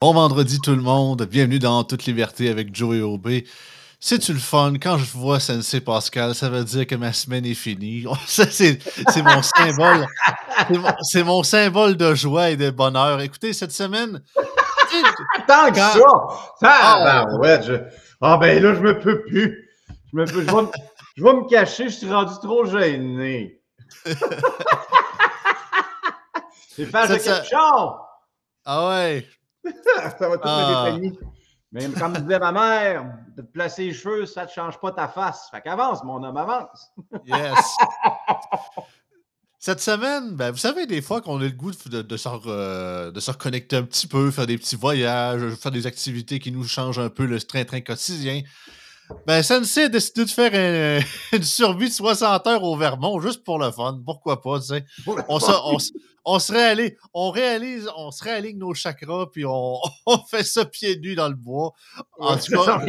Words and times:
Bon 0.00 0.14
vendredi 0.14 0.60
tout 0.60 0.76
le 0.76 0.80
monde, 0.80 1.24
bienvenue 1.24 1.58
dans 1.58 1.82
Toute 1.82 2.04
Liberté 2.04 2.48
avec 2.50 2.72
Joe 2.72 2.94
et 2.94 3.02
OB. 3.02 3.28
C'est-tu 3.98 4.32
le 4.32 4.38
fun? 4.38 4.74
Quand 4.80 4.96
je 4.96 5.04
vois 5.18 5.40
Sensei 5.40 5.80
Pascal, 5.80 6.36
ça 6.36 6.48
veut 6.48 6.62
dire 6.62 6.86
que 6.86 6.94
ma 6.94 7.12
semaine 7.12 7.44
est 7.44 7.54
finie. 7.54 8.06
c'est 8.28 8.78
mon 9.24 9.42
symbole. 9.42 10.06
C'est 11.02 11.24
mon, 11.24 11.42
symbole 11.42 11.96
de 11.96 12.14
joie 12.14 12.50
et 12.50 12.56
de 12.56 12.70
bonheur. 12.70 13.20
Écoutez, 13.20 13.52
cette 13.52 13.72
semaine. 13.72 14.22
Tant 15.48 15.72
que 15.72 15.78
ça! 15.78 15.98
Ah, 16.62 17.24
ben 17.26 17.38
ouais, 17.40 17.60
je... 17.64 17.74
ah 18.20 18.36
ben 18.36 18.62
là, 18.62 18.74
je 18.76 18.80
me 18.80 19.00
peux 19.00 19.22
plus. 19.22 19.68
Je, 20.12 20.16
me 20.16 20.26
peux... 20.26 20.42
je, 20.42 20.46
vais, 20.46 20.62
me... 20.62 20.68
je 21.16 21.24
vais 21.24 21.32
me 21.32 21.48
cacher, 21.48 21.88
je 21.88 21.96
suis 21.96 22.12
rendu 22.12 22.34
trop 22.40 22.64
gêné. 22.66 23.60
C'est 26.68 26.86
face 26.86 27.10
de 27.10 27.16
quelque 27.16 27.48
chose! 27.50 27.94
Ah 28.64 28.88
ouais, 28.90 29.26
ça 30.18 30.28
va 30.28 30.36
tout 30.36 30.42
ah. 30.44 30.90
Mais 31.70 31.86
comme 31.90 32.14
disait 32.14 32.38
ma 32.38 32.52
mère, 32.52 33.04
de 33.36 33.42
te 33.42 33.46
placer 33.46 33.86
les 33.86 33.92
cheveux, 33.92 34.24
ça 34.24 34.44
ne 34.44 34.48
change 34.48 34.78
pas 34.80 34.90
ta 34.92 35.06
face. 35.06 35.48
Fait 35.50 35.60
qu'avance, 35.60 36.02
mon 36.02 36.22
homme, 36.22 36.36
avance. 36.36 36.92
yes. 37.26 37.76
Cette 39.60 39.80
semaine, 39.80 40.36
ben, 40.36 40.52
vous 40.52 40.58
savez, 40.58 40.86
des 40.86 41.02
fois 41.02 41.20
qu'on 41.20 41.40
a 41.40 41.44
le 41.44 41.50
goût 41.50 41.72
de, 41.72 42.02
de, 42.02 42.16
se 42.16 43.10
de, 43.10 43.20
se 43.20 43.30
reconnecter 43.30 43.76
un 43.76 43.82
petit 43.82 44.06
peu, 44.06 44.30
faire 44.30 44.46
des 44.46 44.56
petits 44.56 44.76
voyages, 44.76 45.52
faire 45.56 45.72
des 45.72 45.84
activités 45.86 46.38
qui 46.38 46.52
nous 46.52 46.62
changent 46.64 47.00
un 47.00 47.10
peu 47.10 47.26
le 47.26 47.40
train-train 47.40 47.80
quotidien. 47.80 48.42
Ben, 49.26 49.42
Sensei 49.42 49.84
a 49.84 49.88
décidé 49.88 50.24
de 50.24 50.30
faire 50.30 51.02
une 51.32 51.42
survie 51.42 51.88
de 51.88 51.92
60 51.92 52.46
heures 52.46 52.62
au 52.62 52.76
Vermont, 52.76 53.20
juste 53.20 53.42
pour 53.42 53.58
le 53.58 53.72
fun. 53.72 54.00
Pourquoi 54.04 54.40
pas, 54.40 54.60
tu 54.60 54.66
sais? 54.66 54.84
On, 55.28 55.38
on, 56.28 56.38
se 56.38 56.52
réalise, 56.52 56.92
on 57.14 57.30
réalise, 57.30 57.88
on 57.96 58.10
se 58.10 58.22
réaligne 58.22 58.58
nos 58.58 58.74
chakras, 58.74 59.26
puis 59.32 59.44
on, 59.46 59.80
fait 60.30 60.44
ça 60.44 60.64
pieds 60.64 60.98
nus 60.98 61.14
dans 61.14 61.28
le 61.28 61.34
bois. 61.34 61.72
En 62.18 62.36
tout 62.36 62.52
cas. 62.52 62.80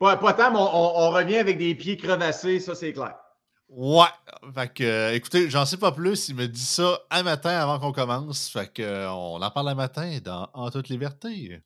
Pas, 0.00 0.16
pas 0.16 0.32
tant, 0.32 0.50
mais 0.50 0.58
on, 0.58 1.10
revient 1.10 1.36
avec 1.36 1.56
des 1.56 1.72
pieds 1.76 1.96
crevassés, 1.96 2.58
ça, 2.58 2.74
c'est 2.74 2.92
clair. 2.92 3.14
Ouais. 3.68 4.08
Fait 4.52 4.72
que, 4.72 4.82
euh, 4.82 5.14
écoutez, 5.14 5.48
j'en 5.48 5.64
sais 5.64 5.76
pas 5.76 5.92
plus. 5.92 6.28
Il 6.28 6.34
me 6.34 6.48
dit 6.48 6.64
ça 6.64 6.98
un 7.10 7.22
matin 7.22 7.50
avant 7.50 7.78
qu'on 7.78 7.92
commence. 7.92 8.48
Fait 8.48 8.70
que, 8.70 8.82
euh, 8.82 9.10
on 9.12 9.40
en 9.40 9.50
parle 9.52 9.68
un 9.68 9.76
matin 9.76 10.18
dans 10.22 10.48
En 10.52 10.70
toute 10.70 10.88
liberté. 10.88 11.62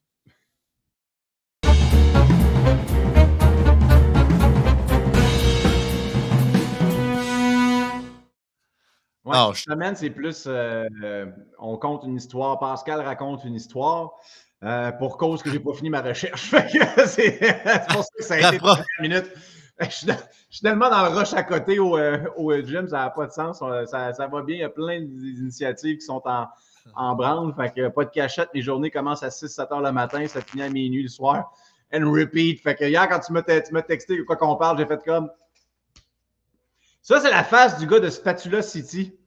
Ouais, 9.29 9.55
semaine, 9.55 9.95
c'est 9.95 10.09
plus 10.09 10.45
euh, 10.47 11.25
on 11.59 11.77
compte 11.77 12.03
une 12.03 12.15
histoire. 12.15 12.59
Pascal 12.59 13.01
raconte 13.01 13.43
une 13.43 13.55
histoire. 13.55 14.13
Euh, 14.63 14.91
pour 14.91 15.17
cause 15.17 15.41
que 15.41 15.49
j'ai 15.49 15.59
pas 15.59 15.73
fini 15.73 15.89
ma 15.89 16.01
recherche. 16.01 16.51
c'est 17.05 17.39
pour 17.89 18.03
ça 18.03 18.09
que 18.17 18.23
ça 18.23 18.33
a 18.33 18.49
été 18.49 18.57
30 18.57 18.79
minutes. 18.99 19.31
Je 19.79 19.89
suis, 19.89 20.61
tellement 20.61 20.89
dans 20.89 21.03
le 21.03 21.17
rush 21.17 21.33
à 21.33 21.43
côté 21.43 21.79
au, 21.79 21.97
euh, 21.97 22.17
au 22.35 22.53
gym, 22.53 22.87
ça 22.89 22.97
n'a 22.97 23.09
pas 23.11 23.27
de 23.27 23.31
sens. 23.31 23.59
Ça, 23.59 24.13
ça, 24.13 24.27
va 24.27 24.41
bien. 24.41 24.57
Il 24.57 24.59
y 24.59 24.63
a 24.63 24.69
plein 24.69 24.99
d'initiatives 24.99 25.99
qui 25.99 26.05
sont 26.05 26.21
en, 26.25 26.47
en 26.95 27.15
branle. 27.15 27.53
Fait 27.55 27.73
que 27.73 27.87
pas 27.87 28.03
de 28.03 28.09
cachette. 28.09 28.49
Les 28.53 28.61
journées 28.61 28.91
commencent 28.91 29.23
à 29.23 29.29
6-7 29.29 29.73
heures 29.73 29.81
le 29.81 29.93
matin, 29.93 30.27
ça 30.27 30.41
finit 30.41 30.63
à 30.63 30.69
minuit 30.69 31.03
le 31.03 31.09
soir. 31.09 31.53
And 31.93 32.11
repeat. 32.11 32.61
Fait 32.61 32.75
que 32.75 32.83
hier, 32.83 33.07
quand 33.07 33.19
tu 33.19 33.31
m'as 33.31 33.81
texté 33.81 34.25
quoi 34.25 34.35
qu'on 34.35 34.57
parle, 34.57 34.77
j'ai 34.77 34.85
fait 34.85 35.01
comme 35.05 35.29
ça, 37.01 37.19
c'est 37.21 37.31
la 37.31 37.43
face 37.43 37.79
du 37.79 37.87
gars 37.87 37.99
de 37.99 38.09
Spatula 38.09 38.61
City. 38.61 39.17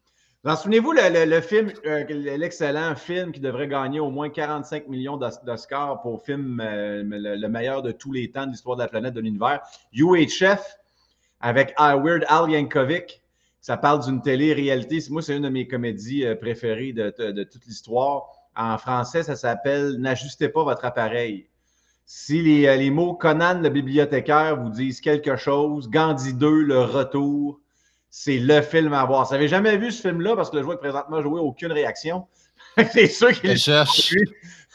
Vous 0.44 0.56
souvenez-vous, 0.56 0.90
le, 0.90 1.40
film, 1.40 1.70
euh, 1.86 2.04
l'excellent 2.36 2.96
film 2.96 3.30
qui 3.30 3.38
devrait 3.38 3.68
gagner 3.68 4.00
au 4.00 4.10
moins 4.10 4.28
45 4.28 4.88
millions 4.88 5.16
d'Oscars 5.16 6.02
pour 6.02 6.24
film 6.24 6.60
euh, 6.60 7.04
le, 7.04 7.46
meilleur 7.46 7.80
de 7.80 7.92
tous 7.92 8.10
les 8.10 8.28
temps 8.28 8.46
de 8.46 8.50
l'histoire 8.50 8.76
de 8.76 8.82
la 8.82 8.88
planète, 8.88 9.14
de 9.14 9.20
l'univers, 9.20 9.60
UHF, 9.92 10.78
avec 11.40 11.72
Weird 11.78 12.24
Al 12.26 12.50
Yankovic. 12.50 13.22
Ça 13.60 13.76
parle 13.76 14.04
d'une 14.04 14.20
télé-réalité. 14.20 14.98
Moi, 15.10 15.22
c'est 15.22 15.36
une 15.36 15.44
de 15.44 15.48
mes 15.48 15.68
comédies 15.68 16.26
euh, 16.26 16.34
préférées 16.34 16.92
de, 16.92 17.44
toute 17.44 17.64
l'histoire. 17.66 18.24
En 18.56 18.78
français, 18.78 19.22
ça 19.22 19.36
s'appelle 19.36 19.94
N'ajustez 20.00 20.48
pas 20.48 20.64
votre 20.64 20.84
appareil. 20.84 21.46
Si 22.04 22.42
les, 22.42 22.76
les 22.78 22.90
mots 22.90 23.14
Conan 23.14 23.60
le 23.60 23.68
bibliothécaire 23.68 24.60
vous 24.60 24.70
disent 24.70 25.00
quelque 25.00 25.36
chose, 25.36 25.88
Gandhi 25.88 26.34
2, 26.34 26.62
le 26.62 26.80
retour, 26.80 27.61
c'est 28.14 28.38
le 28.38 28.60
film 28.60 28.92
à 28.92 29.06
voir. 29.06 29.26
Vous 29.26 29.32
n'avez 29.32 29.48
jamais 29.48 29.78
vu 29.78 29.90
ce 29.90 30.02
film-là? 30.02 30.36
Parce 30.36 30.50
que 30.50 30.56
le 30.56 30.62
joueur 30.62 30.78
présentement 30.78 31.22
joué 31.22 31.40
aucune 31.40 31.72
réaction. 31.72 32.28
c'est 32.92 33.06
sûr 33.06 33.32
qu'il 33.32 33.56
cherche. 33.56 34.14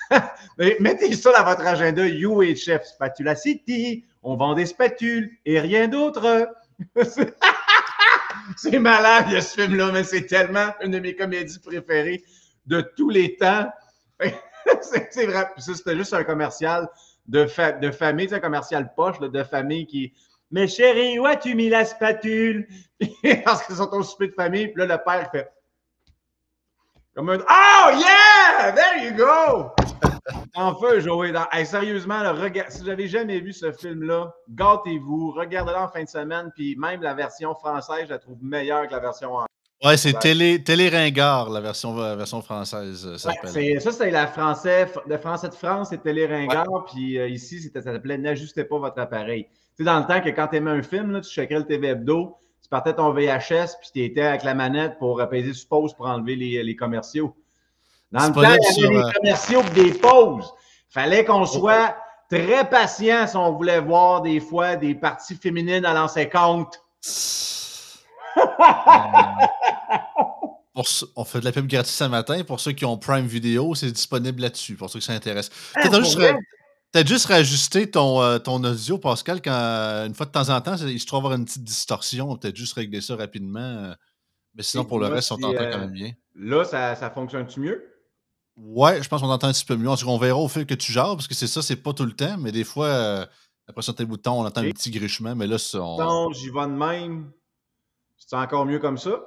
Mettez 0.58 1.14
ça 1.14 1.32
dans 1.38 1.46
votre 1.46 1.66
agenda 1.66 2.04
UHF 2.04 2.84
Spatula 2.84 3.36
City. 3.36 4.04
On 4.24 4.36
vend 4.36 4.56
des 4.56 4.66
spatules 4.66 5.38
et 5.46 5.60
rien 5.60 5.88
d'autre. 5.88 6.50
c'est 8.58 8.80
malade, 8.80 9.40
ce 9.40 9.62
film-là, 9.62 9.92
mais 9.92 10.04
c'est 10.04 10.26
tellement 10.26 10.74
une 10.82 10.92
de 10.92 11.00
mes 11.00 11.16
comédies 11.16 11.60
préférées 11.60 12.24
de 12.66 12.82
tous 12.98 13.12
les 13.12 13.38
temps. 13.38 13.70
c'est 14.82 15.28
vrai. 15.28 15.48
C'était 15.58 15.96
juste 15.96 16.16
un 16.16 16.24
commercial 16.24 16.90
de, 17.28 17.46
de 17.80 17.92
famille, 17.92 18.34
un 18.34 18.40
commercial 18.40 18.96
poche 18.96 19.20
de 19.20 19.44
famille 19.44 19.86
qui 19.86 20.12
mais 20.52 20.68
chérie, 20.68 21.20
où 21.20 21.26
as-tu 21.26 21.56
mis 21.56 21.70
la 21.70 21.86
spatule? 21.86 22.68
Parce 23.46 23.66
qu'ils 23.66 23.76
sont 23.76 23.90
au 23.92 24.04
souper 24.04 24.28
de 24.28 24.34
famille. 24.34 24.68
Puis 24.68 24.86
là, 24.86 24.98
le 24.98 25.04
père 25.04 25.30
fait 25.32 25.52
comme 27.18 27.32
un 27.32 27.40
Oh 27.40 27.90
yeah! 27.98 28.72
There 28.74 29.04
you 29.04 29.16
go! 29.18 29.72
enfin, 30.56 31.00
Joey. 31.00 31.32
Dans... 31.32 31.48
sérieusement, 31.66 32.22
si 32.70 32.80
vous 32.82 32.86
n'avez 32.86 33.08
jamais 33.08 33.40
vu 33.40 33.54
ce 33.54 33.72
film-là, 33.72 34.32
gâtez-vous, 34.52 35.32
regardez-le 35.32 35.78
en 35.80 35.88
fin 35.88 36.04
de 36.04 36.10
semaine, 36.10 36.52
puis 36.54 36.76
même 36.76 37.02
la 37.02 37.16
version 37.16 37.56
française, 37.56 38.06
je 38.06 38.10
la 38.10 38.20
trouve 38.20 38.38
meilleure 38.44 38.86
que 38.88 38.92
la 38.92 39.00
version 39.00 39.34
anglaise. 39.34 39.48
Ouais, 39.84 39.98
c'est 39.98 40.14
télé, 40.20 40.64
télé 40.64 40.90
Ringard, 40.90 41.50
la 41.50 41.62
version, 41.62 41.96
version 42.16 42.44
française. 42.44 43.06
Euh, 43.08 43.18
ça, 43.18 43.32
ça, 43.80 43.92
c'est 43.92 44.12
la 44.12 44.28
français, 44.28 44.88
de 45.08 45.18
français 45.18 45.50
de 45.50 45.56
France, 45.56 45.90
c'est 45.90 46.04
Télé 46.04 46.28
Ringard. 46.28 46.86
Puis 46.86 47.18
euh, 47.18 47.28
ici, 47.28 47.62
ça 47.74 47.82
s'appelait 47.82 48.18
N'ajustez 48.20 48.64
pas 48.64 48.78
votre 48.78 49.00
appareil 49.00 49.48
sais, 49.78 49.84
dans 49.84 50.00
le 50.00 50.06
temps 50.06 50.22
que 50.22 50.30
quand 50.30 50.48
tu 50.48 50.58
aimais 50.58 50.72
un 50.72 50.84
film, 50.84 51.12
là, 51.12 51.22
tu 51.22 51.30
checkais 51.30 51.58
le 51.58 51.66
TV 51.66 51.88
Hebdo, 51.90 52.38
tu 52.62 52.70
partais 52.70 52.94
ton 52.94 53.12
VHS, 53.14 53.78
puis 53.80 53.90
tu 53.94 54.04
étais 54.04 54.24
avec 54.24 54.44
la 54.44 54.54
manette 54.54 54.98
pour 54.98 55.22
apaiser 55.22 55.54
sur 55.54 55.68
pause 55.70 55.94
pour 55.94 56.08
enlever 56.08 56.36
les, 56.36 56.64
les 56.64 56.76
commerciaux. 56.76 57.36
Dans 58.12 58.28
le 58.28 58.34
temps, 58.34 58.42
il 58.42 58.84
y 58.84 58.86
avait 58.86 58.96
des 58.96 59.02
euh, 59.02 59.12
commerciaux 59.12 59.62
et 59.62 59.84
des 59.84 59.92
pauses. 59.94 60.54
Il 60.90 60.94
fallait 60.94 61.26
qu'on 61.26 61.46
soit 61.46 61.96
très 62.30 62.68
patient 62.70 63.28
si 63.28 63.36
on 63.36 63.54
voulait 63.54 63.82
voir 63.82 64.22
des 64.22 64.40
fois 64.40 64.76
des 64.76 64.96
parties 64.96 65.36
féminines 65.36 65.86
à 65.86 65.94
l'ancien 65.94 66.26
compte. 66.26 66.82
on 71.16 71.24
fait 71.24 71.40
de 71.40 71.46
la 71.46 71.52
pub 71.52 71.68
gratuite 71.68 71.96
ce 71.96 72.04
matin. 72.06 72.44
Pour 72.46 72.60
ceux 72.60 72.72
qui 72.72 72.86
ont 72.86 72.98
Prime 72.98 73.26
Video, 73.26 73.76
c'est 73.76 73.92
disponible 73.92 74.42
là-dessus, 74.42 74.76
pour 74.76 74.90
ceux 74.90 75.00
qui 75.00 75.06
s'intéressent. 75.06 75.56
Ah, 75.76 75.90
Peut-être 76.98 77.10
juste 77.10 77.28
réajuster 77.28 77.92
ton, 77.92 78.24
euh, 78.24 78.40
ton 78.40 78.64
audio, 78.64 78.98
Pascal, 78.98 79.40
quand 79.40 79.52
une 80.08 80.16
fois 80.16 80.26
de 80.26 80.32
temps 80.32 80.50
en 80.50 80.60
temps, 80.62 80.78
il 80.78 81.00
se 81.00 81.06
trouve 81.06 81.20
avoir 81.20 81.34
une 81.34 81.46
petite 81.46 81.64
distorsion. 81.64 82.36
Peut-être 82.36 82.56
juste 82.56 82.74
régler 82.74 83.02
ça 83.02 83.16
rapidement. 83.16 83.60
Euh, 83.60 83.94
mais 84.56 84.64
sinon, 84.64 84.84
pour 84.84 84.98
le 84.98 85.06
reste, 85.06 85.32
on 85.32 85.38
t'entend 85.38 85.70
quand 85.70 85.78
même 85.78 85.92
bien. 85.92 86.14
Là, 86.34 86.66
ça, 86.66 86.96
ça 86.96 87.12
fonctionne-tu 87.12 87.60
mieux? 87.60 87.86
Ouais, 88.56 89.04
je 89.04 89.08
pense 89.08 89.22
qu'on 89.22 89.30
entend 89.30 89.48
un 89.48 89.54
petit 89.54 89.64
peu 89.64 89.76
mieux. 89.76 89.88
On 89.88 90.18
verra 90.18 90.40
au 90.40 90.48
fil 90.48 90.66
que 90.66 90.74
tu 90.74 90.92
gères, 90.92 91.16
parce 91.16 91.28
que 91.28 91.36
c'est 91.36 91.46
ça, 91.46 91.62
c'est 91.62 91.76
pas 91.76 91.94
tout 91.94 92.04
le 92.04 92.14
temps, 92.14 92.36
mais 92.40 92.52
des 92.52 92.64
fois, 92.64 92.88
euh, 92.88 93.26
après 93.68 93.84
sur 93.84 93.94
tes 93.94 94.06
boutons, 94.06 94.42
on 94.42 94.46
entend 94.48 94.62
un 94.62 94.72
petit 94.72 94.90
grichement, 94.90 95.36
mais 95.36 95.46
là, 95.46 95.60
c'est. 95.60 95.78
On... 95.78 96.32
j'y 96.32 96.50
vais 96.50 96.62
de 96.62 96.72
même. 96.72 97.32
C'est 98.18 98.36
encore 98.36 98.66
mieux 98.66 98.80
comme 98.80 98.98
ça? 98.98 99.22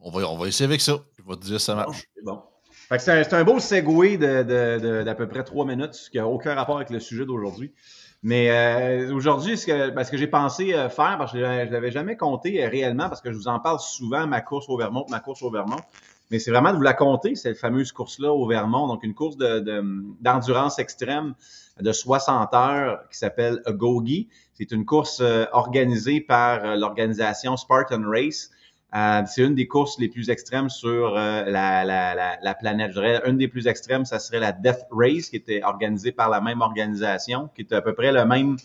On 0.00 0.10
va, 0.10 0.26
on 0.26 0.38
va 0.38 0.48
essayer 0.48 0.64
avec 0.64 0.80
ça. 0.80 0.98
Je 1.18 1.22
vais 1.22 1.36
te 1.36 1.44
dire 1.44 1.60
ça 1.60 1.74
marche. 1.74 2.02
C'est 2.16 2.24
bon 2.24 2.42
c'est 2.98 3.32
un, 3.34 3.44
beau 3.44 3.60
segway 3.60 4.16
d'à 4.16 4.42
de, 4.42 5.04
de, 5.04 5.12
peu 5.12 5.28
près 5.28 5.44
trois 5.44 5.64
minutes, 5.64 6.08
qui 6.10 6.18
n'a 6.18 6.26
aucun 6.26 6.54
rapport 6.54 6.76
avec 6.76 6.90
le 6.90 7.00
sujet 7.00 7.24
d'aujourd'hui. 7.24 7.72
Mais 8.22 8.50
euh, 8.50 9.14
aujourd'hui, 9.14 9.56
ce 9.56 9.66
que, 9.66 9.90
ben, 9.90 10.04
que 10.04 10.16
j'ai 10.16 10.26
pensé 10.26 10.74
euh, 10.74 10.90
faire, 10.90 11.16
parce 11.16 11.32
que 11.32 11.38
je 11.38 11.44
ne 11.44 11.70
l'avais 11.70 11.90
jamais 11.90 12.16
compté 12.16 12.62
euh, 12.62 12.68
réellement, 12.68 13.08
parce 13.08 13.22
que 13.22 13.32
je 13.32 13.36
vous 13.36 13.48
en 13.48 13.60
parle 13.60 13.80
souvent, 13.80 14.26
ma 14.26 14.42
course 14.42 14.68
au 14.68 14.76
Vermont, 14.76 15.06
ma 15.08 15.20
course 15.20 15.42
au 15.42 15.50
Vermont. 15.50 15.80
Mais 16.30 16.38
c'est 16.38 16.50
vraiment 16.50 16.70
de 16.72 16.76
vous 16.76 16.82
la 16.82 16.92
compter, 16.92 17.34
cette 17.34 17.56
fameuse 17.56 17.92
course-là 17.92 18.32
au 18.32 18.46
Vermont. 18.46 18.86
Donc, 18.88 19.02
une 19.04 19.14
course 19.14 19.36
d'endurance 19.36 20.78
extrême 20.78 21.34
de 21.80 21.92
60 21.92 22.54
heures 22.54 23.00
qui 23.10 23.18
s'appelle 23.18 23.62
Agogi. 23.64 24.28
C'est 24.54 24.70
une 24.70 24.84
course 24.84 25.22
organisée 25.50 26.20
par 26.20 26.76
l'organisation 26.76 27.56
Spartan 27.56 28.02
Race. 28.06 28.50
Euh, 28.94 29.22
c'est 29.26 29.42
une 29.42 29.54
des 29.54 29.68
courses 29.68 29.98
les 29.98 30.08
plus 30.08 30.30
extrêmes 30.30 30.68
sur 30.68 31.16
euh, 31.16 31.44
la, 31.44 31.84
la, 31.84 32.38
la, 32.42 32.54
planète. 32.54 32.90
Je 32.90 33.00
dirais, 33.00 33.22
une 33.26 33.36
des 33.36 33.46
plus 33.46 33.68
extrêmes, 33.68 34.04
ça 34.04 34.18
serait 34.18 34.40
la 34.40 34.52
Death 34.52 34.86
Race, 34.90 35.28
qui 35.28 35.36
était 35.36 35.62
organisée 35.62 36.10
par 36.10 36.28
la 36.28 36.40
même 36.40 36.60
organisation, 36.60 37.48
qui 37.54 37.62
était 37.62 37.76
à 37.76 37.82
peu 37.82 37.94
près 37.94 38.10
le 38.10 38.24
même, 38.24 38.56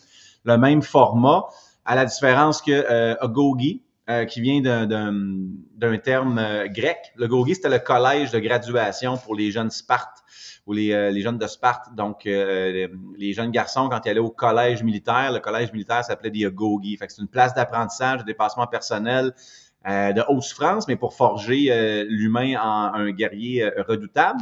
le 0.43 0.57
même 0.57 0.81
format, 0.81 1.45
à 1.85 1.95
la 1.95 2.05
différence 2.05 2.61
que 2.61 2.71
euh, 2.71 3.15
Agogi, 3.21 3.81
qui 4.29 4.39
vient 4.39 4.61
d'un 4.61 5.97
terme 5.97 6.39
grec. 6.67 6.97
Le 7.15 7.27
gogi, 7.27 7.55
c'était 7.55 7.69
le 7.69 7.79
collège 7.79 8.29
de 8.29 8.37
graduation 8.37 9.17
pour 9.17 9.33
les 9.33 9.49
jeunes 9.49 9.71
Sparte 9.71 10.19
ou 10.67 10.73
les, 10.73 11.11
les 11.11 11.21
jeunes 11.21 11.39
de 11.39 11.47
Sparte. 11.47 11.95
Donc, 11.95 12.25
les, 12.25 13.33
jeunes 13.33 13.49
garçons, 13.49 13.89
quand 13.89 13.99
ils 14.05 14.09
allaient 14.09 14.19
au 14.19 14.29
collège 14.29 14.83
militaire, 14.83 15.31
le 15.31 15.39
collège 15.39 15.73
militaire 15.73 16.05
s'appelait 16.05 16.29
des 16.29 16.45
gogi. 16.51 16.95
Fait 16.97 17.07
que 17.07 17.13
c'est 17.13 17.21
une 17.23 17.27
place 17.27 17.55
d'apprentissage, 17.55 18.19
de 18.19 18.25
dépassement 18.25 18.67
personnel, 18.67 19.33
euh, 19.33 19.64
de 19.85 20.23
haute 20.27 20.41
souffrance, 20.41 20.87
mais 20.87 20.95
pour 20.95 21.13
forger 21.13 21.67
euh, 21.69 22.05
l'humain 22.09 22.55
en 22.59 22.93
un 22.95 23.11
guerrier 23.11 23.63
euh, 23.63 23.83
redoutable. 23.87 24.39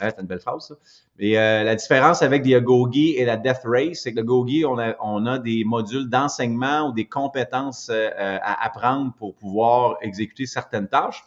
c'est 0.00 0.20
une 0.20 0.26
belle 0.26 0.40
phrase, 0.40 0.68
ça. 0.68 0.74
Et 1.18 1.34
la 1.34 1.76
différence 1.76 2.22
avec 2.22 2.42
des 2.42 2.60
Gogi 2.60 3.14
et 3.16 3.24
la 3.24 3.36
Death 3.36 3.60
Race, 3.64 4.00
c'est 4.02 4.12
que 4.12 4.16
le 4.16 4.24
Gogi, 4.24 4.64
on 4.64 4.76
a, 4.78 4.96
on 5.00 5.24
a 5.26 5.38
des 5.38 5.62
modules 5.62 6.08
d'enseignement 6.08 6.88
ou 6.88 6.92
des 6.92 7.04
compétences 7.04 7.90
à 7.90 8.64
apprendre 8.64 9.12
pour 9.18 9.36
pouvoir 9.36 9.98
exécuter 10.00 10.46
certaines 10.46 10.88
tâches. 10.88 11.22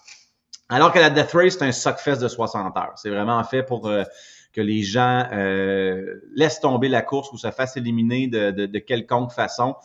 Alors 0.68 0.92
que 0.92 1.00
la 1.00 1.10
Death 1.12 1.32
Race, 1.32 1.54
c'est 1.58 1.64
un 1.64 1.72
suckfest 1.72 2.18
de 2.18 2.28
60 2.28 2.76
heures. 2.76 2.94
C'est 2.98 3.12
vraiment 3.12 3.42
fait 3.46 3.64
pour 3.64 3.84
que 3.84 4.62
les 4.62 4.82
gens 4.82 5.30
laissent 6.36 6.60
tomber 6.60 6.90
la 6.90 7.04
course 7.04 7.32
ou 7.32 7.38
se 7.38 7.52
fassent 7.52 7.78
éliminer 7.78 8.28
de, 8.28 8.52
de, 8.52 8.66
de 8.66 8.80
quelconque 8.80 9.32
façon. 9.32 9.76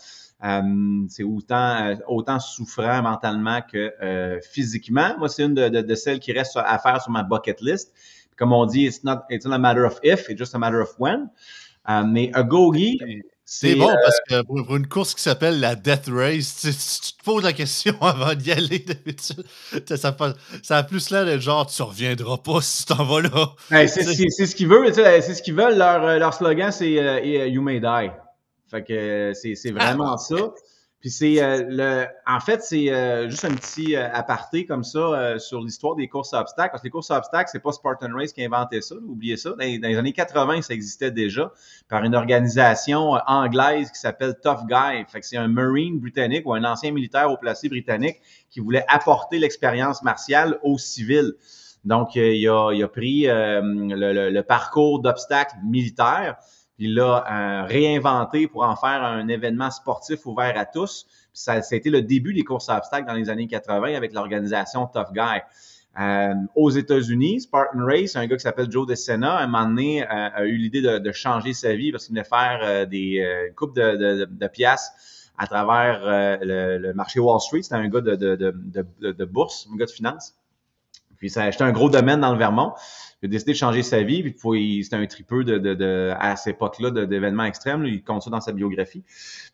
Euh, 0.42 1.04
c'est 1.08 1.22
autant, 1.22 1.84
euh, 1.84 1.96
autant 2.06 2.40
souffrant 2.40 3.02
mentalement 3.02 3.60
que 3.60 3.92
euh, 4.02 4.40
physiquement. 4.40 5.14
Moi, 5.19 5.28
c'est 5.28 5.44
une 5.44 5.54
de, 5.54 5.69
de, 5.69 5.94
celles 5.94 6.19
qui 6.19 6.32
reste 6.32 6.56
à 6.56 6.78
faire 6.78 7.00
sur 7.02 7.10
ma 7.10 7.22
bucket 7.22 7.60
list. 7.60 7.92
Comme 8.37 8.52
on 8.52 8.64
dit, 8.64 8.87
it's 8.87 9.04
not, 9.04 9.19
it's 9.28 9.44
not 9.44 9.54
a 9.54 9.58
matter 9.58 9.84
of 9.84 9.98
if, 10.02 10.31
it's 10.31 10.38
just 10.38 10.54
a 10.54 10.58
matter 10.58 10.81
of 10.81 10.94
when. 10.98 11.28
mais 12.06 12.31
a 12.32 12.42
gogi, 12.42 12.98
c'est 13.44 13.75
bon 13.75 13.88
parce 13.88 14.20
que 14.28 14.42
pour, 14.42 14.76
une 14.76 14.87
course 14.87 15.12
qui 15.12 15.22
s'appelle 15.22 15.58
la 15.60 15.75
Death 15.75 16.06
Race, 16.08 16.60
tu, 16.60 16.69
tu, 16.70 17.19
te 17.19 17.25
poses 17.25 17.42
la 17.42 17.52
question 17.52 17.94
avant 18.00 18.34
d'y 18.34 18.52
aller 18.52 18.78
d'habitude. 18.78 19.44
Ça, 19.87 20.16
ça, 20.62 20.76
a 20.76 20.82
plus 20.84 21.10
l'air 21.10 21.26
d'être 21.26 21.40
genre 21.40 21.66
tu 21.66 21.82
reviendras 21.82 22.38
pas 22.38 22.60
si 22.62 22.87
tu 22.87 22.94
t'en 22.94 23.04
vas 23.04 23.20
là. 23.20 23.87
c'est 23.88 24.46
ce 24.46 24.54
qu'ils 24.54 24.69
veulent. 24.69 24.94
C'est 24.94 25.34
ce 25.34 25.42
qu'ils 25.42 25.54
veulent. 25.54 25.76
Leur, 25.76 26.19
leur 26.19 26.32
slogan, 26.32 26.72
c'est 26.72 26.92
You 27.50 27.60
may 27.60 27.81
die. 27.81 28.10
Fait 28.70 28.84
que 28.84 28.93
euh, 28.93 29.34
c'est 29.34 29.72
vraiment 29.72 30.17
ça. 30.17 30.55
Puis 31.00 31.11
c'est 31.11 31.43
euh, 31.43 31.64
le. 31.67 32.06
En 32.26 32.40
fait, 32.40 32.62
c'est 32.62 32.93
euh, 32.93 33.28
juste 33.28 33.44
un 33.44 33.55
petit 33.55 33.96
aparté 33.96 34.67
comme 34.67 34.84
ça 34.84 35.38
sur 35.38 35.61
l'histoire 35.61 35.96
des 35.96 36.08
courses 36.08 36.34
à 36.34 36.40
obstacles. 36.40 36.70
Parce 36.70 36.82
que 36.82 36.87
les 36.87 36.93
courses 36.93 37.11
à 37.11 37.17
obstacles, 37.17 37.49
c'est 37.50 37.62
pas 37.62 37.72
Spartan 37.72 38.11
Race 38.14 38.32
qui 38.32 38.43
a 38.43 38.46
inventé 38.46 38.81
ça, 38.82 38.94
oubliez 38.96 39.37
ça. 39.37 39.50
Dans, 39.50 39.58
les 39.58 39.96
années 39.96 40.12
80, 40.12 40.62
ça 40.62 40.75
existait 40.75 41.11
déjà 41.11 41.52
par 41.88 42.05
une 42.05 42.14
organisation 42.14 43.12
anglaise 43.26 43.90
qui 43.90 43.99
s'appelle 43.99 44.37
Tough 44.43 44.67
Guy. 44.69 45.05
Fait 45.08 45.20
que 45.20 45.26
c'est 45.26 45.38
un 45.38 45.49
Marine 45.49 45.99
britannique 45.99 46.46
ou 46.46 46.52
un 46.52 46.64
ancien 46.64 46.93
militaire 46.93 47.32
au 47.32 47.38
placé 47.38 47.69
britannique 47.69 48.20
qui 48.50 48.61
voulait 48.61 48.84
apporter 48.87 49.38
l'expérience 49.38 50.02
martiale 50.02 50.61
aux 50.62 50.78
civils. 50.78 51.32
Donc, 51.87 52.14
il 52.14 52.46
a, 52.46 52.73
il 52.73 52.82
a 52.82 52.88
pris 52.88 53.23
le, 53.26 54.31
le 54.31 54.43
parcours 54.43 55.00
d'obstacles 55.00 55.56
militaires 55.64 56.37
il 56.80 56.94
l'a 56.94 57.24
euh, 57.30 57.66
réinventé 57.66 58.48
pour 58.48 58.62
en 58.62 58.74
faire 58.74 59.04
un 59.04 59.28
événement 59.28 59.70
sportif 59.70 60.24
ouvert 60.24 60.56
à 60.56 60.64
tous. 60.64 61.06
ça, 61.34 61.52
a 61.52 61.74
été 61.74 61.90
le 61.90 62.00
début 62.00 62.32
des 62.32 62.42
courses 62.42 62.70
à 62.70 62.78
obstacles 62.78 63.06
dans 63.06 63.14
les 63.14 63.28
années 63.28 63.46
80 63.46 63.94
avec 63.94 64.14
l'organisation 64.14 64.86
Tough 64.86 65.12
Guy. 65.12 65.40
Euh, 66.00 66.34
aux 66.54 66.70
États-Unis, 66.70 67.42
Spartan 67.42 67.84
Race, 67.84 68.16
un 68.16 68.26
gars 68.26 68.36
qui 68.36 68.42
s'appelle 68.42 68.70
Joe 68.70 68.86
DeSena, 68.86 69.36
à 69.36 69.42
un 69.42 69.46
moment 69.46 69.66
donné, 69.66 70.04
euh, 70.04 70.06
a 70.08 70.44
eu 70.44 70.56
l'idée 70.56 70.80
de, 70.80 71.12
changer 71.12 71.52
sa 71.52 71.74
vie 71.74 71.92
parce 71.92 72.06
qu'il 72.06 72.14
venait 72.14 72.26
faire 72.26 72.86
des 72.86 73.52
coupes 73.56 73.76
de, 73.76 74.24
de, 74.24 74.46
pièces 74.46 74.90
à 75.36 75.46
travers 75.46 76.00
le, 76.40 76.92
marché 76.94 77.20
Wall 77.20 77.40
Street. 77.40 77.62
C'était 77.62 77.74
un 77.74 77.88
gars 77.88 78.00
de, 78.00 79.24
bourse, 79.26 79.68
un 79.70 79.76
gars 79.76 79.86
de 79.86 79.90
finance. 79.90 80.34
Puis 81.20 81.31
ça 81.31 81.43
a 81.43 81.46
acheté 81.46 81.62
un 81.62 81.70
gros 81.70 81.90
domaine 81.90 82.20
dans 82.20 82.32
le 82.32 82.38
Vermont 82.38 82.72
il 83.22 83.26
a 83.26 83.28
décidé 83.28 83.52
de 83.52 83.56
changer 83.58 83.82
sa 83.82 84.02
vie, 84.02 84.22
puis 84.22 84.82
c'était 84.82 84.96
un 84.96 85.06
tripeux 85.06 85.44
de, 85.44 85.58
de, 85.58 85.75
de, 85.75 86.14
à 86.19 86.37
cette 86.37 86.55
époque-là 86.55 86.90
d'événements 87.05 87.44
extrêmes. 87.44 87.84
il 87.84 88.02
compte 88.02 88.22
ça 88.22 88.31
dans 88.31 88.40
sa 88.40 88.52
biographie. 88.52 89.05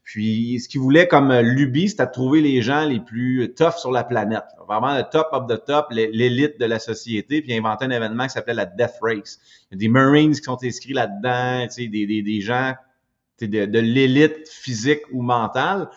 Puis 0.05 0.61
ce 0.61 0.69
qu'il 0.69 0.81
voulait 0.81 1.09
comme 1.09 1.33
lubie, 1.33 1.89
c'était 1.89 2.07
de 2.07 2.13
trouver 2.13 2.41
les 2.41 2.63
gens 2.63 2.85
les 2.85 3.01
plus 3.01 3.53
tough 3.57 3.79
sur 3.79 3.91
la 3.91 4.05
planète. 4.05 4.45
Vraiment 4.69 4.97
le 4.97 5.03
top 5.03 5.27
of 5.33 5.49
the 5.49 5.65
top, 5.65 5.87
l'élite 5.91 6.61
de 6.61 6.65
la 6.65 6.79
société, 6.79 7.43
puis 7.43 7.55
inventer 7.55 7.87
un 7.87 7.91
événement 7.91 8.25
qui 8.25 8.35
s'appelait 8.35 8.55
la 8.55 8.67
Death 8.67 8.99
Race. 9.01 9.41
Il 9.71 9.75
y 9.75 9.75
a 9.75 9.79
des 9.79 9.89
Marines 9.89 10.35
qui 10.35 10.43
sont 10.43 10.59
inscrits 10.63 10.93
là-dedans, 10.93 11.67
des, 11.77 11.89
des, 11.89 12.23
des 12.23 12.41
gens 12.41 12.75
de, 13.41 13.47
de 13.47 13.79
l'élite 13.81 14.49
physique 14.49 15.01
ou 15.13 15.23
mentale. 15.23 15.89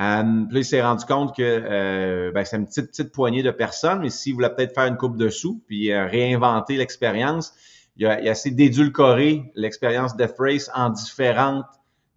Euh, 0.00 0.44
puis 0.48 0.60
il 0.60 0.64
s'est 0.64 0.82
rendu 0.82 1.04
compte 1.04 1.34
que 1.36 1.42
euh, 1.42 2.30
ben, 2.32 2.44
c'est 2.44 2.56
une 2.56 2.66
petite, 2.66 2.88
petite 2.88 3.12
poignée 3.12 3.42
de 3.42 3.50
personnes, 3.50 4.00
mais 4.00 4.10
s'il 4.10 4.34
voulait 4.34 4.54
peut-être 4.54 4.74
faire 4.74 4.86
une 4.86 4.96
coupe 4.96 5.16
de 5.16 5.28
sous, 5.28 5.60
puis 5.66 5.90
euh, 5.90 6.06
réinventer 6.06 6.76
l'expérience, 6.76 7.52
il 7.96 8.06
a, 8.06 8.20
il 8.20 8.28
a 8.28 8.30
essayé 8.30 8.54
d'édulcorer 8.54 9.50
l'expérience 9.56 10.16
Death 10.16 10.36
Race 10.38 10.70
en 10.74 10.90
différentes 10.90 11.66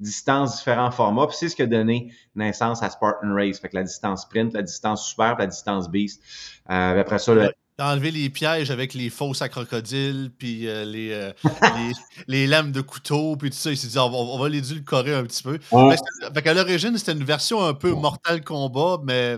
distances, 0.01 0.57
différents 0.57 0.91
formats. 0.91 1.27
Puis 1.27 1.37
c'est 1.39 1.49
ce 1.49 1.55
qui 1.55 1.61
a 1.61 1.67
donné 1.67 2.13
naissance 2.35 2.83
à 2.83 2.89
Spartan 2.89 3.33
Race. 3.33 3.59
Fait 3.59 3.69
que 3.69 3.75
la 3.75 3.83
distance 3.83 4.23
sprint, 4.23 4.53
la 4.53 4.63
distance 4.63 5.07
super, 5.07 5.37
la 5.37 5.47
distance 5.47 5.89
beast. 5.89 6.21
Euh, 6.69 6.99
après 6.99 7.19
ça, 7.19 7.33
le, 7.33 7.51
enlever 7.79 8.11
les 8.11 8.29
pièges 8.29 8.71
avec 8.71 8.93
les 8.93 9.09
fausses 9.09 9.41
à 9.41 9.49
crocodile, 9.49 10.31
puis 10.37 10.67
euh, 10.67 10.85
euh, 10.85 11.33
les, 11.77 11.93
les, 12.27 12.47
lames 12.47 12.71
de 12.71 12.81
couteau, 12.81 13.35
puis 13.35 13.49
tout 13.49 13.57
ça. 13.57 13.71
Il 13.71 13.77
s'est 13.77 13.87
dit, 13.87 13.97
on 13.97 14.09
va, 14.09 14.17
on 14.17 14.39
va 14.39 14.49
l'édulcorer 14.49 15.13
un 15.13 15.23
petit 15.23 15.43
peu. 15.43 15.57
Fait, 15.59 16.41
qu'à 16.41 16.53
l'origine, 16.53 16.97
c'était 16.97 17.13
une 17.13 17.23
version 17.23 17.63
un 17.63 17.73
peu 17.73 17.91
Mortal 17.91 18.43
Kombat, 18.43 19.01
mais 19.03 19.37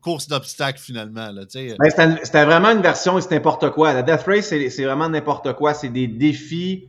course 0.00 0.26
d'obstacles 0.26 0.80
finalement. 0.80 1.30
Ben, 1.32 1.46
c'était 2.22 2.44
vraiment 2.44 2.70
une 2.70 2.82
version, 2.82 3.20
c'est 3.20 3.30
n'importe 3.30 3.70
quoi. 3.70 3.92
La 3.92 4.02
Death 4.02 4.24
Race, 4.26 4.46
c'est 4.48 4.84
vraiment 4.84 5.08
n'importe 5.08 5.52
quoi. 5.52 5.74
C'est 5.74 5.90
des 5.90 6.08
défis 6.08 6.88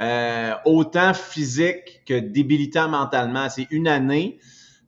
euh, 0.00 0.52
autant 0.64 1.14
physiques 1.14 2.02
que 2.06 2.18
débilitants 2.18 2.88
mentalement. 2.88 3.48
C'est 3.48 3.68
une 3.70 3.86
année, 3.86 4.40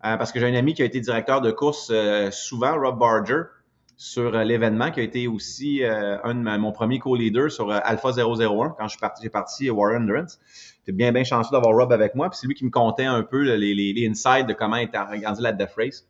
parce 0.02 0.32
que 0.32 0.40
j'ai 0.40 0.46
un 0.46 0.54
ami 0.54 0.74
qui 0.74 0.82
a 0.82 0.84
été 0.84 1.00
directeur 1.00 1.40
de 1.40 1.52
course 1.52 1.92
souvent, 2.32 2.76
Rob 2.76 2.98
Barger 2.98 3.42
sur 4.02 4.34
euh, 4.34 4.42
l'événement, 4.42 4.90
qui 4.90 4.98
a 4.98 5.04
été 5.04 5.28
aussi 5.28 5.84
euh, 5.84 6.18
un 6.24 6.34
de 6.34 6.58
mon 6.58 6.72
premier 6.72 6.98
co-leader 6.98 7.52
sur 7.52 7.70
euh, 7.70 7.78
Alpha 7.84 8.10
001 8.10 8.74
quand 8.76 8.84
je 8.84 8.88
suis 8.88 8.98
parti, 8.98 9.22
j'ai 9.22 9.30
parti 9.30 9.68
à 9.68 9.72
Warren 9.72 10.02
Endurance. 10.02 10.40
J'étais 10.80 10.90
bien, 10.90 11.12
bien 11.12 11.22
chanceux 11.22 11.50
d'avoir 11.52 11.76
Rob 11.76 11.92
avec 11.92 12.16
moi. 12.16 12.28
Puis 12.28 12.40
c'est 12.40 12.48
lui 12.48 12.56
qui 12.56 12.64
me 12.64 12.70
contait 12.70 13.04
un 13.04 13.22
peu 13.22 13.42
les, 13.42 13.74
les, 13.74 13.92
les 13.92 14.08
insides 14.08 14.48
de 14.48 14.54
comment 14.54 14.74
était 14.74 14.98
organisé 14.98 15.40
la 15.40 15.52
Death 15.52 15.74
Race. 15.76 16.08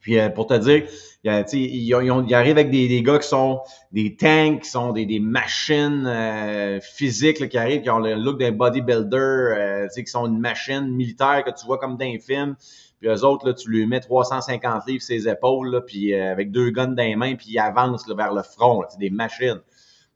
Puis 0.00 0.16
pour 0.34 0.46
te 0.46 0.54
dire, 0.54 0.84
il, 1.24 1.44
il, 1.52 2.26
il, 2.28 2.34
arrive 2.34 2.58
avec 2.58 2.70
des, 2.70 2.88
des, 2.88 3.02
gars 3.02 3.18
qui 3.18 3.28
sont 3.28 3.60
des 3.92 4.16
tanks, 4.16 4.62
qui 4.62 4.68
sont 4.68 4.92
des, 4.92 5.04
des 5.06 5.20
machines 5.20 6.80
physiques 6.82 7.48
qui 7.48 7.56
arrivent, 7.58 7.82
qui 7.82 7.90
ont 7.90 8.00
le 8.00 8.14
look 8.14 8.38
d'un 8.38 8.52
bodybuilder, 8.52 9.86
qui 9.94 10.06
sont 10.06 10.26
une 10.26 10.40
machine 10.40 10.88
militaire 10.88 11.42
que 11.44 11.50
tu 11.50 11.64
vois 11.64 11.78
comme 11.78 11.96
d'un 11.96 12.18
film. 12.18 12.54
Puis 13.04 13.12
eux 13.12 13.22
autres, 13.22 13.46
là, 13.46 13.52
tu 13.52 13.68
lui 13.68 13.86
mets 13.86 14.00
350 14.00 14.86
livres 14.86 15.02
ses 15.02 15.28
épaules, 15.28 15.70
là, 15.70 15.82
puis 15.82 16.14
euh, 16.14 16.32
avec 16.32 16.50
deux 16.50 16.70
guns 16.70 16.86
dans 16.86 17.02
les 17.02 17.16
mains, 17.16 17.34
puis 17.34 17.48
ils 17.50 17.58
avancent 17.58 18.08
vers 18.08 18.32
le 18.32 18.42
front. 18.42 18.82
C'est 18.88 18.98
des 18.98 19.10
machines. 19.10 19.60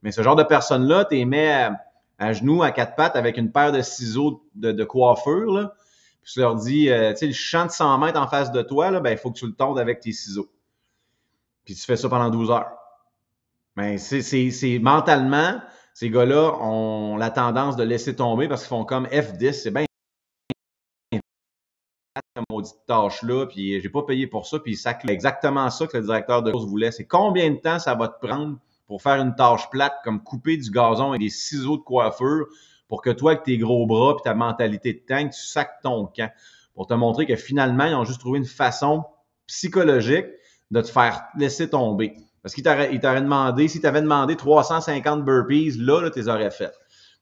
Mais 0.01 0.11
ce 0.11 0.23
genre 0.23 0.35
de 0.35 0.41
personnes-là, 0.41 1.05
tu 1.05 1.13
les 1.13 1.25
mets 1.25 1.69
à, 2.17 2.33
genoux, 2.33 2.63
à 2.63 2.71
quatre 2.71 2.95
pattes, 2.95 3.15
avec 3.15 3.37
une 3.37 3.51
paire 3.51 3.71
de 3.71 3.83
ciseaux 3.83 4.43
de, 4.55 4.83
coiffure. 4.83 5.51
Là, 5.53 5.73
puis 6.23 6.33
tu 6.33 6.39
leur 6.39 6.55
dis, 6.55 6.89
euh, 6.89 7.11
tu 7.11 7.17
sais, 7.17 7.27
le 7.27 7.33
champ 7.33 7.67
de 7.67 7.71
100 7.71 7.99
mètres 7.99 8.19
en 8.19 8.27
face 8.27 8.51
de 8.51 8.63
toi, 8.63 8.99
ben, 9.01 9.11
il 9.11 9.17
faut 9.19 9.29
que 9.29 9.37
tu 9.37 9.45
le 9.45 9.53
tondes 9.53 9.77
avec 9.77 9.99
tes 9.99 10.11
ciseaux. 10.11 10.49
Puis 11.65 11.75
tu 11.75 11.81
fais 11.81 11.95
ça 11.95 12.09
pendant 12.09 12.31
12 12.31 12.49
heures. 12.49 12.71
Mais 13.75 13.99
c'est 13.99 14.79
mentalement, 14.81 15.61
ces 15.93 16.09
gars-là 16.09 16.53
ont 16.59 17.17
la 17.17 17.29
tendance 17.29 17.75
de 17.75 17.83
laisser 17.83 18.15
tomber 18.15 18.47
parce 18.47 18.61
qu'ils 18.61 18.69
font 18.69 18.83
comme 18.83 19.05
F10, 19.05 19.53
c'est 19.53 19.69
bien 19.69 19.85
maudite 22.49 22.75
tâche-là, 22.87 23.45
puis 23.47 23.79
j'ai 23.79 23.89
pas 23.89 24.03
payé 24.03 24.27
pour 24.27 24.45
ça, 24.45 24.59
puis 24.59 24.75
ça 24.75 24.97
exactement 25.07 25.69
ça 25.69 25.87
que 25.87 25.97
le 25.97 26.03
directeur 26.03 26.41
de 26.41 26.51
course 26.51 26.65
voulait. 26.65 26.91
C'est 26.91 27.05
combien 27.05 27.51
de 27.51 27.57
temps 27.57 27.79
ça 27.79 27.95
va 27.95 28.07
te 28.07 28.25
prendre 28.25 28.57
pour 28.87 29.01
faire 29.01 29.21
une 29.21 29.35
tâche 29.35 29.69
plate 29.69 29.93
comme 30.03 30.23
couper 30.23 30.57
du 30.57 30.71
gazon 30.71 31.13
et 31.13 31.19
des 31.19 31.29
ciseaux 31.29 31.77
de 31.77 31.83
coiffure 31.83 32.47
pour 32.87 33.01
que 33.03 33.11
toi, 33.11 33.31
avec 33.31 33.43
tes 33.43 33.57
gros 33.57 33.85
bras 33.85 34.15
et 34.19 34.23
ta 34.23 34.33
mentalité 34.33 34.93
de 34.93 34.99
tank, 34.99 35.31
tu 35.31 35.39
sacs 35.39 35.81
ton 35.83 36.07
camp? 36.07 36.31
Pour 36.73 36.87
te 36.87 36.93
montrer 36.93 37.27
que 37.27 37.35
finalement, 37.35 37.85
ils 37.85 37.93
ont 37.93 38.05
juste 38.05 38.19
trouvé 38.19 38.39
une 38.39 38.45
façon 38.45 39.03
psychologique 39.45 40.25
de 40.71 40.81
te 40.81 40.87
faire 40.87 41.23
laisser 41.37 41.69
tomber. 41.69 42.15
Parce 42.41 42.55
qu'il 42.55 42.63
t'aurait 42.63 43.21
demandé, 43.21 43.67
si 43.67 43.81
tu 43.81 43.85
avais 43.85 44.01
demandé 44.01 44.35
350 44.35 45.23
burpees, 45.23 45.77
là, 45.77 46.01
là 46.01 46.09
tu 46.09 46.19
les 46.19 46.29
aurais 46.29 46.51
faites. 46.51 46.73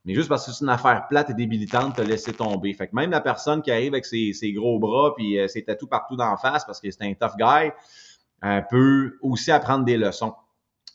Mais 0.08 0.14
juste 0.14 0.30
parce 0.30 0.46
que 0.46 0.54
c'est 0.54 0.64
une 0.64 0.70
affaire 0.70 1.06
plate 1.10 1.32
et 1.32 1.34
débilitante, 1.34 1.98
te 1.98 2.02
laisser 2.02 2.32
tomber. 2.32 2.74
Fait 2.74 2.88
que 2.88 2.96
même 2.96 3.12
la 3.12 3.20
personne 3.20 3.62
qui 3.62 3.72
arrive 3.72 3.94
avec 3.94 4.06
ses, 4.06 4.54
gros 4.54 4.80
bras 4.80 5.14
puis 5.14 5.38
euh, 5.38 5.50
ses 5.50 5.66
tatous 5.66 5.90
partout 5.90 6.16
d'en 6.16 6.38
face 6.38 6.64
parce 6.64 6.80
que 6.80 6.90
c'est 6.90 7.04
un 7.04 7.14
tough 7.14 7.36
guy, 7.38 7.72
euh, 8.46 8.62
peut 8.70 9.18
aussi 9.22 9.52
apprendre 9.52 9.84
des 9.84 9.98
leçons. 9.98 10.34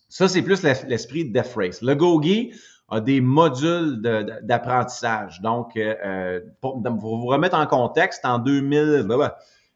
Ça, 0.09 0.29
c'est 0.29 0.41
plus 0.41 0.63
l'esprit 0.63 1.27
de 1.27 1.33
Death 1.39 1.53
Race. 1.55 1.83
Le 1.83 1.95
Gogi 1.95 2.55
a 2.89 3.03
des 3.03 3.21
modules 3.21 4.01
d'apprentissage. 4.01 5.43
Donc, 5.43 5.77
euh, 5.77 6.41
pour, 6.63 6.81
vous 6.81 7.27
remettre 7.27 7.57
en 7.57 7.67
contexte, 7.67 8.25
en 8.25 8.39
2000, 8.39 9.07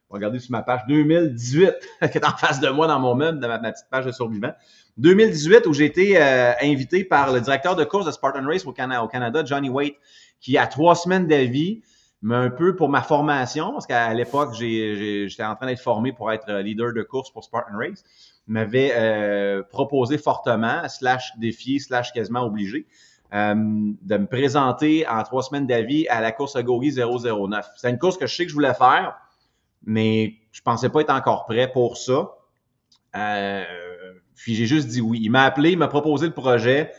Regardez 0.09 0.39
sur 0.39 0.53
ma 0.53 0.63
page 0.63 0.83
2018, 0.89 1.75
qui 2.13 2.19
est 2.19 2.25
en 2.25 2.37
face 2.37 2.61
de 2.61 2.69
moi 2.69 2.87
dans 2.87 3.01
mon 3.01 3.15
meuble, 3.15 3.41
dans 3.41 3.49
ma, 3.49 3.59
petite 3.59 3.87
page 3.91 4.07
de 4.07 4.13
survivant. 4.13 4.53
2018, 4.99 5.67
où 5.67 5.73
j'ai 5.73 5.85
été 5.85 6.21
euh, 6.21 6.53
invité 6.63 7.05
par 7.05 7.33
le 7.33 7.41
directeur 7.41 7.77
de 7.77 7.85
course 7.85 8.07
de 8.07 8.11
Spartan 8.11 8.47
Race 8.47 8.67
au, 8.67 8.73
Canada, 8.73 9.45
Johnny 9.45 9.69
Waite, 9.69 9.97
qui 10.41 10.57
a 10.57 10.67
trois 10.67 10.95
semaines 10.95 11.27
d'avis, 11.27 11.83
mais 12.23 12.35
un 12.35 12.51
peu 12.51 12.75
pour 12.75 12.89
ma 12.89 13.03
formation, 13.03 13.73
parce 13.73 13.87
qu'à 13.87 14.13
l'époque, 14.15 14.55
j'étais 14.55 15.45
en 15.45 15.55
train 15.55 15.67
d'être 15.67 15.81
formé 15.81 16.13
pour 16.13 16.33
être 16.33 16.51
leader 16.61 16.93
de 16.93 17.03
course 17.03 17.31
pour 17.31 17.45
Spartan 17.45 17.77
Race, 17.77 18.03
m'avait 18.47 18.93
euh, 18.95 19.63
proposé 19.63 20.19
fortement, 20.19 20.89
slash 20.89 21.33
défi, 21.39 21.81
slash 21.81 22.13
quasiment 22.13 22.45
obligé, 22.45 22.87
euh, 23.35 23.55
de 23.55 24.17
me 24.17 24.27
présenter 24.27 25.07
en 25.09 25.23
trois 25.25 25.43
semaines 25.43 25.67
d'avis 25.67 26.07
à 26.09 26.21
la 26.21 26.33
course 26.33 26.57
Gogi 26.57 26.95
009. 26.95 27.67
C'est 27.77 27.91
une 27.91 27.99
course 27.99 28.17
que 28.17 28.27
je 28.27 28.35
sais 28.35 28.45
que 28.45 28.51
je 28.51 28.55
voulais 28.55 28.75
faire, 28.75 29.17
mais 29.85 30.35
je 30.53 30.63
pensais 30.63 30.89
pas 30.89 31.01
être 31.01 31.11
encore 31.11 31.45
prêt 31.45 31.71
pour 31.71 31.97
ça. 31.97 32.31
Euh, 33.17 33.65
puis 34.37 34.55
j'ai 34.55 34.67
juste 34.67 34.89
dit 34.89 35.01
oui. 35.01 35.21
Il 35.23 35.31
m'a 35.31 35.45
appelé, 35.45 35.73
il 35.73 35.79
m'a 35.79 35.89
proposé 35.89 36.27
le 36.27 36.33
projet. 36.33 36.93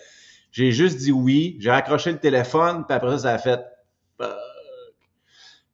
J'ai 0.52 0.72
juste 0.72 0.98
dit 0.98 1.12
oui. 1.12 1.58
J'ai 1.60 1.72
raccroché 1.72 2.12
le 2.12 2.20
téléphone, 2.20 2.86
puis 2.88 2.96
après 2.96 3.12
ça, 3.12 3.18
ça 3.20 3.34
a 3.34 3.38
fait. 3.38 3.62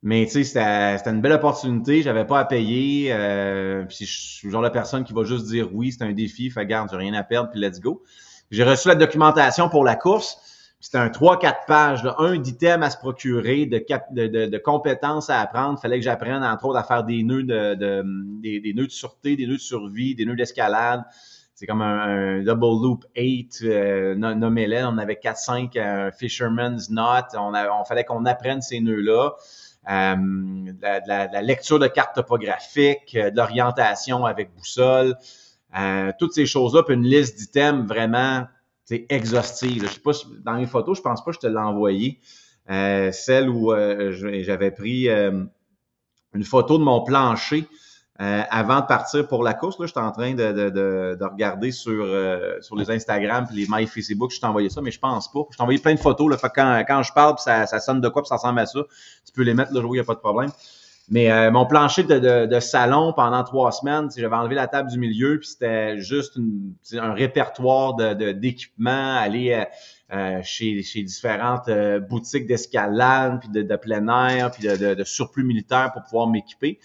Mais 0.05 0.25
tu 0.25 0.43
sais, 0.43 0.43
c'était 0.43 1.10
une 1.10 1.22
belle 1.22 1.32
opportunité. 1.32 2.01
J'avais 2.01 2.25
pas 2.25 2.39
à 2.39 2.46
payer. 2.46 3.13
Euh, 3.13 3.86
puis 3.86 4.05
je 4.05 4.20
suis 4.20 4.51
genre 4.51 4.62
de 4.62 4.70
personne 4.70 5.05
qui 5.05 5.13
va 5.13 5.24
juste 5.24 5.46
dire 5.46 5.70
oui, 5.74 5.93
c'est 5.93 6.03
un 6.03 6.12
défi. 6.12 6.50
Fait 6.50 6.65
garde, 6.65 6.89
j'ai 6.91 6.98
rien 6.98 7.13
à 7.13 7.24
perdre, 7.24 7.50
puis 7.50 7.60
let's 7.62 7.79
go. 7.79 8.03
J'ai 8.51 8.65
reçu 8.65 8.89
la 8.89 8.96
documentation 8.96 9.70
pour 9.70 9.86
la 9.86 9.96
course. 9.96 10.38
C'était 10.82 10.98
un 10.98 11.08
3-4 11.08 11.65
pages, 11.65 12.03
là, 12.03 12.15
un 12.20 12.38
d'items 12.38 12.86
à 12.86 12.89
se 12.89 12.98
procurer, 12.98 13.65
de, 13.65 13.82
de, 14.12 14.48
de, 14.48 14.58
compétences 14.58 15.29
à 15.29 15.39
apprendre. 15.39 15.79
Fallait 15.79 15.98
que 15.98 16.03
j'apprenne, 16.03 16.43
entre 16.43 16.65
autres, 16.65 16.77
à 16.77 16.84
faire 16.84 17.05
des 17.05 17.24
nœuds 17.24 17.43
de, 17.43 17.75
de 17.75 18.03
des, 18.41 18.74
nœuds 18.75 18.88
de 18.88 18.91
sûreté, 18.91 19.38
des 19.38 19.48
nœuds 19.48 19.55
de 19.55 19.62
survie, 19.62 20.13
des 20.13 20.25
nœuds 20.25 20.36
d'escalade. 20.36 21.05
C'est 21.63 21.67
comme 21.67 21.82
un, 21.82 22.43
double 22.43 22.84
loop 22.84 23.05
8, 23.15 23.60
euh, 23.63 24.15
nommez-les. 24.15 24.84
On 24.84 24.98
avait 24.98 25.17
4-5 25.24 25.77
euh, 25.77 26.12
fisherman's 26.12 26.89
knot. 26.89 27.38
On, 27.38 27.86
fallait 27.86 28.03
qu'on 28.03 28.25
apprenne 28.25 28.62
ces 28.62 28.82
nœuds-là. 28.82 29.32
Euh, 29.89 30.15
la, 30.82 31.00
la, 31.27 31.41
lecture 31.41 31.79
de 31.79 31.88
cartes 31.88 32.15
topographiques, 32.15 33.15
euh, 33.15 33.32
de 33.32 33.38
l'orientation 33.38 34.25
avec 34.25 34.53
boussole, 34.53 35.15
euh, 35.79 36.12
toutes 36.20 36.34
ces 36.34 36.46
choses-là, 36.46 36.84
puis 36.84 36.96
une 36.96 37.05
liste 37.05 37.38
d'items 37.38 37.88
vraiment 37.88 38.46
exhaustive. 39.08 39.84
Je 39.88 39.93
sais 39.93 40.01
pas, 40.01 40.12
dans 40.43 40.55
les 40.55 40.67
photos, 40.67 40.98
je 40.98 41.01
pense 41.01 41.24
pas 41.24 41.32
que 41.32 41.38
je 41.38 41.48
te 41.48 41.48
l'ai 41.48 41.55
envoyé. 41.55 42.20
celle 42.67 43.48
où 43.48 43.74
j'avais 44.41 44.72
pris 44.72 45.08
une 45.08 46.43
photo 46.43 46.77
de 46.77 46.84
mon 46.84 47.05
plancher 47.05 47.65
euh, 48.24 48.42
avant 48.50 48.80
de 48.80 48.86
partir 48.86 49.27
pour 49.27 49.44
la 49.44 49.53
course, 49.53 49.77
là, 49.80 49.86
j'étais 49.86 50.00
en 50.00 50.12
train 50.12 50.34
de, 50.34 50.51
de, 50.53 50.70
de, 50.70 51.18
de 51.20 51.25
regarder 51.25 51.72
sur, 51.72 52.06
euh, 52.06 52.62
sur 52.62 52.77
les 52.77 52.89
Instagram 52.89 53.46
et 53.51 53.56
les 53.56 53.65
My 53.68 53.86
Facebook, 53.86 54.32
je 54.32 54.39
t'ai 54.39 54.46
envoyé 54.46 54.70
ça, 54.70 54.82
mais 54.82 54.92
je 54.92 55.00
pense 55.00 55.30
pas. 55.30 55.42
Je 55.51 55.58
t'ai 55.58 55.62
envoyé 55.62 55.80
plein 55.80 55.94
de 55.94 56.00
photos. 56.00 56.30
Là, 56.30 56.38
fait 56.38 56.51
quand, 56.56 56.84
quand 56.88 57.03
je 57.03 57.12
parle, 57.12 57.38
ça, 57.39 57.65
ça 57.65 57.80
sonne 57.82 58.00
de 58.00 58.08
quoi, 58.08 58.22
puis 58.22 58.30
ça 58.30 58.36
ressemble 58.36 58.60
à 58.60 58.65
ça, 58.65 58.80
tu 59.25 59.34
peux 59.34 59.42
les 59.42 59.53
mettre 59.53 59.74
là, 59.74 59.82
il 59.84 59.92
n'y 59.92 60.00
a 60.00 60.06
pas 60.06 60.13
de 60.13 60.20
problème. 60.20 60.51
Mais 61.10 61.30
euh, 61.32 61.51
mon 61.51 61.65
plancher 61.65 62.03
de, 62.03 62.60
salon 62.62 63.12
pendant 63.12 63.44
trois 63.44 63.74
semaines, 63.74 64.10
j'avais 64.15 64.36
enlevé 64.36 64.56
la 64.56 64.68
table 64.68 64.89
du 64.89 64.98
milieu, 64.98 65.39
puis 65.39 65.50
c'était 65.50 65.98
juste 65.98 66.39
un 66.94 67.13
répertoire 67.13 67.96
d'équipements, 67.96 69.18
aller 69.18 69.65
chez, 70.44 70.82
chez 70.82 71.03
différentes 71.03 71.70
boutiques 72.08 72.48
d'escalade, 72.48 73.42
puis 73.42 73.50
de, 73.50 73.75
plein 73.75 74.08
air, 74.08 74.51
puis 74.51 74.65
de, 74.65 75.03
surplus 75.03 75.44
militaire 75.44 75.92
pour 75.92 76.03
pouvoir 76.03 76.27
m'équiper. 76.27 76.80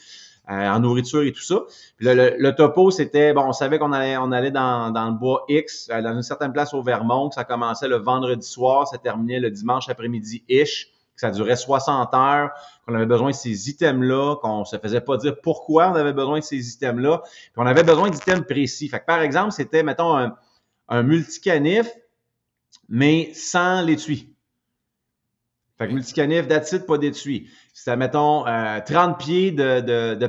Euh, 0.50 0.67
en 0.67 0.81
nourriture 0.81 1.21
et 1.25 1.33
tout 1.33 1.43
ça. 1.43 1.61
Puis 1.99 2.07
le, 2.09 2.50
topo, 2.52 2.90
c'était, 2.90 3.35
bon, 3.35 3.43
on 3.49 3.52
savait 3.52 3.78
qu'on 3.78 3.93
allait, 3.93 4.17
on 4.17 4.33
allait 4.33 4.50
dans, 4.50 4.90
dans 4.90 5.11
le 5.11 5.12
bois 5.12 5.45
X, 5.47 5.90
euh, 5.90 6.00
dans 6.00 6.14
une 6.14 6.23
certaine 6.23 6.55
place 6.55 6.73
au 6.73 6.83
Vermont, 6.83 7.28
que 7.28 7.35
ça 7.35 7.45
commençait 7.45 7.87
le 7.87 7.97
vendredi 7.97 8.47
soir, 8.47 8.88
ça 8.88 8.97
terminait 8.97 9.40
le 9.40 9.50
dimanche 9.50 9.90
après-midi-ish, 9.90 10.87
que 10.87 11.21
ça 11.21 11.31
durait 11.31 11.57
60 11.57 12.14
heures, 12.14 12.52
qu'on 12.87 12.95
avait 12.95 13.05
besoin 13.05 13.28
de 13.28 13.35
ces 13.35 13.69
items-là, 13.69 14.37
qu'on 14.37 14.64
se 14.64 14.78
faisait 14.78 15.02
pas 15.02 15.19
dire 15.19 15.38
pourquoi 15.43 15.90
on 15.90 15.95
avait 15.97 16.14
besoin 16.14 16.38
de 16.38 16.45
ces 16.45 16.73
items-là, 16.73 17.21
puis 17.26 17.52
on 17.59 17.67
avait 17.67 17.85
besoin 17.85 18.09
d'items 18.09 18.47
précis. 18.47 18.88
Fait 18.88 19.00
que, 19.00 19.05
par 19.05 19.21
exemple, 19.21 19.52
c'était, 19.52 19.83
mettons, 19.83 20.17
un, 20.17 20.35
un 20.88 21.02
multicanif, 21.02 21.90
mais 22.88 23.33
sans 23.35 23.83
l'étui. 23.83 24.35
Fait 25.76 25.87
que 25.87 25.93
multicanif, 25.93 26.49
d'acide, 26.49 26.87
pas 26.87 26.97
d'étui. 26.99 27.49
C'était, 27.78 27.97
mettons, 27.97 28.42
30 28.42 28.49
euh, 28.49 29.12
pieds 29.18 29.52
de, 29.52 29.80
de. 30.16 30.28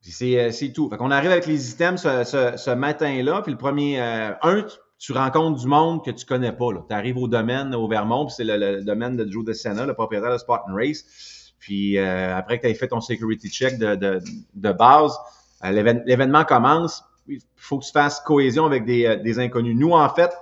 C'est, 0.00 0.36
euh, 0.36 0.50
c'est 0.50 0.72
tout. 0.72 0.90
Fait 0.90 0.96
qu'on 0.96 1.12
arrive 1.12 1.30
avec 1.30 1.46
les 1.46 1.70
items 1.70 2.02
ce, 2.02 2.54
ce, 2.56 2.70
matin-là, 2.70 3.42
puis 3.42 3.52
le 3.52 3.58
premier, 3.58 4.02
euh, 4.02 4.32
un, 4.42 4.66
tu 4.98 5.12
rencontres 5.12 5.60
du 5.60 5.68
monde 5.68 6.04
que 6.04 6.10
tu 6.10 6.26
connais 6.26 6.50
pas. 6.50 6.66
Tu 6.88 6.92
arrives 6.92 7.16
au 7.16 7.28
domaine 7.28 7.76
au 7.76 7.86
Vermont, 7.86 8.26
puis 8.26 8.34
c'est 8.36 8.44
le, 8.44 8.82
domaine 8.82 9.16
de 9.16 9.30
Joe 9.30 9.44
DeSena, 9.44 9.86
le 9.86 9.94
propriétaire 9.94 10.32
de 10.32 10.38
Spartan 10.38 10.74
Race. 10.74 11.54
Puis 11.60 11.96
après 11.96 12.58
que 12.58 12.66
tu 12.66 12.72
aies 12.72 12.74
fait 12.74 12.88
ton 12.88 13.00
security 13.00 13.48
check 13.48 13.78
de, 13.78 13.94
de, 13.94 14.72
base, 14.72 15.16
l'événement 15.62 16.44
commence. 16.44 17.04
Il 17.28 17.38
faut 17.54 17.78
que 17.78 17.84
tu 17.84 17.92
fasses 17.92 18.18
cohésion 18.18 18.66
avec 18.66 18.84
des, 18.84 19.16
des 19.22 19.38
inconnus. 19.38 19.76
Nous, 19.78 19.92
en 19.92 20.08
fait, 20.08 20.32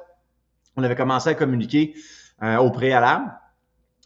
on 0.76 0.82
avait 0.82 0.96
commencé 0.96 1.28
à 1.28 1.34
communiquer 1.34 1.94
euh, 2.42 2.56
au 2.56 2.70
préalable. 2.70 3.30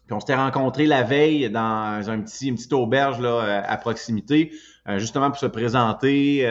Puis 0.07 0.15
on 0.15 0.21
s'était 0.21 0.35
rencontrés 0.35 0.87
la 0.87 1.03
veille 1.03 1.51
dans 1.51 2.09
un 2.09 2.21
petit, 2.21 2.49
une 2.49 2.57
petite 2.57 2.73
auberge 2.73 3.21
là, 3.21 3.29
euh, 3.29 3.63
à 3.65 3.77
proximité, 3.77 4.53
euh, 4.89 4.99
justement 4.99 5.31
pour 5.31 5.39
se 5.39 5.47
présenter, 5.47 6.47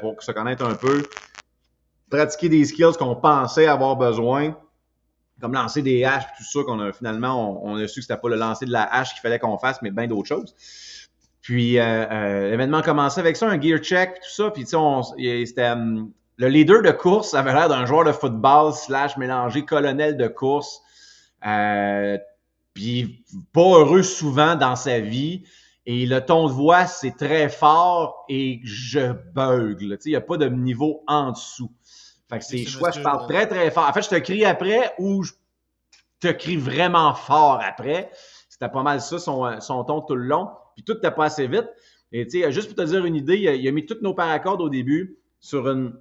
pour 0.00 0.22
se 0.22 0.32
connaître 0.32 0.64
un 0.64 0.74
peu, 0.74 1.02
pratiquer 2.10 2.48
des 2.48 2.64
skills 2.64 2.96
qu'on 2.98 3.16
pensait 3.16 3.66
avoir 3.66 3.96
besoin, 3.96 4.56
comme 5.40 5.54
lancer 5.54 5.82
des 5.82 6.04
haches, 6.04 6.24
tout 6.36 6.44
ça, 6.44 6.60
qu'on 6.64 6.80
a 6.80 6.92
finalement, 6.92 7.64
on, 7.64 7.76
a 7.76 7.86
su 7.86 8.00
que 8.00 8.06
c'était 8.06 8.20
pas 8.20 8.28
le 8.28 8.36
lancer 8.36 8.66
de 8.66 8.72
la 8.72 8.82
hache 8.82 9.12
qu'il 9.12 9.20
fallait 9.20 9.38
qu'on 9.38 9.58
fasse, 9.58 9.80
mais 9.82 9.90
bien 9.90 10.06
d'autres 10.06 10.28
choses. 10.28 10.54
Puis 11.40 11.74
l'événement 11.74 12.82
commençait 12.82 13.20
avec 13.20 13.36
ça, 13.36 13.48
un 13.48 13.60
gear 13.60 13.78
check, 13.78 14.14
tout 14.16 14.30
ça. 14.30 14.50
Puis 14.50 14.64
tu 14.64 14.70
sais, 14.70 15.46
c'était 15.46 15.70
hum, 15.70 16.10
le 16.38 16.48
leader 16.48 16.82
de 16.82 16.92
course 16.92 17.34
avait 17.34 17.52
l'air 17.52 17.68
d'un 17.68 17.84
joueur 17.84 18.04
de 18.04 18.12
football 18.12 18.72
slash 18.72 19.16
mélangé 19.16 19.64
colonel 19.64 20.16
de 20.16 20.28
course 20.28 20.80
euh, 21.46 22.16
puis 22.78 23.24
pas 23.52 23.80
heureux 23.80 24.04
souvent 24.04 24.54
dans 24.54 24.76
sa 24.76 25.00
vie. 25.00 25.42
Et 25.84 26.06
le 26.06 26.24
ton 26.24 26.46
de 26.46 26.52
voix, 26.52 26.86
c'est 26.86 27.16
très 27.16 27.48
fort 27.48 28.24
et 28.28 28.60
je 28.62 29.14
bug. 29.34 29.80
Il 29.80 29.98
n'y 30.10 30.14
a 30.14 30.20
pas 30.20 30.36
de 30.36 30.46
niveau 30.48 31.02
en 31.08 31.32
dessous. 31.32 31.72
Fait 32.30 32.38
que 32.38 32.44
c'est 32.44 32.64
soit 32.66 32.92
je 32.92 33.00
parle 33.00 33.26
très 33.26 33.48
très 33.48 33.72
fort. 33.72 33.88
En 33.88 33.92
fait, 33.92 34.02
je 34.02 34.10
te 34.10 34.14
crie 34.14 34.44
après 34.44 34.94
ou 35.00 35.24
je 35.24 35.32
te 36.20 36.28
crie 36.28 36.56
vraiment 36.56 37.14
fort 37.14 37.60
après. 37.66 38.12
C'était 38.48 38.68
pas 38.68 38.84
mal 38.84 39.00
ça, 39.00 39.18
son, 39.18 39.60
son 39.60 39.82
ton 39.82 40.00
tout 40.00 40.14
le 40.14 40.26
long. 40.26 40.48
Puis 40.76 40.84
tout 40.84 40.94
n'était 40.94 41.10
pas 41.10 41.24
assez 41.24 41.48
vite. 41.48 41.66
Et 42.12 42.28
tu 42.28 42.42
sais, 42.42 42.52
juste 42.52 42.68
pour 42.68 42.76
te 42.76 42.88
dire 42.88 43.04
une 43.04 43.16
idée, 43.16 43.38
il 43.38 43.48
a, 43.48 43.54
il 43.54 43.66
a 43.66 43.72
mis 43.72 43.86
toutes 43.86 44.02
nos 44.02 44.14
paracordes 44.14 44.60
au 44.60 44.68
début 44.68 45.18
sur 45.40 45.68
une 45.68 45.94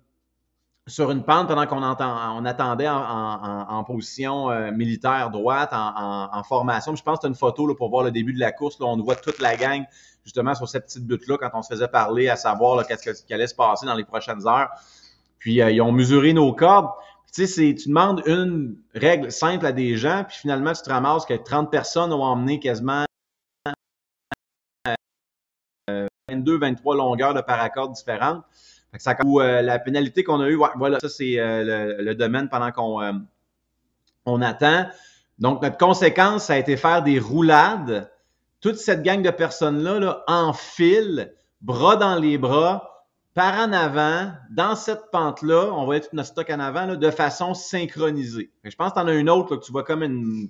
sur 0.87 1.11
une 1.11 1.23
pente 1.23 1.49
pendant 1.49 1.67
qu'on 1.67 1.83
on 1.83 2.45
attendait 2.45 2.87
en, 2.87 3.83
position 3.85 4.49
euh, 4.49 4.71
militaire 4.71 5.29
droite, 5.29 5.69
en, 5.73 6.43
formation. 6.43 6.95
je 6.95 7.03
pense 7.03 7.19
que 7.19 7.23
tu 7.23 7.27
une 7.27 7.35
photo 7.35 7.67
là, 7.67 7.75
pour 7.75 7.89
voir 7.89 8.03
le 8.03 8.11
début 8.11 8.33
de 8.33 8.39
la 8.39 8.53
course. 8.53 8.79
Là, 8.79 8.85
on 8.87 8.97
voit 9.01 9.15
toute 9.15 9.39
la 9.39 9.57
gang 9.57 9.83
justement 10.23 10.55
sur 10.55 10.67
cette 10.67 10.85
petite 10.85 11.05
butte-là 11.05 11.37
quand 11.37 11.49
on 11.53 11.61
se 11.61 11.69
faisait 11.69 11.87
parler 11.87 12.29
à 12.29 12.37
savoir 12.37 12.85
qu'est-ce 12.87 13.23
qui 13.23 13.33
allait 13.33 13.47
se 13.47 13.55
passer 13.55 13.85
dans 13.85 13.95
les 13.95 14.05
prochaines 14.05 14.47
heures. 14.47 14.69
Puis 15.39 15.61
euh, 15.61 15.71
ils 15.71 15.81
ont 15.81 15.91
mesuré 15.91 16.33
nos 16.33 16.53
cordes. 16.53 16.89
Tu 17.33 17.45
sais, 17.45 17.75
tu 17.75 17.89
demandes 17.89 18.23
une 18.25 18.77
règle 18.95 19.31
simple 19.31 19.65
à 19.65 19.73
des 19.73 19.97
gens, 19.97 20.23
puis 20.27 20.37
finalement, 20.37 20.73
tu 20.73 20.81
te 20.81 20.89
ramasses 20.89 21.25
que 21.25 21.33
30 21.33 21.69
personnes 21.69 22.13
ont 22.13 22.23
emmené 22.23 22.59
quasiment 22.59 23.05
22, 26.29 26.53
euh, 26.53 26.59
23 26.59 26.95
longueurs 26.95 27.33
de 27.33 27.41
paracordes 27.41 27.91
différentes. 27.91 28.43
Ou 29.23 29.41
euh, 29.41 29.61
la 29.61 29.79
pénalité 29.79 30.23
qu'on 30.23 30.41
a 30.41 30.49
eue, 30.49 30.59
voilà, 30.75 30.99
ça 30.99 31.09
c'est 31.09 31.39
euh, 31.39 32.01
le, 32.01 32.15
domaine 32.15 32.49
pendant 32.49 32.71
qu'on 32.71 33.01
euh, 33.01 33.13
on 34.25 34.41
attend. 34.41 34.87
Donc, 35.39 35.61
notre 35.61 35.77
conséquence, 35.77 36.45
ça 36.45 36.53
a 36.53 36.57
été 36.57 36.77
faire 36.77 37.03
des 37.03 37.19
roulades. 37.19 38.11
Toute 38.59 38.77
cette 38.77 39.03
gang 39.03 39.21
de 39.21 39.29
personnes-là, 39.29 39.99
là, 39.99 40.23
en 40.27 40.51
file, 40.53 41.33
bras 41.61 41.95
dans 41.95 42.15
les 42.15 42.37
bras, 42.37 43.05
par 43.33 43.53
en 43.59 43.71
avant, 43.71 44.31
dans 44.49 44.75
cette 44.75 45.11
pente-là, 45.11 45.71
on 45.71 45.85
voit 45.85 45.99
tout 45.99 46.09
notre 46.13 46.29
stock 46.29 46.49
en 46.49 46.59
avant, 46.59 46.95
de 46.95 47.11
façon 47.11 47.53
synchronisée. 47.53 48.51
je 48.63 48.75
pense 48.75 48.93
que 48.93 48.95
tu 48.95 49.01
en 49.01 49.07
as 49.07 49.13
une 49.13 49.29
autre, 49.29 49.57
que 49.57 49.63
tu 49.63 49.71
vois 49.71 49.83
comme 49.83 50.01
une, 50.01 50.49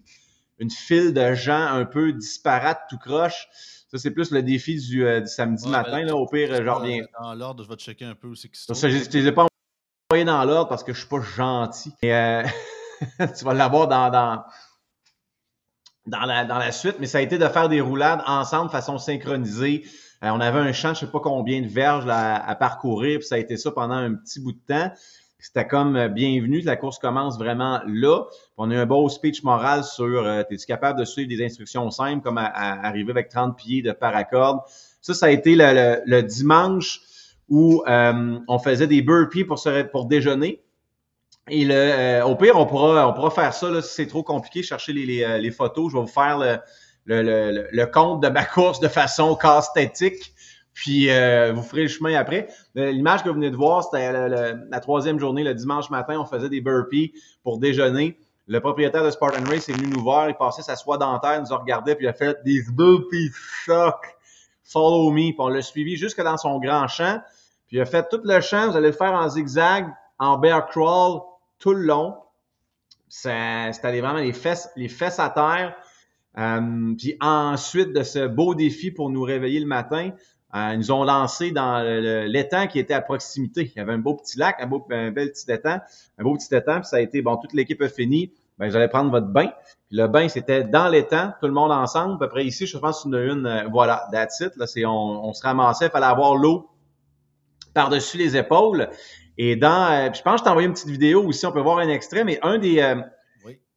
une 0.59 0.71
file 0.71 1.13
de 1.13 1.33
gens 1.33 1.65
un 1.67 1.85
peu 1.85 2.13
disparates, 2.13 2.81
tout 2.89 2.97
croche. 2.97 3.47
Ça, 3.89 3.97
c'est 3.97 4.11
plus 4.11 4.31
le 4.31 4.43
défi 4.43 4.77
du, 4.77 5.05
euh, 5.05 5.25
samedi 5.25 5.63
ben 5.65 5.71
matin. 5.71 6.03
Là, 6.03 6.15
au 6.15 6.27
pire, 6.27 6.53
je 6.53 6.69
reviens. 6.69 7.03
Dans 7.21 7.33
l'ordre, 7.35 7.63
je 7.63 7.69
vais 7.69 7.75
te 7.75 7.83
checker 7.83 8.05
un 8.05 8.15
peu 8.15 8.27
aussi. 8.27 8.49
Ça, 8.53 8.89
je 8.89 8.97
ne 8.97 9.13
les 9.13 9.27
ai 9.27 9.31
pas 9.31 9.47
envoyés 10.09 10.25
dans 10.25 10.43
l'ordre 10.43 10.67
parce 10.67 10.83
que 10.83 10.93
je 10.93 10.97
ne 10.97 11.01
suis 11.01 11.09
pas 11.09 11.21
gentil. 11.21 11.93
Euh, 12.03 12.43
tu 13.37 13.45
vas 13.45 13.53
l'avoir 13.53 13.87
dans, 13.87 14.09
dans, 14.09 14.43
dans 16.05 16.25
la, 16.25 16.45
dans 16.45 16.57
la 16.57 16.71
suite, 16.71 16.97
mais 16.99 17.07
ça 17.07 17.19
a 17.19 17.21
été 17.21 17.37
de 17.37 17.47
faire 17.47 17.69
des 17.69 17.81
roulades 17.81 18.21
ensemble 18.25 18.67
de 18.67 18.71
façon 18.71 18.97
synchronisée. 18.97 19.85
Euh, 20.23 20.29
on 20.29 20.39
avait 20.39 20.59
un 20.59 20.73
champ, 20.73 20.93
je 20.93 21.01
sais 21.01 21.11
pas 21.11 21.19
combien 21.19 21.61
de 21.61 21.67
verges 21.67 22.07
à, 22.09 22.55
parcourir, 22.55 23.19
puis 23.19 23.27
ça 23.27 23.35
a 23.35 23.37
été 23.37 23.57
ça 23.57 23.71
pendant 23.71 23.95
un 23.95 24.15
petit 24.15 24.39
bout 24.39 24.53
de 24.53 24.61
temps. 24.67 24.91
C'était 25.39 25.67
comme 25.67 25.95
euh, 25.95 26.07
bienvenue, 26.07 26.61
la 26.61 26.75
course 26.75 26.97
commence 26.97 27.37
vraiment 27.37 27.79
là. 27.85 28.23
on 28.57 28.71
a 28.71 28.73
eu 28.73 28.77
un 28.77 28.87
beau 28.87 29.07
speech 29.07 29.43
moral 29.43 29.83
sur 29.83 30.25
euh, 30.25 30.41
es-tu 30.49 30.65
capable 30.65 30.97
de 30.99 31.05
suivre 31.05 31.29
des 31.29 31.45
instructions 31.45 31.91
simples 31.91 32.23
comme 32.23 32.39
à, 32.39 32.47
arriver 32.47 33.11
avec 33.11 33.29
30 33.29 33.55
pieds 33.55 33.83
de 33.83 33.91
paracorde. 33.91 34.61
Ça, 34.99 35.13
ça 35.13 35.27
a 35.27 35.29
été 35.29 35.55
le, 35.55 36.21
dimanche 36.21 37.01
où 37.49 37.83
on 37.85 38.59
faisait 38.59 38.87
des 38.87 39.03
burpees 39.03 39.45
pour, 39.45 40.05
déjeuner. 40.05 40.63
Et 41.49 41.65
le, 41.65 42.23
au 42.23 42.35
pire, 42.35 42.57
on 42.57 42.65
pourra, 42.65 43.29
faire 43.29 43.53
ça 43.53 43.81
si 43.81 43.93
c'est 43.93 44.07
trop 44.07 44.23
compliqué, 44.23 44.63
chercher 44.63 44.91
les, 44.91 45.51
photos. 45.51 45.91
Je 45.91 45.97
vais 45.97 46.01
vous 46.01 46.07
faire 46.07 46.39
le, 47.05 47.85
compte 47.85 48.23
de 48.23 48.27
ma 48.27 48.43
course 48.55 48.79
de 48.79 48.87
façon 48.87 49.35
casthétique. 49.35 50.33
Puis 50.77 51.09
euh, 51.09 51.53
vous 51.53 51.63
ferez 51.63 51.81
le 51.81 51.87
chemin 51.87 52.13
après. 52.13 52.49
L'image 52.75 53.23
que 53.23 53.29
vous 53.29 53.35
venez 53.35 53.49
de 53.49 53.55
voir, 53.55 53.83
c'était 53.83 54.11
la 54.11 54.79
troisième 54.79 55.17
journée, 55.19 55.43
le 55.43 55.55
dimanche 55.55 55.89
matin, 55.89 56.19
on 56.19 56.25
faisait 56.25 56.49
des 56.49 56.61
burpees 56.61 57.13
pour 57.41 57.57
déjeuner. 57.57 58.19
Le 58.45 58.59
propriétaire 58.59 59.03
de 59.03 59.09
Spartan 59.09 59.43
Race 59.43 59.67
est 59.69 59.73
venu 59.73 59.87
nous 59.87 60.03
voir, 60.03 60.29
il 60.29 60.35
passait 60.35 60.61
sa 60.61 60.75
soie 60.75 60.99
dentaire, 60.99 61.41
nous 61.41 61.51
a 61.51 61.57
regardé, 61.57 61.95
puis 61.95 62.05
il 62.05 62.09
a 62.09 62.13
fait 62.13 62.37
des 62.45 62.61
burpees 62.71 63.31
choc. 63.65 63.95
Follow 64.63 65.09
me. 65.09 65.31
Puis 65.31 65.35
on 65.39 65.47
l'a 65.47 65.63
suivi 65.63 65.95
jusque 65.95 66.21
dans 66.21 66.37
son 66.37 66.59
grand 66.59 66.87
champ. 66.87 67.21
Puis 67.67 67.77
il 67.77 67.81
a 67.81 67.85
fait 67.85 68.07
tout 68.07 68.21
le 68.23 68.39
champ, 68.39 68.69
vous 68.69 68.77
allez 68.77 68.89
le 68.89 68.93
faire 68.93 69.13
en 69.13 69.27
zigzag, 69.29 69.91
en 70.19 70.37
bear 70.37 70.67
crawl, 70.67 71.21
tout 71.57 71.73
le 71.73 71.81
long. 71.81 72.15
C'était 73.09 73.99
vraiment 73.99 74.19
les 74.19 74.31
fesses, 74.33 74.69
les 74.75 74.89
fesses 74.89 75.17
à 75.17 75.31
terre. 75.31 75.75
Euh, 76.37 76.93
puis 76.95 77.17
ensuite 77.19 77.93
de 77.93 78.03
ce 78.03 78.27
beau 78.27 78.53
défi 78.53 78.91
pour 78.91 79.09
nous 79.09 79.23
réveiller 79.23 79.59
le 79.59 79.65
matin, 79.65 80.11
euh, 80.11 80.11
ils 80.53 80.77
nous 80.77 80.91
ont 80.91 81.03
lancé 81.03 81.51
dans 81.51 81.81
l'étang 82.27 82.67
qui 82.67 82.79
était 82.79 82.93
à 82.93 83.01
proximité. 83.01 83.71
Il 83.75 83.77
y 83.77 83.81
avait 83.81 83.93
un 83.93 83.97
beau 83.97 84.15
petit 84.15 84.39
lac, 84.39 84.57
un 84.59 84.67
beau 84.67 84.85
un 84.91 85.11
bel 85.11 85.31
petit 85.31 85.51
étang, 85.51 85.79
un 86.17 86.23
beau 86.23 86.35
petit 86.35 86.53
étang, 86.55 86.79
puis 86.79 86.89
ça 86.89 86.97
a 86.97 86.99
été 87.01 87.21
bon, 87.21 87.35
toute 87.37 87.53
l'équipe 87.53 87.81
a 87.81 87.89
fini. 87.89 88.31
Ben, 88.57 88.67
vous 88.69 88.75
allez 88.75 88.87
prendre 88.87 89.11
votre 89.11 89.27
bain. 89.27 89.51
Le 89.91 90.07
bain, 90.07 90.27
c'était 90.29 90.63
dans 90.63 90.87
l'étang, 90.87 91.33
tout 91.39 91.47
le 91.47 91.53
monde 91.53 91.71
ensemble. 91.71 92.15
À 92.15 92.17
peu 92.17 92.29
près 92.29 92.45
ici, 92.45 92.65
je 92.65 92.77
pense 92.77 93.03
qu'il 93.03 93.13
a 93.13 93.23
une, 93.23 93.45
euh, 93.45 93.67
voilà, 93.71 94.07
that's 94.11 94.39
it. 94.39 94.55
Là, 94.55 94.65
c'est, 94.65 94.83
on, 94.83 95.25
on 95.25 95.33
se 95.33 95.43
ramassait, 95.43 95.85
il 95.85 95.91
fallait 95.91 96.07
avoir 96.07 96.35
l'eau 96.35 96.69
par-dessus 97.75 98.17
les 98.17 98.35
épaules. 98.35 98.89
Et 99.37 99.55
dans, 99.55 100.11
je 100.11 100.21
pense 100.23 100.33
que 100.33 100.39
je 100.39 100.43
t'ai 100.45 100.49
envoyé 100.49 100.67
une 100.67 100.73
petite 100.73 100.89
vidéo 100.89 101.23
aussi, 101.23 101.45
on 101.45 101.51
peut 101.51 101.61
voir 101.61 101.77
un 101.77 101.89
extrait, 101.89 102.23
mais 102.23 102.39
un 102.41 102.57
des, 102.57 102.81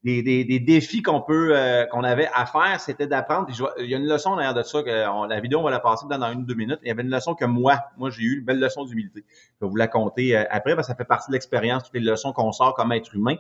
des, 0.02 0.22
des, 0.22 0.44
des 0.44 0.60
défis 0.60 1.02
qu'on 1.02 1.20
peut 1.20 1.50
euh, 1.54 1.84
qu'on 1.86 2.04
avait 2.04 2.28
à 2.32 2.46
faire, 2.46 2.80
c'était 2.80 3.06
d'apprendre. 3.06 3.48
il 3.78 3.86
y 3.86 3.94
a 3.94 3.98
une 3.98 4.06
leçon 4.06 4.34
derrière 4.34 4.54
de 4.54 4.62
ça 4.62 4.82
que 4.82 5.28
la 5.28 5.40
vidéo 5.40 5.60
on 5.60 5.62
va 5.62 5.70
la 5.70 5.80
passer 5.80 6.06
dans 6.08 6.32
une 6.32 6.40
ou 6.40 6.44
deux 6.44 6.54
minutes. 6.54 6.78
Il 6.82 6.88
y 6.88 6.90
avait 6.90 7.02
une 7.02 7.10
leçon 7.10 7.34
que 7.34 7.44
moi, 7.44 7.78
moi 7.98 8.08
j'ai 8.10 8.22
eu 8.22 8.38
une 8.38 8.44
belle 8.44 8.60
leçon 8.60 8.84
d'humilité. 8.84 9.24
Je 9.60 9.66
vais 9.66 9.70
vous 9.70 9.76
la 9.76 9.88
compter 9.88 10.36
euh, 10.36 10.44
après 10.50 10.74
parce 10.74 10.86
que 10.86 10.92
ça 10.92 10.96
fait 10.96 11.04
partie 11.04 11.28
de 11.28 11.34
l'expérience, 11.34 11.84
toutes 11.84 11.94
les 11.94 12.00
leçons 12.00 12.32
qu'on 12.32 12.52
sort 12.52 12.74
comme 12.74 12.92
être 12.92 13.14
humain. 13.14 13.36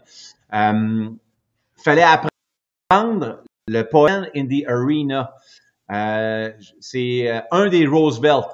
Euh, 0.52 1.08
fallait 1.76 2.04
apprendre 2.90 3.42
le 3.66 3.82
poème 3.82 4.28
in 4.36 4.46
the 4.46 4.66
arena. 4.68 5.32
Euh, 5.90 6.52
c'est 6.80 7.42
un 7.50 7.68
des 7.68 7.86
Roosevelt. 7.86 8.48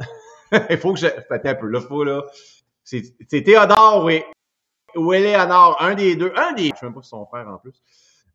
il 0.71 0.79
faut 0.79 0.95
que 0.95 1.01
je. 1.01 1.07
un 1.07 1.55
peu 1.55 1.67
là, 1.67 1.81
faut 1.81 2.05
là. 2.05 2.23
C'est 2.85 3.43
Théodore, 3.43 4.05
oui. 4.05 4.23
Ou 4.97 5.13
Eleanor, 5.13 5.77
un 5.81 5.95
des 5.95 6.17
deux, 6.17 6.33
un 6.37 6.53
des, 6.53 6.71
je 6.75 6.81
sais 6.81 6.87
même 6.87 6.95
pas 6.95 7.03
si 7.03 7.11
son 7.11 7.27
frère 7.27 7.49
en 7.49 7.59
plus. 7.59 7.83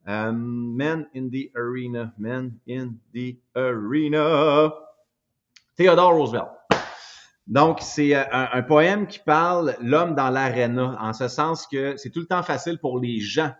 Um, 0.07 0.75
Men 0.75 1.07
in 1.15 1.29
the 1.29 1.51
Arena, 1.55 2.11
Men 2.17 2.53
in 2.67 2.95
the 3.13 3.37
Arena. 3.55 4.73
Theodore 5.77 6.13
Roosevelt. 6.13 6.49
Donc, 7.47 7.79
c'est 7.81 8.15
euh, 8.15 8.23
un, 8.31 8.49
un, 8.53 8.61
poème 8.61 9.07
qui 9.07 9.19
parle 9.19 9.75
l'homme 9.81 10.15
dans 10.15 10.29
l'aréna, 10.29 10.97
en 10.99 11.13
ce 11.13 11.27
sens 11.27 11.67
que 11.67 11.97
c'est 11.97 12.09
tout 12.09 12.19
le 12.19 12.25
temps 12.27 12.43
facile 12.43 12.77
pour 12.79 12.99
les 12.99 13.19
gens 13.19 13.51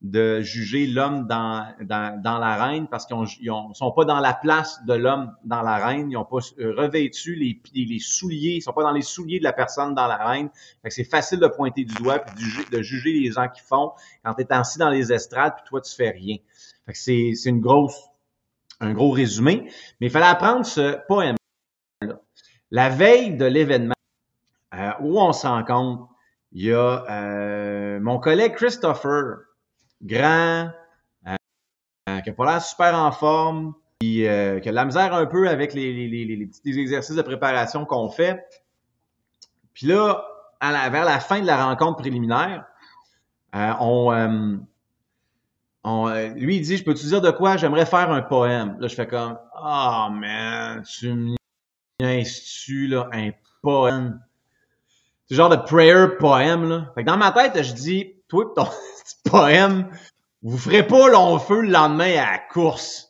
de 0.00 0.40
juger 0.42 0.86
l'homme 0.86 1.26
dans, 1.26 1.66
dans, 1.80 2.22
dans 2.22 2.38
l'arène 2.38 2.86
parce 2.86 3.04
qu'ils 3.04 3.16
ne 3.16 3.74
sont 3.74 3.90
pas 3.90 4.04
dans 4.04 4.20
la 4.20 4.32
place 4.32 4.84
de 4.84 4.94
l'homme 4.94 5.34
dans 5.42 5.60
l'arène. 5.60 6.10
Ils 6.10 6.14
n'ont 6.14 6.24
pas 6.24 6.38
euh, 6.60 6.72
revêtu 6.76 7.34
les, 7.34 7.60
les 7.74 7.98
souliers, 7.98 8.56
ils 8.56 8.62
sont 8.62 8.72
pas 8.72 8.84
dans 8.84 8.92
les 8.92 9.02
souliers 9.02 9.40
de 9.40 9.44
la 9.44 9.52
personne 9.52 9.94
dans 9.94 10.06
l'arène. 10.06 10.50
C'est 10.88 11.02
facile 11.02 11.40
de 11.40 11.48
pointer 11.48 11.84
du 11.84 11.94
doigt 11.94 12.20
puis 12.20 12.44
de, 12.70 12.80
juger 12.80 13.12
les 13.12 13.32
gens 13.32 13.48
qui 13.48 13.60
font 13.60 13.92
quand 14.24 14.34
tu 14.34 14.42
es 14.42 14.52
assis 14.52 14.78
dans 14.78 14.90
les 14.90 15.12
estrades 15.12 15.54
puis 15.56 15.64
toi 15.66 15.80
tu 15.80 15.94
fais 15.94 16.10
rien. 16.10 16.36
C'est 16.92 17.32
une 17.44 17.60
grosse, 17.60 18.00
un 18.80 18.92
gros 18.92 19.10
résumé. 19.10 19.68
Mais 20.00 20.06
il 20.06 20.10
fallait 20.10 20.26
apprendre 20.26 20.64
ce 20.64 20.96
poème 21.08 21.36
là. 22.02 22.20
La 22.70 22.88
veille 22.88 23.36
de 23.36 23.46
l'événement 23.46 23.94
euh, 24.74 24.90
où 25.00 25.20
on 25.20 25.32
se 25.32 25.46
rencontre, 25.46 26.08
il 26.52 26.66
y 26.66 26.72
a 26.72 27.04
euh, 27.10 28.00
mon 28.00 28.20
collègue 28.20 28.54
Christopher 28.54 29.38
grand, 30.02 30.70
euh, 31.26 32.20
qui 32.20 32.30
a 32.30 32.32
pas 32.32 32.44
l'air 32.44 32.62
super 32.62 32.94
en 32.94 33.12
forme, 33.12 33.74
qui, 34.00 34.26
euh, 34.26 34.60
qui, 34.60 34.68
a 34.68 34.72
de 34.72 34.76
la 34.76 34.84
misère 34.84 35.14
un 35.14 35.26
peu 35.26 35.48
avec 35.48 35.74
les, 35.74 35.92
les, 35.92 36.08
les, 36.24 36.36
les 36.36 36.46
petits 36.46 36.78
exercices 36.78 37.16
de 37.16 37.22
préparation 37.22 37.84
qu'on 37.84 38.08
fait. 38.08 38.44
Puis 39.74 39.86
là, 39.86 40.24
à 40.60 40.72
la, 40.72 40.88
vers 40.88 41.04
la 41.04 41.20
fin 41.20 41.40
de 41.40 41.46
la 41.46 41.64
rencontre 41.64 41.98
préliminaire, 41.98 42.64
euh, 43.54 43.72
on, 43.80 44.12
euh, 44.12 44.56
on, 45.84 46.08
euh, 46.08 46.28
lui, 46.28 46.56
il 46.56 46.62
dit, 46.62 46.76
je 46.76 46.84
peux 46.84 46.94
te 46.94 47.04
dire 47.04 47.20
de 47.20 47.30
quoi? 47.30 47.56
J'aimerais 47.56 47.86
faire 47.86 48.10
un 48.10 48.22
poème. 48.22 48.76
Là, 48.80 48.88
je 48.88 48.94
fais 48.94 49.06
comme, 49.06 49.38
oh 49.56 50.08
man, 50.10 50.82
tu 50.82 51.12
me 51.12 51.36
tu 51.98 52.86
là, 52.86 53.08
un 53.12 53.30
poème. 53.62 54.20
C'est 55.26 55.34
genre 55.34 55.48
de 55.48 55.56
prayer 55.56 56.16
poème, 56.18 56.68
là. 56.68 56.92
Fait 56.94 57.02
que 57.02 57.06
dans 57.06 57.16
ma 57.16 57.32
tête, 57.32 57.62
je 57.62 57.72
dis, 57.72 58.14
toi, 58.28 58.52
ton, 58.54 58.68
poème, 59.30 59.90
vous 60.42 60.58
ferez 60.58 60.86
pas 60.86 61.08
long 61.08 61.38
feu 61.38 61.62
le 61.62 61.70
lendemain 61.70 62.16
à 62.18 62.32
la 62.32 62.38
course. 62.38 63.08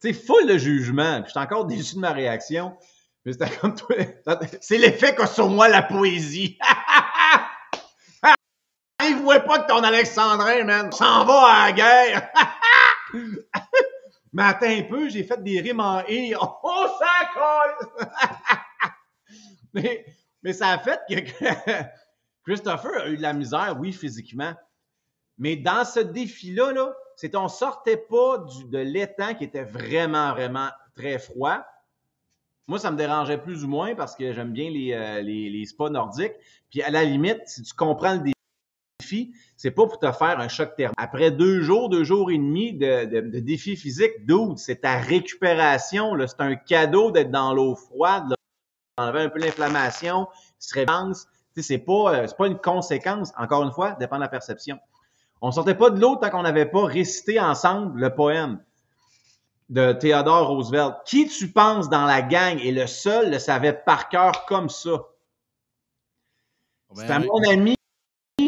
C'est 0.00 0.12
full 0.12 0.46
de 0.46 0.58
jugement. 0.58 1.22
Puis 1.22 1.28
j'étais 1.28 1.40
encore 1.40 1.64
déçu 1.66 1.96
de 1.96 2.00
ma 2.00 2.12
réaction. 2.12 2.76
Mais 3.24 3.32
c'était 3.32 3.50
comme 3.56 3.74
toi. 3.74 3.96
C'est 4.60 4.78
l'effet 4.78 5.14
qu'a 5.14 5.26
sur 5.26 5.48
moi 5.48 5.68
la 5.68 5.82
poésie. 5.82 6.58
Il 9.04 9.16
voit 9.16 9.40
pas 9.40 9.60
que 9.60 9.66
ton 9.68 9.82
Alexandrin, 9.82 10.64
man, 10.64 10.92
s'en 10.92 11.24
va 11.24 11.42
à 11.44 11.66
la 11.66 11.72
guerre. 11.72 12.30
Mais 14.32 14.42
attends 14.42 14.66
un 14.66 14.82
peu, 14.82 15.08
j'ai 15.08 15.24
fait 15.24 15.42
des 15.42 15.60
rimes 15.60 15.80
en 15.80 16.02
et. 16.06 16.34
Oh, 16.40 16.86
ça 16.98 17.30
colle! 17.34 18.08
mais, 19.74 20.04
mais 20.42 20.52
ça 20.52 20.70
a 20.70 20.78
fait 20.78 21.00
que 21.08 21.14
Christopher 22.46 23.02
a 23.02 23.08
eu 23.08 23.16
de 23.16 23.22
la 23.22 23.32
misère, 23.32 23.76
oui, 23.78 23.92
physiquement. 23.92 24.54
Mais 25.38 25.56
dans 25.56 25.84
ce 25.84 26.00
défi-là, 26.00 26.72
là, 26.72 26.94
c'est 27.16 27.34
on 27.34 27.48
sortait 27.48 27.96
pas 27.96 28.38
du, 28.38 28.64
de 28.64 28.78
l'étang 28.78 29.34
qui 29.34 29.44
était 29.44 29.64
vraiment, 29.64 30.32
vraiment 30.32 30.68
très 30.94 31.18
froid. 31.18 31.64
Moi, 32.68 32.78
ça 32.78 32.90
me 32.90 32.96
dérangeait 32.96 33.38
plus 33.38 33.64
ou 33.64 33.68
moins 33.68 33.94
parce 33.94 34.14
que 34.16 34.32
j'aime 34.32 34.52
bien 34.52 34.70
les, 34.70 34.92
euh, 34.92 35.22
les, 35.22 35.50
les, 35.50 35.66
spas 35.66 35.90
nordiques. 35.90 36.34
Puis 36.70 36.82
à 36.82 36.90
la 36.90 37.04
limite, 37.04 37.40
si 37.46 37.62
tu 37.62 37.74
comprends 37.74 38.14
le 38.14 38.32
défi, 39.00 39.34
c'est 39.56 39.70
pas 39.70 39.86
pour 39.86 39.98
te 39.98 40.10
faire 40.12 40.40
un 40.40 40.48
choc 40.48 40.74
thermique. 40.76 40.96
Après 40.98 41.30
deux 41.30 41.62
jours, 41.62 41.88
deux 41.88 42.04
jours 42.04 42.30
et 42.30 42.38
demi 42.38 42.74
de, 42.74 43.04
de, 43.06 43.20
de 43.20 43.40
défi 43.40 43.76
physique, 43.76 44.24
dude, 44.24 44.58
c'est 44.58 44.82
ta 44.82 44.98
récupération. 44.98 46.12
C'est 46.26 46.40
un 46.40 46.56
cadeau 46.56 47.10
d'être 47.10 47.30
dans 47.30 47.54
l'eau 47.54 47.74
froide. 47.74 48.30
Là. 48.30 48.36
Enlever 48.98 49.20
un 49.20 49.28
peu 49.28 49.38
l'inflammation, 49.38 50.26
se 50.58 50.74
révance. 50.74 51.26
C'est 51.62 51.78
pas, 51.78 52.14
euh, 52.14 52.26
pas 52.36 52.46
une 52.46 52.58
conséquence. 52.58 53.32
Encore 53.38 53.62
une 53.62 53.72
fois, 53.72 53.92
dépend 53.92 54.16
de 54.16 54.22
la 54.22 54.28
perception. 54.28 54.78
On 55.40 55.52
sortait 55.52 55.74
pas 55.74 55.90
de 55.90 56.00
l'eau 56.00 56.16
tant 56.16 56.30
qu'on 56.30 56.42
n'avait 56.42 56.66
pas 56.66 56.84
récité 56.84 57.40
ensemble 57.40 58.00
le 58.00 58.14
poème 58.14 58.62
de 59.68 59.92
Theodore 59.92 60.48
Roosevelt. 60.48 60.96
Qui 61.04 61.28
tu 61.28 61.50
penses 61.50 61.88
dans 61.88 62.04
la 62.04 62.22
gang? 62.22 62.58
Est 62.58 62.72
le 62.72 62.86
seul 62.86 63.30
le 63.30 63.38
savait 63.38 63.72
par 63.72 64.08
cœur 64.08 64.46
comme 64.46 64.68
ça? 64.68 65.02
Ben 66.94 67.02
C'était 67.02 67.18
mon 67.18 67.50
ami, 67.50 67.74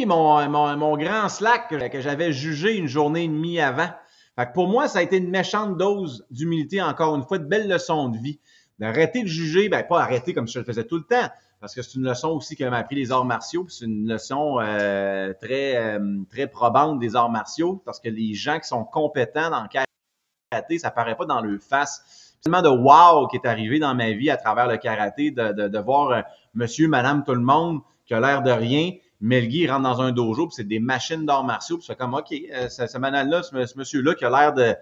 mon, 0.06 0.76
mon, 0.76 0.96
grand 0.96 1.28
slack 1.28 1.68
que, 1.68 2.00
j'avais 2.00 2.32
jugé 2.32 2.76
une 2.76 2.86
journée 2.86 3.24
et 3.24 3.28
demie 3.28 3.60
avant. 3.60 3.90
Fait 4.36 4.46
que 4.46 4.52
pour 4.52 4.68
moi, 4.68 4.86
ça 4.86 5.00
a 5.00 5.02
été 5.02 5.16
une 5.16 5.30
méchante 5.30 5.76
dose 5.76 6.24
d'humilité, 6.30 6.80
encore 6.80 7.16
une 7.16 7.24
fois, 7.24 7.38
de 7.38 7.44
belles 7.44 7.68
leçons 7.68 8.08
de 8.08 8.18
vie. 8.18 8.38
D'arrêter 8.78 9.22
de 9.22 9.28
juger, 9.28 9.68
ben 9.68 9.82
pas 9.82 10.00
arrêter 10.00 10.32
comme 10.32 10.46
je 10.46 10.60
le 10.60 10.64
faisais 10.64 10.84
tout 10.84 10.98
le 10.98 11.02
temps, 11.02 11.28
parce 11.60 11.74
que 11.74 11.82
c'est 11.82 11.94
une 11.94 12.04
leçon 12.04 12.28
aussi 12.30 12.56
que 12.56 12.64
m'a 12.64 12.78
appris 12.78 12.96
les 12.96 13.10
arts 13.10 13.24
martiaux, 13.24 13.66
c'est 13.68 13.84
une 13.84 14.08
leçon 14.08 14.58
euh, 14.60 15.32
très 15.40 15.76
euh, 15.76 16.18
très 16.30 16.46
probante 16.46 16.98
des 16.98 17.16
arts 17.16 17.30
martiaux, 17.30 17.82
parce 17.84 17.98
que 17.98 18.08
les 18.08 18.34
gens 18.34 18.58
qui 18.60 18.68
sont 18.68 18.84
compétents 18.84 19.50
dans 19.50 19.62
le 19.62 19.68
karaté, 19.68 20.78
ça 20.78 20.90
paraît 20.90 21.16
pas 21.16 21.26
dans 21.26 21.40
le 21.40 21.58
face. 21.58 22.36
Tellement 22.42 22.62
de 22.62 22.68
wow 22.68 23.26
qui 23.26 23.36
est 23.36 23.46
arrivé 23.46 23.80
dans 23.80 23.94
ma 23.96 24.12
vie 24.12 24.30
à 24.30 24.36
travers 24.36 24.68
le 24.68 24.76
karaté, 24.76 25.32
de, 25.32 25.52
de, 25.52 25.68
de 25.68 25.78
voir 25.78 26.10
euh, 26.10 26.22
monsieur, 26.54 26.86
madame, 26.86 27.24
tout 27.24 27.34
le 27.34 27.40
monde 27.40 27.80
qui 28.06 28.14
a 28.14 28.20
l'air 28.20 28.42
de 28.42 28.50
rien, 28.50 28.92
le 29.20 29.70
rentre 29.70 29.82
dans 29.82 30.00
un 30.00 30.12
dojo, 30.12 30.46
puis 30.46 30.54
c'est 30.54 30.68
des 30.68 30.78
machines 30.78 31.26
d'arts 31.26 31.44
martiaux, 31.44 31.78
puis 31.78 31.86
c'est 31.86 31.96
comme, 31.96 32.14
OK, 32.14 32.28
ce, 32.30 32.86
ce 32.86 32.98
là 32.98 33.42
ce, 33.42 33.76
monsieur-là 33.76 34.14
qui 34.14 34.24
a 34.24 34.30
l'air 34.30 34.54
de 34.54 34.76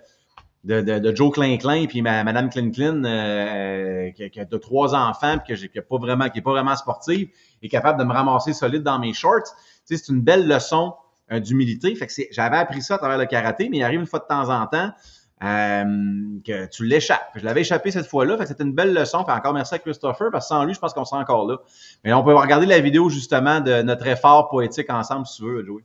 de, 0.67 1.15
Joe 1.15 1.33
Klein 1.33 1.57
Klein 1.57 1.87
puis 1.87 2.03
ma, 2.03 2.25
Madame 2.25 2.51
Klein 2.51 2.71
Klein 2.71 3.05
euh, 3.05 4.11
qui, 4.11 4.41
a 4.41 4.45
de 4.45 4.57
trois 4.57 4.95
enfants 4.95 5.39
puis 5.39 5.55
que 5.55 5.67
qui 5.67 5.81
pas 5.81 5.99
vraiment 5.99 6.29
qui 6.29 6.39
est 6.41 6.43
pas 6.43 6.51
vraiment 6.51 6.77
sportive 6.77 7.29
est 7.63 7.69
capable 7.69 7.99
de 7.99 8.05
me 8.05 8.13
ramasser 8.13 8.53
solide 8.53 8.83
dans 8.83 8.99
mes 8.99 9.13
shorts. 9.13 9.45
Tu 9.87 9.97
sais, 9.97 10.05
c'est 10.05 10.13
une 10.13 10.23
belle 10.23 10.47
leçon 10.49 10.95
euh, 11.33 11.41
d'humilité. 11.41 11.95
Fait 11.95 12.07
que 12.07 12.13
j'avais 12.31 12.57
appris 12.57 12.83
ça 12.83 12.97
à 12.97 12.99
travers 12.99 13.19
le 13.19 13.27
karaté, 13.27 13.69
mais 13.69 13.79
il 13.79 13.85
arrive 13.85 14.01
une 14.01 14.07
fois 14.07 14.19
de 14.19 14.27
temps 14.27 14.49
en 14.49 14.67
temps 14.67 14.91
euh, 15.43 15.85
que 16.45 16.67
tu 16.67 16.85
l'échappes. 16.85 17.31
Je 17.35 17.45
l'avais 17.45 17.63
échappé 17.63 17.91
cette 17.91 18.07
fois-là, 18.07 18.37
fait 18.37 18.45
que 18.45 18.49
c'était 18.49 18.65
une 18.65 18.75
belle 18.75 18.95
leçon. 18.95 19.25
Fait 19.25 19.33
encore 19.33 19.53
merci 19.53 19.75
à 19.75 19.79
Christopher, 19.79 20.29
parce 20.31 20.47
que 20.47 20.49
sans 20.49 20.65
lui, 20.65 20.75
je 20.75 20.79
pense 20.79 20.95
qu'on 20.95 21.05
serait 21.05 21.21
encore 21.21 21.47
là. 21.47 21.59
Mais 22.05 22.13
on 22.13 22.25
peut 22.25 22.35
regarder 22.35 22.67
la 22.67 22.81
vidéo 22.81 23.09
justement 23.09 23.61
de 23.61 23.83
notre 23.83 24.07
effort 24.07 24.49
poétique 24.49 24.91
ensemble 24.91 25.27
si 25.27 25.39
tu 25.39 25.45
veux, 25.45 25.65
Joey. 25.65 25.83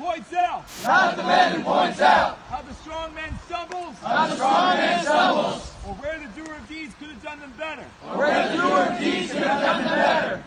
Not 0.00 0.26
the 0.26 0.32
man 0.32 0.32
who 0.32 0.32
points 0.32 0.32
out. 0.32 0.64
Not 0.84 1.16
the 1.16 1.22
man 1.22 1.56
who 1.56 1.62
points 1.62 2.00
out. 2.00 2.38
How 2.48 2.62
the 2.62 2.74
strong 2.74 3.14
man 3.14 3.38
stumbles. 3.46 3.96
How 3.98 4.26
the 4.26 4.34
strong 4.34 4.76
man 4.76 5.02
stumbles. 5.04 5.72
Or 5.86 5.94
where 5.94 6.18
the 6.18 6.28
doer 6.40 6.54
of 6.54 6.68
deeds 6.68 6.94
could 6.98 7.08
have 7.08 7.22
done 7.22 7.40
them 7.40 7.52
better. 7.58 7.84
Or 8.08 8.18
where 8.18 8.48
the 8.48 8.56
doer 8.56 8.86
of 8.90 8.98
deeds 8.98 9.32
could 9.32 9.42
have 9.42 9.60
done 9.60 9.84
them 9.84 9.94
better. 9.94 10.44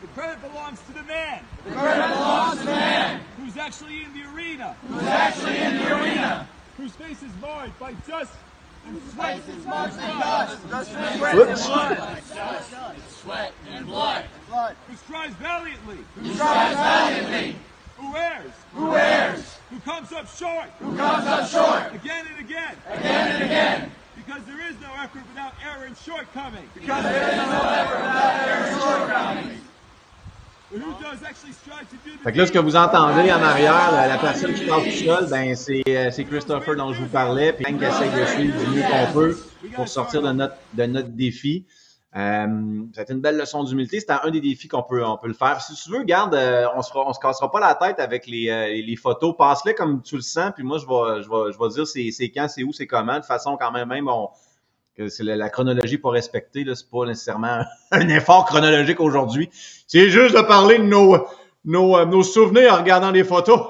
The 0.00 0.06
credit 0.08 0.40
belongs 0.42 0.80
to 0.82 0.92
the 0.92 1.02
man. 1.02 1.42
The 1.64 1.72
credit 1.72 2.14
belongs 2.14 2.58
to 2.60 2.66
the 2.66 2.72
man. 2.72 3.20
Who's 3.38 3.56
actually 3.56 4.02
in 4.04 4.12
the 4.14 4.24
arena. 4.34 4.76
Who's 4.88 5.02
actually 5.02 5.58
in 5.58 5.76
the 5.76 6.00
arena. 6.00 6.48
Whose 6.76 6.92
face 6.92 7.22
is 7.22 7.32
marred 7.40 7.78
by 7.78 7.92
dust 8.06 8.32
and 8.86 9.00
sweat. 9.12 9.36
Whose 9.36 9.44
face 9.44 9.56
is 9.56 9.66
marred 9.66 9.90
by 9.90 10.06
dust, 10.06 10.70
dust 10.70 10.90
and 10.92 11.18
sweat 11.18 11.34
and 11.36 11.56
blood. 11.56 12.96
Sweat 13.08 13.52
and 13.70 13.86
blood. 13.86 14.24
Who 14.88 14.96
strives 14.96 15.34
valiantly. 15.34 15.98
Who 16.16 16.34
strives 16.34 16.76
valiantly. 16.76 17.56
Who 17.98 18.16
errs? 18.16 18.52
Who 18.74 18.94
errs? 18.94 19.58
Who 19.70 19.80
comes 19.80 20.12
up 20.12 20.28
short? 20.36 20.68
Who 20.80 20.96
comes 20.96 21.26
up 21.26 21.48
short? 21.48 21.94
Again 21.94 22.26
and 22.30 22.44
again. 22.44 22.76
Again 22.92 23.28
and 23.32 23.44
again. 23.44 23.90
Because 24.16 24.42
there 24.44 24.60
is 24.68 24.76
no 24.80 24.92
effort 25.02 25.22
without 25.28 25.52
error 25.64 25.86
and 25.86 25.96
shortcoming. 25.96 26.68
Because 26.74 27.02
there 27.04 27.30
is 27.30 27.36
no 27.36 27.62
effort 27.62 27.96
without 27.96 28.48
error 28.48 28.66
and 28.66 28.80
shortcoming. 28.80 29.60
Fait 32.24 32.32
que 32.32 32.38
là, 32.38 32.46
ce 32.46 32.52
que 32.52 32.58
vous 32.58 32.74
entendez 32.74 33.32
en 33.32 33.40
arrière, 33.40 33.92
la, 33.92 34.18
personne 34.18 34.52
qui 34.52 34.64
parle 34.64 34.82
tout 34.82 34.90
seul, 34.90 35.28
ben, 35.30 35.54
euh, 35.54 36.10
c'est, 36.10 36.24
Christopher 36.24 36.74
dont 36.74 36.92
je 36.92 37.02
vous 37.02 37.08
parlais, 37.08 37.52
puis 37.52 37.64
qui 37.64 37.84
essaie 37.84 38.10
de 38.10 38.26
suivre 38.26 38.58
du 38.58 38.76
mieux 38.76 38.82
qu'on 38.82 39.12
peut 39.12 39.38
pour 39.74 39.86
sortir 39.86 40.22
de 40.22 40.32
notre, 40.32 40.56
de 40.74 40.86
notre 40.86 41.08
défi. 41.08 41.64
Euh, 42.16 42.46
une 42.46 43.20
belle 43.20 43.36
leçon 43.36 43.62
d'humilité. 43.64 44.00
C'était 44.00 44.14
un 44.22 44.30
des 44.30 44.40
défis 44.40 44.68
qu'on 44.68 44.82
peut, 44.82 45.04
on 45.04 45.18
peut 45.18 45.28
le 45.28 45.34
faire. 45.34 45.60
Si 45.60 45.74
tu 45.74 45.90
veux, 45.90 46.02
garde, 46.02 46.34
euh, 46.34 46.66
on 46.74 46.80
se 46.80 46.90
on 46.94 47.12
se 47.12 47.20
cassera 47.20 47.50
pas 47.50 47.60
la 47.60 47.74
tête 47.74 48.00
avec 48.00 48.26
les, 48.26 48.48
euh, 48.48 48.68
les 48.68 48.96
photos. 48.96 49.34
Passe-les 49.36 49.74
comme 49.74 50.02
tu 50.02 50.16
le 50.16 50.22
sens, 50.22 50.52
puis 50.54 50.64
moi, 50.64 50.78
je 50.78 50.86
vais, 50.86 51.22
je 51.22 51.28
vais, 51.28 51.52
je 51.52 51.58
vais 51.58 51.68
dire 51.74 51.86
c'est, 51.86 52.10
c'est 52.12 52.30
quand, 52.30 52.48
c'est 52.48 52.64
où, 52.64 52.72
c'est 52.72 52.86
comment. 52.86 53.18
De 53.18 53.24
façon, 53.24 53.58
quand 53.58 53.70
même, 53.70 53.88
même 53.88 54.08
on, 54.08 54.30
que 54.96 55.08
c'est 55.08 55.24
la, 55.24 55.50
chronologie 55.50 55.98
pour 55.98 56.12
respecter. 56.12 56.64
Là, 56.64 56.74
c'est 56.74 56.88
pas 56.88 57.04
nécessairement 57.04 57.60
un 57.90 58.08
effort 58.08 58.46
chronologique 58.46 59.00
aujourd'hui. 59.00 59.50
C'est 59.86 60.08
juste 60.08 60.34
de 60.34 60.40
parler 60.40 60.78
de 60.78 60.84
nos, 60.84 61.26
nos, 61.66 62.02
nos 62.06 62.22
souvenirs 62.22 62.72
en 62.72 62.78
regardant 62.78 63.10
les 63.10 63.24
photos. 63.24 63.60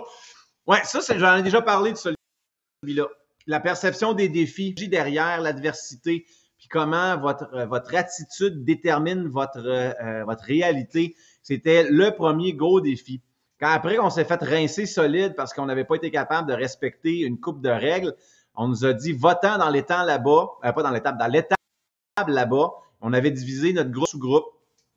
Ouais, 0.69 0.79
ça, 0.85 1.01
c'est, 1.01 1.19
j'en 1.19 1.37
ai 1.37 1.43
déjà 1.43 1.63
parlé 1.63 1.93
de 1.93 1.97
celui-là. 1.97 3.09
La 3.49 3.59
perception 3.59 4.13
des 4.13 4.29
défis 4.29 4.73
derrière 4.75 5.41
l'adversité 5.41 6.27
comment 6.69 7.17
votre, 7.19 7.53
euh, 7.55 7.67
votre 7.67 7.95
attitude 7.95 8.65
détermine 8.65 9.29
votre, 9.29 9.65
euh, 9.65 9.93
euh, 10.03 10.25
votre 10.25 10.45
réalité. 10.45 11.17
C'était 11.43 11.85
le 11.89 12.11
premier 12.11 12.55
gros 12.55 12.81
défi. 12.81 13.23
Quand 13.59 13.71
après 13.71 13.99
on 13.99 14.11
s'est 14.11 14.25
fait 14.25 14.43
rincer 14.43 14.87
solide 14.87 15.35
parce 15.35 15.55
qu'on 15.55 15.67
n'avait 15.67 15.85
pas 15.85 15.97
été 15.97 16.11
capable 16.11 16.49
de 16.49 16.55
respecter 16.55 17.21
une 17.21 17.41
coupe 17.41 17.63
de 17.63 17.71
règles, 17.71 18.15
on 18.55 18.69
nous 18.69 18.85
a 18.85 18.93
dit 18.93 19.13
votant 19.13 19.59
dans 19.59 19.71
l'étang 19.71 20.05
là-bas, 20.05 20.49
pas 20.63 20.83
dans 20.83 20.91
l'étape, 20.91 21.19
dans 21.19 21.27
l'étable 21.27 21.57
là-bas. 22.27 22.73
On 23.01 23.13
avait 23.13 23.31
divisé 23.31 23.73
notre 23.73 23.91
groupe 23.91 24.09
sous 24.09 24.19
groupe. 24.19 24.45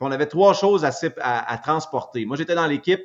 On 0.02 0.12
avait 0.12 0.28
trois 0.28 0.54
choses 0.54 0.86
à, 0.86 1.58
transporter. 1.58 2.26
Moi, 2.26 2.38
j'étais 2.38 2.56
dans 2.56 2.68
l'équipe 2.68 3.04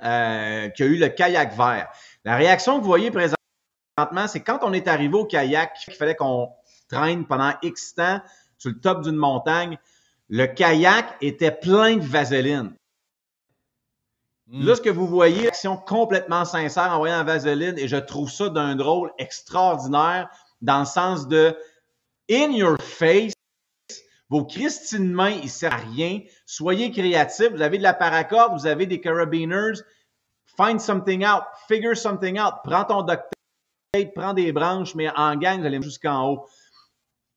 qui 0.00 0.02
a 0.02 0.66
eu 0.80 0.96
le 0.96 1.08
kayak 1.08 1.56
vert. 1.56 1.88
La 2.24 2.36
réaction 2.36 2.76
que 2.76 2.80
vous 2.80 2.88
voyez 2.88 3.12
présentement, 3.12 4.26
c'est 4.26 4.40
quand 4.40 4.58
on 4.62 4.72
est 4.72 4.88
arrivé 4.88 5.14
au 5.14 5.24
kayak, 5.24 5.76
il 5.86 5.94
fallait 5.94 6.16
qu'on 6.16 6.50
traîne 6.88 7.26
pendant 7.26 7.52
X 7.62 7.94
temps 7.94 8.20
sur 8.58 8.70
le 8.70 8.80
top 8.80 9.02
d'une 9.02 9.16
montagne, 9.16 9.78
le 10.28 10.46
kayak 10.46 11.16
était 11.20 11.52
plein 11.52 11.96
de 11.96 12.04
vaseline. 12.04 12.74
Hmm. 14.48 14.66
Là, 14.66 14.74
ce 14.74 14.80
que 14.80 14.90
vous 14.90 15.06
voyez, 15.06 15.48
action 15.48 15.76
complètement 15.76 16.44
sincère 16.44 16.92
en 16.92 16.98
voyant 16.98 17.18
la 17.18 17.24
vaseline, 17.24 17.78
et 17.78 17.88
je 17.88 17.96
trouve 17.96 18.30
ça 18.30 18.48
d'un 18.48 18.76
drôle 18.76 19.12
extraordinaire 19.18 20.28
dans 20.60 20.80
le 20.80 20.86
sens 20.86 21.28
de 21.28 21.56
in 22.30 22.50
your 22.52 22.76
face, 22.80 23.32
vos 24.28 24.44
Christine 24.44 25.10
mains, 25.12 25.30
ils 25.30 25.44
ne 25.44 25.48
servent 25.48 25.74
à 25.74 25.76
rien. 25.76 26.20
Soyez 26.44 26.90
créatifs. 26.90 27.50
Vous 27.50 27.62
avez 27.62 27.78
de 27.78 27.82
la 27.82 27.94
paracorde, 27.94 28.58
vous 28.58 28.66
avez 28.66 28.86
des 28.86 29.00
carabiners. 29.00 29.80
Find 30.56 30.80
something 30.80 31.24
out. 31.24 31.44
Figure 31.66 31.96
something 31.96 32.38
out. 32.38 32.54
Prends 32.64 32.84
ton 32.84 33.02
duct 33.02 33.22
tape, 33.92 34.12
prends 34.14 34.34
des 34.34 34.52
branches, 34.52 34.94
mais 34.94 35.08
en 35.16 35.36
gang, 35.36 35.60
vous 35.60 35.66
allez 35.66 35.80
jusqu'en 35.80 36.28
haut. 36.28 36.46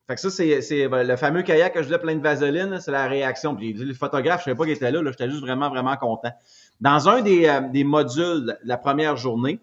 Fait 0.07 0.15
que 0.15 0.21
ça, 0.21 0.29
c'est 0.29 0.87
ben, 0.87 1.07
le 1.07 1.15
fameux 1.15 1.43
kayak 1.43 1.73
que 1.73 1.81
je 1.81 1.87
disais 1.87 1.99
plein 1.99 2.15
de 2.15 2.21
vaseline, 2.21 2.79
c'est 2.81 2.91
la 2.91 3.07
réaction. 3.07 3.55
Puis 3.55 3.73
le 3.73 3.93
photographe, 3.93 4.43
je 4.43 4.49
ne 4.49 4.55
savais 4.55 4.57
pas 4.57 4.63
qu'il 4.65 4.73
était 4.73 4.91
là, 4.91 5.01
là 5.01 5.11
j'étais 5.11 5.29
juste 5.29 5.41
vraiment, 5.41 5.69
vraiment 5.69 5.95
content. 5.95 6.31
Dans 6.79 7.07
un 7.07 7.21
des, 7.21 7.47
euh, 7.47 7.83
modules 7.83 8.45
de 8.45 8.57
la 8.63 8.77
première 8.77 9.15
journée, 9.15 9.59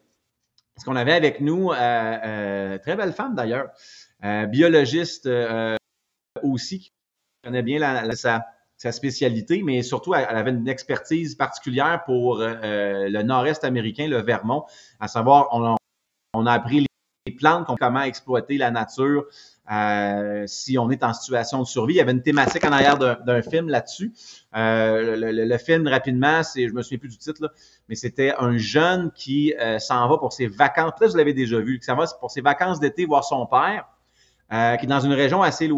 ce 0.79 0.85
qu'on 0.85 0.97
avait 0.97 1.13
avec 1.13 1.41
nous, 1.41 1.73
euh, 1.73 1.75
euh, 1.77 2.79
très 2.79 2.97
belle 2.97 3.13
femme 3.13 3.35
d'ailleurs, 3.35 3.69
biologiste 4.49 5.29
aussi, 6.43 6.79
qui 6.81 6.93
connaît 7.45 7.63
bien 7.63 8.11
sa, 8.15 8.45
spécialité, 8.93 9.63
mais 9.65 9.83
surtout, 9.83 10.15
elle, 10.15 10.25
avait 10.25 10.51
une 10.51 10.69
expertise 10.69 11.35
particulière 11.35 12.03
pour 12.05 12.39
le 12.39 13.23
nord-est 13.23 13.65
américain, 13.65 14.09
le 14.09 14.23
Vermont, 14.23 14.65
à 14.99 15.09
savoir, 15.09 15.49
on, 15.53 15.77
on 16.35 16.47
a 16.47 16.53
appris 16.53 16.88
plantes, 17.31 17.67
comment 17.79 18.03
exploiter 18.03 18.59
la 18.59 18.71
nature, 18.71 19.27
euh, 19.71 20.45
si 20.47 20.79
on 20.79 20.91
est 20.91 21.05
en 21.05 21.13
situation 21.13 21.61
de 21.61 21.67
survie. 21.67 21.95
Il 21.95 21.97
y 21.99 22.01
avait 22.01 22.13
une 22.13 22.23
thématique 22.23 22.65
en 22.65 22.73
arrière 22.73 22.97
d'un 22.97 23.43
film 23.43 23.69
là-dessus. 23.69 24.15
Euh, 24.57 25.15
le, 25.17 25.59
film, 25.59 25.87
rapidement, 25.87 26.43
c'est, 26.43 26.69
je 26.69 26.73
me 26.73 26.81
souviens 26.81 26.99
plus 26.99 27.11
du 27.11 27.19
titre, 27.19 27.53
mais 27.89 27.95
c'était 27.95 28.35
un 28.39 28.57
jeune 28.57 29.11
qui 29.13 29.55
euh, 29.61 29.79
s'en 29.79 30.09
va 30.09 30.17
pour 30.17 30.33
ses 30.33 30.47
vacances. 30.47 30.93
Peut-être 30.99 31.11
vous 31.11 31.19
l'avez 31.19 31.35
déjà 31.35 31.59
vu, 31.61 31.79
qui 31.79 31.85
s'en 31.85 31.97
va 31.97 32.07
pour 32.19 32.31
ses 32.31 32.41
vacances 32.41 32.81
d'été 32.81 33.05
voir 33.05 33.25
son 33.25 33.47
père, 33.47 33.87
qui 34.51 34.87
est 34.87 34.89
dans 34.89 35.01
une 35.01 35.13
région 35.13 35.43
assez 35.43 35.71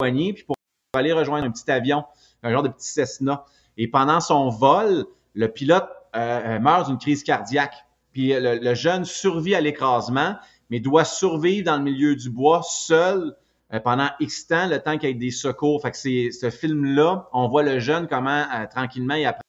éloignée, 0.00 0.34
puis 0.34 0.44
pour 0.44 0.56
aller 0.92 1.14
rejoindre 1.14 1.46
un 1.46 1.50
petit 1.50 1.70
avion, 1.70 2.04
un 2.42 2.50
genre 2.50 2.62
de 2.62 2.68
petit 2.68 2.88
Cessna. 2.88 3.46
Et 3.78 3.88
pendant 3.88 4.20
son 4.20 4.50
vol, 4.50 5.06
le 5.32 5.48
pilote 5.48 5.88
meurt 6.14 6.88
d'une 6.88 6.98
crise 6.98 7.24
cardiaque. 7.24 7.86
Puis 8.12 8.34
le 8.38 8.74
jeune 8.74 9.06
survit 9.06 9.54
à 9.54 9.62
l'écrasement 9.62 10.36
mais 10.72 10.80
doit 10.80 11.04
survivre 11.04 11.66
dans 11.66 11.76
le 11.76 11.82
milieu 11.82 12.16
du 12.16 12.30
bois 12.30 12.62
seul 12.62 13.36
euh, 13.74 13.80
pendant 13.80 14.08
X 14.20 14.46
temps, 14.46 14.66
le 14.66 14.78
temps 14.78 14.96
qu'il 14.96 15.10
y 15.10 15.12
ait 15.12 15.14
des 15.14 15.30
secours. 15.30 15.82
Fait 15.82 15.90
que 15.90 15.98
c'est 15.98 16.30
ce 16.30 16.48
film-là, 16.48 17.28
on 17.34 17.46
voit 17.46 17.62
le 17.62 17.78
jeune 17.78 18.08
comment 18.08 18.46
euh, 18.50 18.66
tranquillement 18.66 19.16
il 19.16 19.26
apprend 19.26 19.42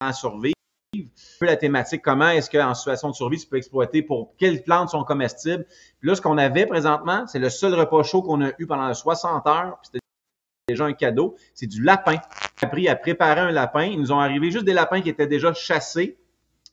à 0.00 0.14
survivre. 0.14 0.54
Peu 1.38 1.44
la 1.44 1.56
thématique, 1.56 2.00
comment 2.00 2.30
est-ce 2.30 2.48
qu'en 2.48 2.72
situation 2.72 3.10
de 3.10 3.14
survie, 3.14 3.38
tu 3.38 3.46
peux 3.46 3.58
exploiter 3.58 4.00
pour 4.00 4.34
quelles 4.38 4.62
plantes 4.62 4.88
sont 4.88 5.04
comestibles. 5.04 5.66
Là, 6.00 6.14
ce 6.14 6.22
qu'on 6.22 6.38
avait 6.38 6.64
présentement, 6.64 7.26
c'est 7.26 7.38
le 7.38 7.50
seul 7.50 7.74
repas 7.74 8.02
chaud 8.02 8.22
qu'on 8.22 8.42
a 8.42 8.52
eu 8.58 8.66
pendant 8.66 8.94
60 8.94 9.46
heures. 9.46 9.78
C'était 9.82 9.98
déjà 10.68 10.86
un 10.86 10.94
cadeau. 10.94 11.36
C'est 11.52 11.66
du 11.66 11.82
lapin. 11.82 12.14
On 12.14 12.64
a 12.64 12.66
appris 12.66 12.88
à 12.88 12.96
préparer 12.96 13.42
un 13.42 13.50
lapin. 13.50 13.84
Ils 13.84 14.00
nous 14.00 14.10
ont 14.10 14.20
arrivé 14.20 14.50
juste 14.50 14.64
des 14.64 14.72
lapins 14.72 15.02
qui 15.02 15.10
étaient 15.10 15.26
déjà 15.26 15.52
chassés, 15.52 16.16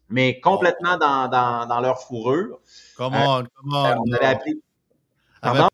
mais 0.09 0.39
complètement 0.39 0.97
dans, 0.97 1.27
dans, 1.27 1.65
dans 1.67 1.79
leur 1.79 1.99
fourrure. 1.99 2.59
Comment, 2.97 3.43
comment. 3.55 3.85
Euh, 3.85 3.95
on 4.05 4.13
avait 4.13 4.25
appris. 4.25 4.61
Pardon? 5.41 5.67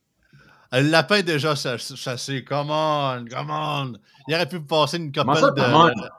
Le 0.71 0.82
lapin 0.82 1.21
déjà 1.21 1.56
chassé. 1.56 2.43
Comment, 2.43 3.17
comment. 3.32 3.86
Il 4.28 4.36
aurait 4.36 4.50
pu 4.50 4.60
me 4.60 4.67
passer 4.67 4.98
une 4.98 5.12
couple 5.12 5.54
de. 5.56 6.12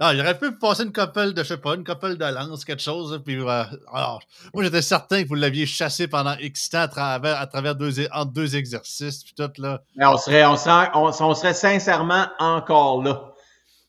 Non, 0.00 0.10
il 0.10 0.20
aurait 0.20 0.38
pu 0.38 0.46
me 0.46 0.58
passer 0.58 0.84
une 0.84 0.92
couple 0.92 1.34
de, 1.34 1.42
je 1.42 1.48
sais 1.48 1.58
pas, 1.58 1.74
une 1.74 1.84
couple 1.84 2.16
de 2.16 2.24
lance, 2.24 2.64
quelque 2.64 2.80
chose. 2.80 3.20
Puis, 3.24 3.38
euh, 3.38 3.64
alors, 3.92 4.22
moi, 4.54 4.64
j'étais 4.64 4.80
certain 4.80 5.22
que 5.22 5.28
vous 5.28 5.34
l'aviez 5.34 5.66
chassé 5.66 6.08
pendant 6.08 6.34
X 6.38 6.70
temps 6.70 6.80
à 6.80 6.88
travers, 6.88 7.38
à 7.38 7.46
travers 7.46 7.74
deux, 7.74 8.06
entre 8.10 8.32
deux 8.32 8.56
exercices. 8.56 9.22
Puis 9.22 9.34
tout, 9.36 9.50
là. 9.58 9.82
on, 10.00 10.16
serait, 10.16 10.46
on, 10.46 10.56
serait, 10.56 10.88
on 10.94 11.34
serait 11.34 11.52
sincèrement 11.52 12.26
encore 12.38 13.02
là. 13.02 13.31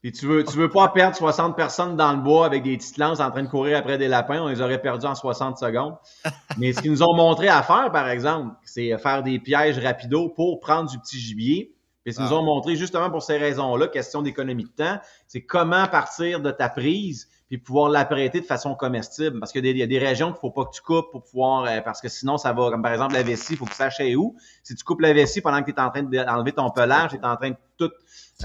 Puis 0.03 0.11
tu 0.11 0.27
veux, 0.27 0.43
tu 0.43 0.57
veux 0.57 0.69
pas 0.69 0.89
perdre 0.89 1.15
60 1.15 1.55
personnes 1.55 1.95
dans 1.95 2.11
le 2.11 2.21
bois 2.21 2.45
avec 2.45 2.63
des 2.63 2.75
petites 2.75 2.97
lances 2.97 3.21
en 3.21 3.31
train 3.31 3.41
de 3.41 3.47
courir 3.47 3.77
après 3.77 3.97
des 3.97 4.09
lapins, 4.09 4.41
on 4.41 4.49
les 4.49 4.59
aurait 4.59 4.81
perdus 4.81 5.05
en 5.05 5.15
60 5.15 5.57
secondes. 5.57 5.95
Mais 6.57 6.73
ce 6.73 6.81
qu'ils 6.81 6.91
nous 6.91 7.03
ont 7.03 7.15
montré 7.15 7.47
à 7.47 7.63
faire, 7.63 7.89
par 7.89 8.09
exemple, 8.09 8.53
c'est 8.65 8.97
faire 8.97 9.23
des 9.23 9.39
pièges 9.39 9.79
rapidos 9.79 10.27
pour 10.27 10.59
prendre 10.59 10.89
du 10.89 10.99
petit 10.99 11.17
gibier. 11.17 11.73
Puis 12.03 12.11
ce 12.13 12.17
qu'ils 12.19 12.27
nous 12.27 12.35
ah. 12.35 12.39
ont 12.39 12.43
montré 12.43 12.75
justement 12.75 13.09
pour 13.09 13.23
ces 13.23 13.37
raisons-là, 13.37 13.87
question 13.87 14.21
d'économie 14.21 14.65
de 14.65 14.69
temps, 14.75 14.99
c'est 15.25 15.45
comment 15.45 15.87
partir 15.87 16.41
de 16.41 16.51
ta 16.51 16.67
prise, 16.67 17.29
puis 17.53 17.61
pouvoir 17.61 17.89
l'apprêter 17.89 18.41
de 18.41 18.45
façon 18.47 18.73
comestible. 18.73 19.39
Parce 19.39 19.51
qu'il 19.51 19.63
y, 19.63 19.83
a 19.83 19.85
des 19.85 19.99
régions 19.99 20.27
qu'il 20.27 20.37
ne 20.37 20.39
faut 20.39 20.49
pas 20.49 20.65
que 20.65 20.71
tu 20.73 20.81
coupes 20.81 21.11
pour 21.11 21.23
pouvoir, 21.23 21.65
euh, 21.65 21.81
parce 21.81 22.01
que 22.01 22.09
sinon 22.09 22.39
ça 22.39 22.51
va, 22.51 22.71
comme 22.71 22.81
par 22.81 22.91
exemple 22.91 23.13
la 23.13 23.21
vessie, 23.21 23.53
il 23.53 23.57
faut 23.57 23.65
que 23.65 23.69
tu 23.69 23.75
saches 23.75 24.01
où. 24.15 24.35
Si 24.63 24.73
tu 24.73 24.83
coupes 24.83 25.01
la 25.01 25.13
vessie 25.13 25.39
pendant 25.39 25.61
que 25.61 25.69
tu 25.69 25.77
es 25.77 25.79
en 25.79 25.91
train 25.91 26.01
d'enlever 26.01 26.51
ton 26.53 26.71
pelage, 26.71 27.11
tu 27.11 27.17
es 27.17 27.23
en 27.23 27.35
train 27.35 27.51
de 27.51 27.55
tout 27.77 27.91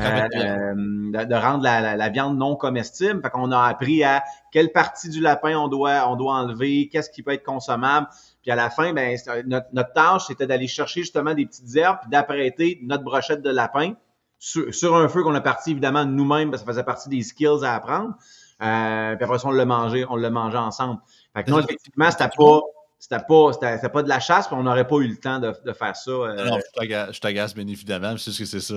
euh, 0.01 0.03
euh, 0.03 1.25
de, 1.25 1.35
rendre 1.35 1.63
la, 1.63 2.09
viande 2.11 2.37
non 2.37 2.55
comestible. 2.55 3.23
Fait 3.23 3.31
qu'on 3.31 3.51
a 3.51 3.63
appris 3.63 4.05
à 4.05 4.25
quelle 4.53 4.73
partie 4.73 5.09
du 5.09 5.23
lapin 5.23 5.57
on 5.57 5.69
doit, 5.69 6.07
on 6.07 6.17
doit 6.17 6.35
enlever, 6.35 6.91
qu'est-ce 6.93 7.09
qui 7.09 7.23
peut 7.23 7.33
être 7.33 7.45
consommable. 7.45 8.09
Puis 8.43 8.51
à 8.51 8.57
la 8.57 8.69
fin, 8.69 8.93
ben, 8.93 9.17
notre, 9.47 9.93
tâche, 9.95 10.27
c'était 10.27 10.47
d'aller 10.47 10.67
chercher 10.67 11.01
justement 11.01 11.33
des 11.33 11.47
petites 11.47 11.75
herbes, 11.77 12.01
puis 12.03 12.11
d'apprêter 12.11 12.79
notre 12.83 13.05
brochette 13.05 13.41
de 13.41 13.51
lapin 13.51 13.95
sur, 14.39 14.97
un 14.97 15.09
feu 15.09 15.23
qu'on 15.23 15.35
a 15.35 15.41
parti 15.41 15.71
évidemment 15.71 16.05
nous-mêmes, 16.05 16.51
parce 16.51 16.63
que 16.63 16.67
ça 16.67 16.73
faisait 16.73 16.85
partie 16.85 17.09
des 17.09 17.23
skills 17.23 17.65
à 17.65 17.75
apprendre. 17.75 18.15
Euh, 18.61 19.15
puis 19.17 19.25
après 19.25 19.39
ça, 19.39 19.49
on 19.49 19.53
l'a 19.53 19.65
mangé, 19.65 20.05
on 20.09 20.17
l'a 20.17 20.31
mangé 20.31 20.57
ensemble. 20.57 21.01
Fait 21.35 21.45
que 21.45 21.51
non, 21.51 21.61
effectivement, 21.61 22.11
c'était 22.11 22.29
pas 22.37 22.61
c'était 22.99 23.23
pas, 23.27 23.53
c'était, 23.53 23.89
pas 23.89 24.03
de 24.03 24.09
la 24.09 24.19
chasse, 24.19 24.49
puis 24.49 24.57
on 24.59 24.65
n'aurait 24.65 24.87
pas 24.87 24.97
eu 24.97 25.07
le 25.07 25.17
temps 25.17 25.39
de, 25.39 25.55
de 25.65 25.73
faire 25.73 25.95
ça. 25.95 26.11
Euh... 26.11 26.45
Non, 26.45 26.59
je 26.79 27.21
t'agace, 27.21 27.55
bien 27.55 27.67
évidemment. 27.67 28.17
C'est 28.19 28.33
ce 28.33 28.41
que 28.41 28.45
c'est 28.45 28.61
ça. 28.61 28.75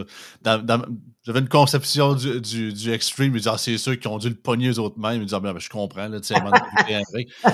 j'avais 1.24 1.40
une 1.40 1.50
conception 1.50 2.14
du, 2.14 2.40
du, 2.40 2.72
du 2.72 2.94
extreme. 2.94 3.36
Ah, 3.48 3.58
c'est 3.58 3.80
ceux 3.80 3.96
qui 3.96 4.08
ont 4.08 4.20
dû 4.20 4.30
le 4.30 4.36
pogner 4.36 4.70
eux 4.70 4.80
autres 4.80 5.00
mêmes. 5.00 5.22
Ils 5.22 5.26
disent, 5.26 5.34
ah, 5.34 5.40
ben, 5.40 5.58
je 5.58 5.70
comprends, 5.70 6.08
là, 6.08 6.20
tu 6.20 6.28
sais, 6.28 6.36
à, 6.36 6.40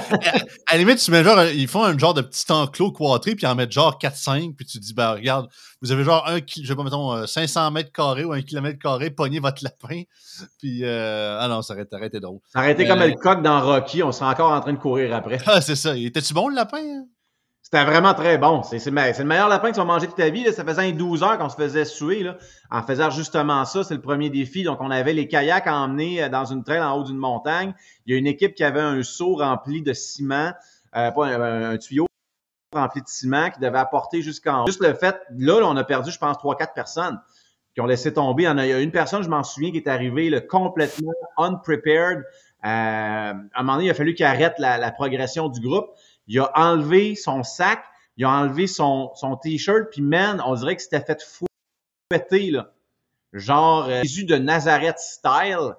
à 0.68 0.74
la 0.74 0.78
limite, 0.78 0.98
tu 1.00 1.10
mets 1.12 1.24
genre, 1.24 1.42
ils 1.46 1.70
font 1.70 1.86
un 1.86 1.98
genre 1.98 2.14
de 2.14 2.22
petit 2.22 2.52
enclos 2.52 2.92
quadré, 2.92 3.36
puis 3.36 3.46
ils 3.46 3.48
en 3.48 3.56
mettent 3.56 3.72
genre 3.72 3.98
4-5, 3.98 4.54
puis 4.56 4.66
tu 4.66 4.80
dis, 4.80 4.94
ben, 4.94 5.14
regarde, 5.14 5.48
vous 5.82 5.92
avez 5.92 6.04
genre 6.04 6.28
un, 6.28 6.40
je 6.40 6.66
sais 6.66 6.76
pas, 6.76 6.84
mettons, 6.84 7.26
500 7.26 7.68
euh, 7.68 7.72
mètres 7.72 7.92
carrés 7.92 8.26
ou 8.26 8.34
un 8.34 8.42
kilomètre 8.42 8.80
carré, 8.80 9.12
pogné 9.12 9.40
votre 9.40 9.64
lapin. 9.64 10.02
Puis, 10.60 10.84
euh, 10.84 11.38
ah 11.40 11.48
non, 11.48 11.62
ça 11.62 11.74
aurait, 11.74 12.08
été 12.08 12.20
drôle. 12.20 12.40
Ça 12.52 12.60
aurait 12.60 12.72
été 12.72 12.88
comme 12.88 13.00
le 13.00 13.14
coq 13.14 13.42
dans 13.42 13.62
Rocky, 13.62 14.02
on 14.02 14.12
serait 14.12 14.30
encore 14.30 14.52
en 14.52 14.62
train 14.62 14.74
de 14.74 14.80
courir 14.80 15.16
après. 15.16 15.38
Ah, 15.46 15.62
c'est 15.62 15.76
ça. 15.76 15.96
Était-tu 15.96 16.34
bon 16.34 16.50
le 16.50 16.56
Hein? 16.58 17.08
C'était 17.70 17.84
vraiment 17.84 18.14
très 18.14 18.38
bon. 18.38 18.64
C'est 18.64 18.86
le 18.86 19.24
meilleur 19.26 19.50
lapin 19.50 19.68
que 19.68 19.74
tu 19.74 19.82
vas 19.82 19.86
manger 19.86 20.08
toute 20.08 20.16
ta 20.16 20.30
vie. 20.30 20.50
Ça 20.54 20.64
faisait 20.64 20.94
12 20.94 21.22
heures 21.22 21.38
qu'on 21.38 21.50
se 21.50 21.58
faisait 21.58 21.84
suer 21.84 22.26
en 22.72 22.82
faisant 22.82 23.10
justement 23.10 23.66
ça. 23.66 23.84
C'est 23.84 23.96
le 23.96 24.00
premier 24.00 24.30
défi. 24.30 24.64
Donc, 24.64 24.80
on 24.80 24.90
avait 24.90 25.12
les 25.12 25.28
kayaks 25.28 25.68
à 25.68 25.76
emmener 25.76 26.24
euh, 26.24 26.30
dans 26.30 26.46
une 26.46 26.64
traîne 26.64 26.82
en 26.82 26.98
haut 26.98 27.04
d'une 27.04 27.18
montagne. 27.18 27.74
Il 28.06 28.14
y 28.14 28.16
a 28.16 28.20
une 28.20 28.26
équipe 28.26 28.56
qui 28.56 28.64
avait 28.64 28.80
un 28.80 29.04
seau 29.04 29.36
rempli 29.36 29.82
de 29.82 29.92
ciment, 29.92 30.54
euh, 30.96 31.12
pas 31.12 31.28
un, 31.28 31.78
tuyau 31.78 32.08
rempli 32.74 33.02
de 33.02 33.08
ciment 33.10 33.50
qui 33.50 33.60
devait 33.60 33.80
apporter 33.80 34.22
jusqu'en 34.22 34.64
haut. 34.64 34.68
Juste 34.68 34.82
le 34.82 34.94
fait, 34.94 35.18
là, 35.38 35.60
on 35.64 35.76
a 35.76 35.84
perdu, 35.84 36.10
je 36.10 36.20
pense, 36.20 36.38
3-4 36.38 36.74
personnes 36.74 37.20
qui 37.74 37.82
ont 37.82 37.86
laissé 37.86 38.14
tomber. 38.14 38.44
Il 38.44 38.66
y 38.66 38.72
a 38.72 38.80
une 38.80 38.92
personne, 38.92 39.24
je 39.24 39.30
m'en 39.30 39.44
souviens, 39.44 39.72
qui 39.72 39.78
est 39.80 39.90
arrivée 39.90 40.32
complètement 40.48 41.12
unprepared. 41.38 42.20
Euh, 42.20 42.24
à 42.64 43.34
un 43.34 43.34
moment 43.58 43.74
donné, 43.74 43.88
il 43.88 43.92
a 43.92 43.94
fallu 43.94 44.14
qu'il 44.14 44.26
arrête 44.26 44.58
la 44.58 44.92
progression 44.92 45.50
du 45.50 45.60
groupe 45.60 45.90
il 46.28 46.40
a 46.40 46.52
enlevé 46.56 47.16
son 47.16 47.44
sac, 47.44 47.84
il 48.18 48.26
a 48.26 48.30
enlevé 48.30 48.68
son, 48.68 49.12
son 49.16 49.36
t-shirt, 49.38 49.90
puis 49.92 50.02
man, 50.02 50.42
on 50.46 50.56
dirait 50.56 50.76
que 50.76 50.82
c'était 50.82 51.02
fait 51.02 51.22
fouetter, 52.12 52.52
là. 52.52 52.74
Genre 53.34 53.86
euh, 53.86 54.02
Jésus 54.04 54.26
de 54.26 54.38
Nazareth 54.38 55.00
style 55.00 55.76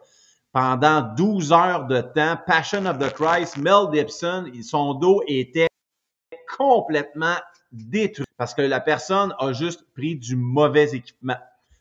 pendant 0.52 1.00
12 1.00 1.52
heures 1.52 1.86
de 1.86 2.00
temps. 2.00 2.36
Passion 2.46 2.84
of 2.86 2.98
the 2.98 3.12
Christ, 3.12 3.56
Mel 3.56 3.86
Gibson, 3.92 4.50
son 4.62 4.94
dos 4.94 5.22
était 5.26 5.68
complètement 6.56 7.36
détruit 7.72 8.26
parce 8.36 8.54
que 8.54 8.62
la 8.62 8.80
personne 8.80 9.34
a 9.38 9.52
juste 9.52 9.84
pris 9.94 10.16
du 10.16 10.36
mauvais 10.36 10.94
équipement. 10.94 11.36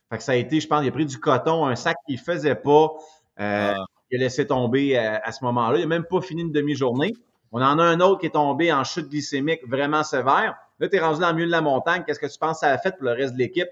Fait 0.10 0.18
que 0.18 0.24
ça 0.24 0.32
a 0.34 0.36
été, 0.36 0.60
je 0.60 0.68
pense, 0.68 0.84
il 0.84 0.88
a 0.88 0.92
pris 0.92 1.06
du 1.06 1.20
coton, 1.20 1.66
un 1.66 1.76
sac 1.76 1.98
qu'il 2.08 2.18
faisait 2.18 2.56
pas. 2.56 2.94
Euh, 3.40 3.74
ah. 3.76 3.86
Il 4.10 4.22
a 4.22 4.24
laissé 4.24 4.48
tomber 4.48 4.98
à, 4.98 5.16
euh, 5.16 5.20
à 5.22 5.32
ce 5.34 5.44
moment-là. 5.44 5.78
Il 5.78 5.82
n'a 5.82 5.88
même 5.88 6.06
pas 6.06 6.22
fini 6.22 6.42
une 6.42 6.54
demi-journée. 6.54 7.14
On 7.52 7.62
en 7.62 7.80
a 7.80 7.84
un 7.84 8.00
autre 8.00 8.22
qui 8.22 8.28
est 8.28 8.32
tombé 8.32 8.72
en 8.72 8.84
chute 8.84 9.10
glycémique 9.10 9.68
vraiment 9.68 10.04
sévère. 10.04 10.56
Là, 10.80 10.90
tu 10.90 10.96
es 10.96 11.00
rendu 11.00 11.22
dans 11.22 11.30
le 11.30 11.36
milieu 11.36 11.48
de 11.48 11.52
la 11.52 11.62
montagne. 11.62 12.04
Qu'est-ce 12.06 12.20
que 12.20 12.28
tu 12.28 12.38
penses 12.38 12.58
que 12.58 12.68
ça 12.68 12.72
a 12.72 12.78
fait 12.78 12.92
pour 12.92 13.06
le 13.06 13.14
reste 13.14 13.34
de 13.34 13.40
l'équipe? 13.40 13.70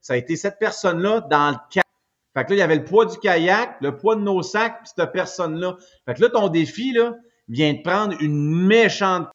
Ça 0.00 0.14
a 0.14 0.16
été 0.16 0.36
cette 0.36 0.58
personne-là 0.58 1.20
dans 1.22 1.50
le 1.50 1.56
kayak. 1.70 1.86
Fait 2.34 2.44
que 2.44 2.50
là, 2.50 2.56
il 2.56 2.58
y 2.58 2.62
avait 2.62 2.76
le 2.76 2.84
poids 2.84 3.06
du 3.06 3.18
kayak, 3.18 3.76
le 3.80 3.96
poids 3.96 4.16
de 4.16 4.22
nos 4.22 4.42
sacs, 4.42 4.78
puis 4.82 4.92
cette 4.94 5.12
personne-là. 5.12 5.76
Fait 6.06 6.14
que 6.14 6.22
là, 6.22 6.30
ton 6.30 6.48
défi, 6.48 6.92
là, 6.92 7.14
vient 7.48 7.72
de 7.74 7.82
prendre 7.82 8.16
une 8.20 8.66
méchante 8.66 9.28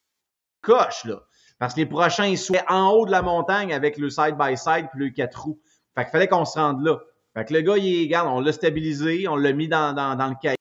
coche, 0.62 1.04
là. 1.04 1.22
Parce 1.58 1.74
que 1.74 1.80
les 1.80 1.86
prochains, 1.86 2.26
ils 2.26 2.38
sont 2.38 2.54
en 2.68 2.90
haut 2.90 3.06
de 3.06 3.10
la 3.10 3.22
montagne 3.22 3.72
avec 3.72 3.98
le 3.98 4.10
side-by-side 4.10 4.88
puis 4.92 5.06
le 5.06 5.10
quatre 5.10 5.42
roues. 5.42 5.60
Fait 5.96 6.04
qu'il 6.04 6.12
fallait 6.12 6.28
qu'on 6.28 6.44
se 6.44 6.58
rende 6.58 6.84
là. 6.84 6.98
Fait 7.34 7.44
que 7.44 7.54
le 7.54 7.62
gars, 7.62 7.76
il 7.76 8.04
regarde, 8.04 8.28
on 8.28 8.40
l'a 8.40 8.52
stabilisé, 8.52 9.26
on 9.26 9.36
l'a 9.36 9.52
mis 9.52 9.68
dans, 9.68 9.92
dans, 9.92 10.14
dans 10.14 10.28
le 10.28 10.36
kayak 10.40 10.57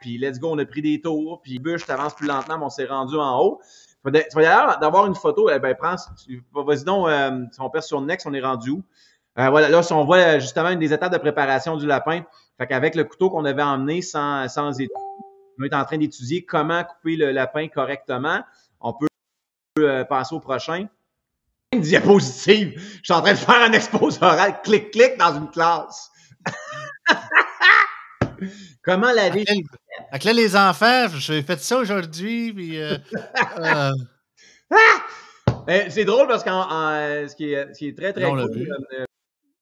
puis 0.00 0.18
let's 0.18 0.38
go, 0.38 0.50
on 0.52 0.58
a 0.58 0.64
pris 0.64 0.82
des 0.82 1.00
tours, 1.00 1.40
puis 1.42 1.58
bûche, 1.58 1.84
t'avances 1.84 2.14
plus 2.14 2.26
lentement, 2.26 2.58
mais 2.58 2.64
on 2.64 2.70
s'est 2.70 2.86
rendu 2.86 3.16
en 3.16 3.38
haut. 3.40 3.60
Tu 4.04 4.10
vas 4.10 4.20
d'ailleurs 4.34 4.78
d'avoir 4.78 5.06
une 5.06 5.14
photo, 5.14 5.50
eh 5.50 5.58
ben, 5.58 5.74
prends, 5.74 5.96
vas-y 6.64 6.84
donc, 6.84 7.08
euh, 7.08 7.44
si 7.52 7.60
on 7.60 7.68
perd 7.68 7.84
sur 7.84 8.00
Next, 8.00 8.26
on 8.26 8.32
est 8.32 8.40
rendu 8.40 8.70
où? 8.70 8.82
Euh, 9.38 9.50
voilà, 9.50 9.68
là, 9.68 9.82
si 9.82 9.92
on 9.92 10.04
voit 10.04 10.16
euh, 10.16 10.40
justement 10.40 10.70
une 10.70 10.78
des 10.78 10.92
étapes 10.92 11.12
de 11.12 11.18
préparation 11.18 11.76
du 11.76 11.86
lapin, 11.86 12.22
fait 12.58 12.66
qu'avec 12.66 12.94
le 12.94 13.04
couteau 13.04 13.30
qu'on 13.30 13.44
avait 13.44 13.62
emmené 13.62 14.02
sans, 14.02 14.48
sans 14.48 14.72
on 15.60 15.64
est 15.64 15.74
en 15.74 15.84
train 15.84 15.98
d'étudier 15.98 16.44
comment 16.44 16.82
couper 16.84 17.16
le 17.16 17.32
lapin 17.32 17.68
correctement. 17.68 18.42
On 18.80 18.92
peut 18.92 19.06
euh, 19.80 20.04
passer 20.04 20.34
au 20.34 20.40
prochain. 20.40 20.86
Une 21.72 21.80
diapositive. 21.80 22.80
Je 22.98 23.04
suis 23.04 23.12
en 23.12 23.20
train 23.20 23.32
de 23.32 23.38
faire 23.38 23.62
un 23.62 23.72
exposé 23.72 24.18
oral, 24.22 24.60
clic-clic 24.62 25.18
dans 25.18 25.36
une 25.36 25.50
classe. 25.50 26.10
Comment 28.82 29.12
la 29.12 29.30
vie. 29.30 29.44
Fait 30.12 30.24
là, 30.24 30.32
les 30.32 30.56
enfants, 30.56 31.08
j'ai 31.08 31.42
fait 31.42 31.58
ça 31.60 31.78
aujourd'hui, 31.78 32.52
puis. 32.52 32.80
Euh, 32.80 32.96
euh. 33.58 33.92
Ah! 34.70 34.98
Ben, 35.66 35.90
c'est 35.90 36.04
drôle 36.04 36.26
parce 36.28 36.42
que 36.42 36.50
ce, 36.50 37.34
qui 37.34 37.52
est, 37.52 37.74
ce 37.74 37.78
qui 37.78 37.88
est 37.88 37.96
très, 37.96 38.12
très 38.12 38.24
cool, 38.24 38.40
euh, 38.40 39.04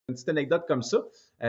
une 0.09 0.15
petite 0.15 0.29
anecdote 0.29 0.65
comme 0.69 0.83
ça. 0.83 0.99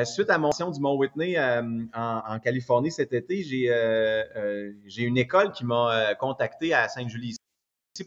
suite 0.03 0.29
à 0.29 0.37
mon 0.39 0.47
mission 0.47 0.71
du 0.71 0.79
Mont 0.79 0.95
Whitney 0.95 1.37
en, 1.39 2.39
Californie 2.39 2.91
cet 2.91 3.13
été, 3.13 3.43
j'ai 3.43 5.03
une 5.03 5.17
école 5.17 5.51
qui 5.51 5.63
m'a 5.65 6.15
contacté 6.15 6.73
à 6.73 6.87
Sainte-Julie 6.87 7.35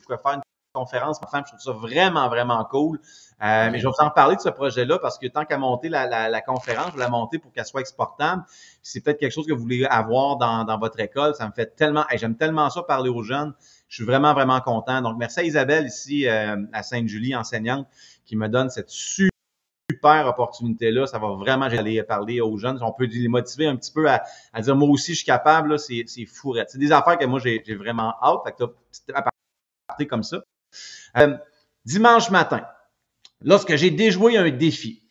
pour 0.02 0.20
faire 0.20 0.34
une 0.34 0.42
conférence. 0.72 1.18
Je 1.22 1.40
trouve 1.48 1.60
ça 1.60 1.72
vraiment, 1.72 2.28
vraiment 2.28 2.64
cool. 2.64 2.98
Euh, 3.42 3.70
mais 3.70 3.78
je 3.78 3.86
vais 3.86 3.92
vous 3.96 4.04
en 4.04 4.10
parler 4.10 4.36
de 4.36 4.40
ce 4.40 4.48
projet-là 4.48 4.98
parce 4.98 5.18
que 5.18 5.26
tant 5.26 5.44
qu'à 5.44 5.58
monter 5.58 5.88
la, 5.88 6.40
conférence, 6.42 6.88
je 6.88 6.94
vais 6.94 7.00
la 7.00 7.08
monter 7.08 7.38
pour 7.38 7.52
qu'elle 7.52 7.64
soit 7.64 7.80
exportable. 7.80 8.44
C'est 8.82 9.00
peut-être 9.00 9.18
quelque 9.18 9.32
chose 9.32 9.46
que 9.46 9.52
vous 9.52 9.62
voulez 9.62 9.84
avoir 9.86 10.36
dans, 10.36 10.78
votre 10.78 11.00
école. 11.00 11.34
Ça 11.34 11.46
me 11.46 11.52
fait 11.52 11.74
tellement, 11.74 12.04
j'aime 12.14 12.36
tellement 12.36 12.70
ça 12.70 12.82
parler 12.82 13.10
aux 13.10 13.22
jeunes. 13.22 13.54
Je 13.88 13.96
suis 13.96 14.04
vraiment, 14.04 14.34
vraiment 14.34 14.60
content. 14.60 15.02
Donc, 15.02 15.16
merci 15.18 15.40
à 15.40 15.42
Isabelle 15.42 15.86
ici 15.86 16.28
euh, 16.28 16.56
à 16.72 16.82
Sainte-Julie, 16.82 17.34
enseignante, 17.34 17.86
qui 18.24 18.36
me 18.36 18.48
donne 18.48 18.70
cette 18.70 18.90
super 18.90 20.26
opportunité-là. 20.26 21.06
Ça 21.06 21.18
va 21.18 21.30
vraiment, 21.30 21.64
aller 21.64 22.02
parler 22.02 22.40
aux 22.40 22.56
jeunes. 22.56 22.78
On 22.82 22.92
peut 22.92 23.06
les 23.06 23.28
motiver 23.28 23.66
un 23.66 23.76
petit 23.76 23.92
peu 23.92 24.08
à, 24.08 24.22
dire, 24.60 24.76
moi 24.76 24.88
aussi, 24.88 25.12
je 25.12 25.18
suis 25.18 25.26
capable. 25.26 25.78
C'est 25.78 26.04
fou. 26.26 26.54
C'est 26.68 26.78
des 26.78 26.92
affaires 26.92 27.18
que 27.18 27.24
moi, 27.26 27.40
j'ai 27.40 27.74
vraiment 27.74 28.14
hâte. 28.22 28.40
Fait 28.44 28.52
que 28.52 28.64
tu 29.98 30.06
comme 30.06 30.22
ça. 30.22 30.42
Euh, 31.16 31.36
dimanche 31.84 32.30
matin, 32.30 32.64
lorsque 33.40 33.74
j'ai 33.76 33.90
déjoué 33.90 34.36
un 34.36 34.50
défi. 34.50 35.02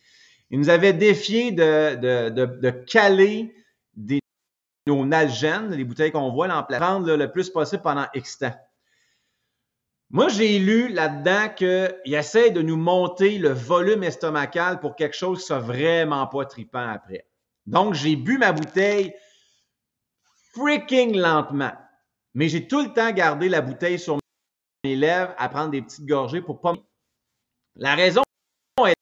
Il 0.50 0.58
nous 0.58 0.68
avait 0.68 0.92
défié 0.92 1.52
de, 1.52 2.70
caler 2.84 3.54
des, 3.94 4.20
nos 4.86 5.04
nalgènes, 5.04 5.70
les 5.70 5.84
bouteilles 5.84 6.12
qu'on 6.12 6.32
voit, 6.32 6.52
en 6.52 6.62
prendre 6.64 7.14
le 7.14 7.30
plus 7.30 7.50
possible 7.50 7.82
pendant 7.82 8.06
X 8.14 8.38
temps. 8.38 8.54
Moi, 10.12 10.28
j'ai 10.28 10.58
lu 10.58 10.88
là-dedans 10.88 11.50
qu'il 11.54 12.14
essaie 12.14 12.50
de 12.50 12.62
nous 12.62 12.76
monter 12.76 13.38
le 13.38 13.50
volume 13.50 14.02
estomacal 14.02 14.80
pour 14.80 14.96
quelque 14.96 15.16
chose 15.16 15.38
qui 15.38 15.46
soit 15.46 15.60
vraiment 15.60 16.26
pas 16.26 16.44
tripant 16.46 16.88
après. 16.88 17.28
Donc, 17.66 17.94
j'ai 17.94 18.16
bu 18.16 18.36
ma 18.36 18.50
bouteille 18.50 19.14
freaking 20.52 21.16
lentement. 21.16 21.72
Mais 22.34 22.48
j'ai 22.48 22.66
tout 22.66 22.82
le 22.82 22.92
temps 22.92 23.12
gardé 23.12 23.48
la 23.48 23.60
bouteille 23.60 24.00
sur 24.00 24.18
lèvres 24.84 25.34
à 25.38 25.48
prendre 25.48 25.70
des 25.70 25.82
petites 25.82 26.06
gorgées 26.06 26.40
pour 26.40 26.60
pas 26.60 26.74
la 27.76 27.94
raison 27.94 28.22
est 28.86 28.94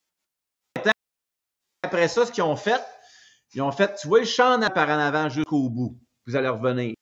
après 1.82 2.08
ça, 2.08 2.26
ce 2.26 2.32
qu'ils 2.32 2.42
ont 2.42 2.56
fait, 2.56 2.82
ils 3.54 3.62
ont 3.62 3.72
fait, 3.72 3.94
tu 3.94 4.08
vois 4.08 4.20
le 4.20 4.26
champ 4.26 4.60
par 4.74 4.88
en 4.88 4.98
avant 4.98 5.28
jusqu'au 5.28 5.70
bout. 5.70 5.98
Vous 6.26 6.36
allez 6.36 6.48
revenir. 6.48 6.94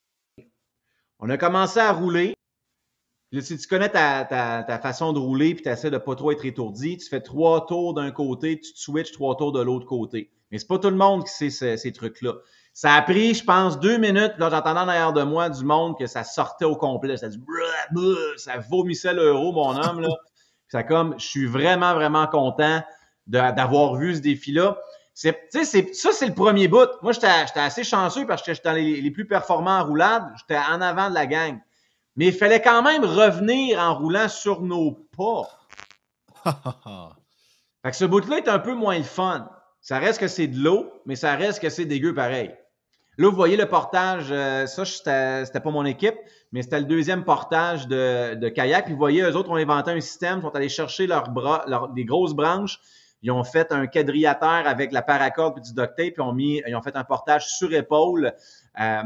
On 1.18 1.28
a 1.28 1.36
commencé 1.36 1.80
à 1.80 1.92
rouler. 1.92 2.34
si 3.40 3.58
tu 3.58 3.66
connais 3.66 3.88
ta, 3.88 4.78
façon 4.80 5.12
de 5.12 5.18
rouler 5.18 5.54
puis 5.54 5.64
tu 5.64 5.68
essaies 5.70 5.90
de 5.90 5.98
pas 5.98 6.14
trop 6.14 6.30
être 6.30 6.44
étourdi, 6.44 6.98
tu 6.98 7.08
fais 7.08 7.20
trois 7.20 7.66
tours 7.66 7.94
d'un 7.94 8.10
côté, 8.12 8.60
tu 8.60 8.72
te 8.72 8.78
switches 8.78 9.12
trois 9.12 9.36
tours 9.36 9.52
de 9.52 9.60
l'autre 9.60 9.86
côté. 9.86 10.30
Mais 10.50 10.58
c'est 10.58 10.68
pas 10.68 10.78
tout 10.78 10.90
le 10.90 10.96
monde 10.96 11.24
qui 11.24 11.50
sait 11.50 11.76
ces 11.76 11.92
trucs-là. 11.92 12.34
Ça 12.76 12.92
a 12.92 13.00
pris, 13.00 13.32
je 13.32 13.42
pense, 13.42 13.80
deux 13.80 13.96
minutes. 13.96 14.34
Là, 14.36 14.50
j'entendais 14.50 14.80
en 14.80 14.88
arrière 14.88 15.14
de 15.14 15.22
moi 15.22 15.48
du 15.48 15.64
monde 15.64 15.98
que 15.98 16.06
ça 16.06 16.24
sortait 16.24 16.66
au 16.66 16.76
complet. 16.76 17.16
Ça 17.16 17.30
dit, 17.30 17.40
ça 18.36 18.58
vomissait 18.58 19.14
l'euro, 19.14 19.50
mon 19.52 19.82
homme. 19.82 20.02
Là. 20.02 20.10
Ça 20.68 20.82
comme, 20.82 21.14
je 21.18 21.24
suis 21.24 21.46
vraiment, 21.46 21.94
vraiment 21.94 22.26
content 22.26 22.82
d'avoir 23.26 23.94
vu 23.94 24.14
ce 24.16 24.20
défi-là. 24.20 24.76
C'est, 25.14 25.48
ça, 25.50 26.10
c'est 26.12 26.26
le 26.26 26.34
premier 26.34 26.68
bout. 26.68 26.90
Moi, 27.00 27.12
j'étais 27.12 27.28
assez 27.54 27.82
chanceux 27.82 28.26
parce 28.26 28.42
que 28.42 28.52
j'étais 28.52 28.68
dans 28.68 28.74
les, 28.74 29.00
les, 29.00 29.10
plus 29.10 29.26
performants 29.26 29.78
en 29.78 29.84
roulade. 29.86 30.30
J'étais 30.36 30.60
en 30.60 30.82
avant 30.82 31.08
de 31.08 31.14
la 31.14 31.24
gang. 31.24 31.58
Mais 32.16 32.26
il 32.26 32.34
fallait 32.34 32.60
quand 32.60 32.82
même 32.82 33.06
revenir 33.06 33.80
en 33.80 33.94
roulant 33.94 34.28
sur 34.28 34.60
nos 34.60 35.08
pas. 35.16 35.48
fait 37.82 37.90
que 37.90 37.96
ce 37.96 38.04
bout-là 38.04 38.36
est 38.36 38.48
un 38.48 38.58
peu 38.58 38.74
moins 38.74 38.98
le 38.98 39.02
fun. 39.02 39.48
Ça 39.80 39.98
reste 39.98 40.20
que 40.20 40.28
c'est 40.28 40.48
de 40.48 40.58
l'eau, 40.58 40.92
mais 41.06 41.16
ça 41.16 41.36
reste 41.36 41.60
que 41.60 41.70
c'est 41.70 41.86
dégueu 41.86 42.12
pareil. 42.12 42.54
Là, 43.18 43.30
vous 43.30 43.36
voyez 43.36 43.56
le 43.56 43.66
portage, 43.66 44.26
euh, 44.30 44.66
ça, 44.66 44.84
c'était 44.84 45.60
pas 45.60 45.70
mon 45.70 45.84
équipe, 45.86 46.16
mais 46.52 46.62
c'était 46.62 46.80
le 46.80 46.86
deuxième 46.86 47.24
portage 47.24 47.88
de, 47.88 48.34
de 48.34 48.48
kayak. 48.48 48.84
Puis 48.84 48.92
vous 48.92 48.98
voyez, 48.98 49.22
eux 49.22 49.36
autres 49.36 49.50
ont 49.50 49.56
inventé 49.56 49.90
un 49.90 50.00
système, 50.00 50.42
sont 50.42 50.54
allés 50.54 50.68
chercher 50.68 51.06
leurs 51.06 51.30
bras, 51.30 51.64
leurs, 51.66 51.88
des 51.88 52.04
grosses 52.04 52.34
branches, 52.34 52.78
ils 53.22 53.30
ont 53.30 53.44
fait 53.44 53.72
un 53.72 53.86
quadrillateur 53.86 54.66
avec 54.66 54.92
la 54.92 55.02
paracorde 55.02 55.58
et 55.58 55.60
du 55.60 55.72
duct 55.72 55.96
tape, 55.96 56.14
puis 56.14 56.20
ont 56.20 56.32
mis, 56.32 56.62
ils 56.66 56.76
ont 56.76 56.82
fait 56.82 56.94
un 56.96 57.04
portage 57.04 57.48
sur 57.48 57.72
épaule 57.72 58.34
euh, 58.80 59.02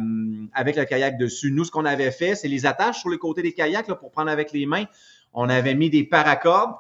avec 0.52 0.76
le 0.76 0.84
kayak 0.84 1.16
dessus. 1.16 1.52
Nous, 1.52 1.64
ce 1.64 1.70
qu'on 1.70 1.84
avait 1.84 2.10
fait, 2.10 2.34
c'est 2.34 2.48
les 2.48 2.66
attaches 2.66 3.00
sur 3.00 3.08
le 3.08 3.16
côté 3.16 3.42
des 3.42 3.54
kayaks 3.54 3.88
là, 3.88 3.94
pour 3.94 4.10
prendre 4.10 4.30
avec 4.30 4.52
les 4.52 4.66
mains. 4.66 4.84
On 5.32 5.48
avait 5.48 5.74
mis 5.74 5.90
des 5.90 6.04
paracordes 6.04 6.74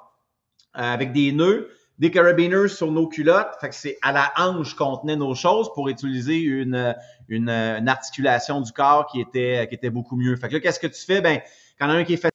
euh, 0.76 0.82
avec 0.82 1.12
des 1.12 1.32
nœuds, 1.32 1.70
des 2.00 2.10
carabiners 2.10 2.68
sur 2.68 2.90
nos 2.90 3.06
culottes. 3.06 3.54
Fait 3.60 3.68
que 3.68 3.74
c'est 3.74 3.98
à 4.00 4.10
la 4.10 4.32
hanche 4.38 4.74
qu'on 4.74 4.96
tenait 4.96 5.16
nos 5.16 5.34
choses 5.34 5.70
pour 5.74 5.88
utiliser 5.88 6.38
une, 6.38 6.96
une, 7.28 7.50
une, 7.50 7.88
articulation 7.88 8.62
du 8.62 8.72
corps 8.72 9.06
qui 9.06 9.20
était, 9.20 9.66
qui 9.68 9.74
était 9.74 9.90
beaucoup 9.90 10.16
mieux. 10.16 10.34
Fait 10.36 10.48
que 10.48 10.54
là, 10.54 10.60
qu'est-ce 10.60 10.80
que 10.80 10.86
tu 10.86 11.04
fais? 11.04 11.20
Ben, 11.20 11.40
quand 11.78 11.90
un 11.90 12.02
qui 12.04 12.14
est 12.14 12.30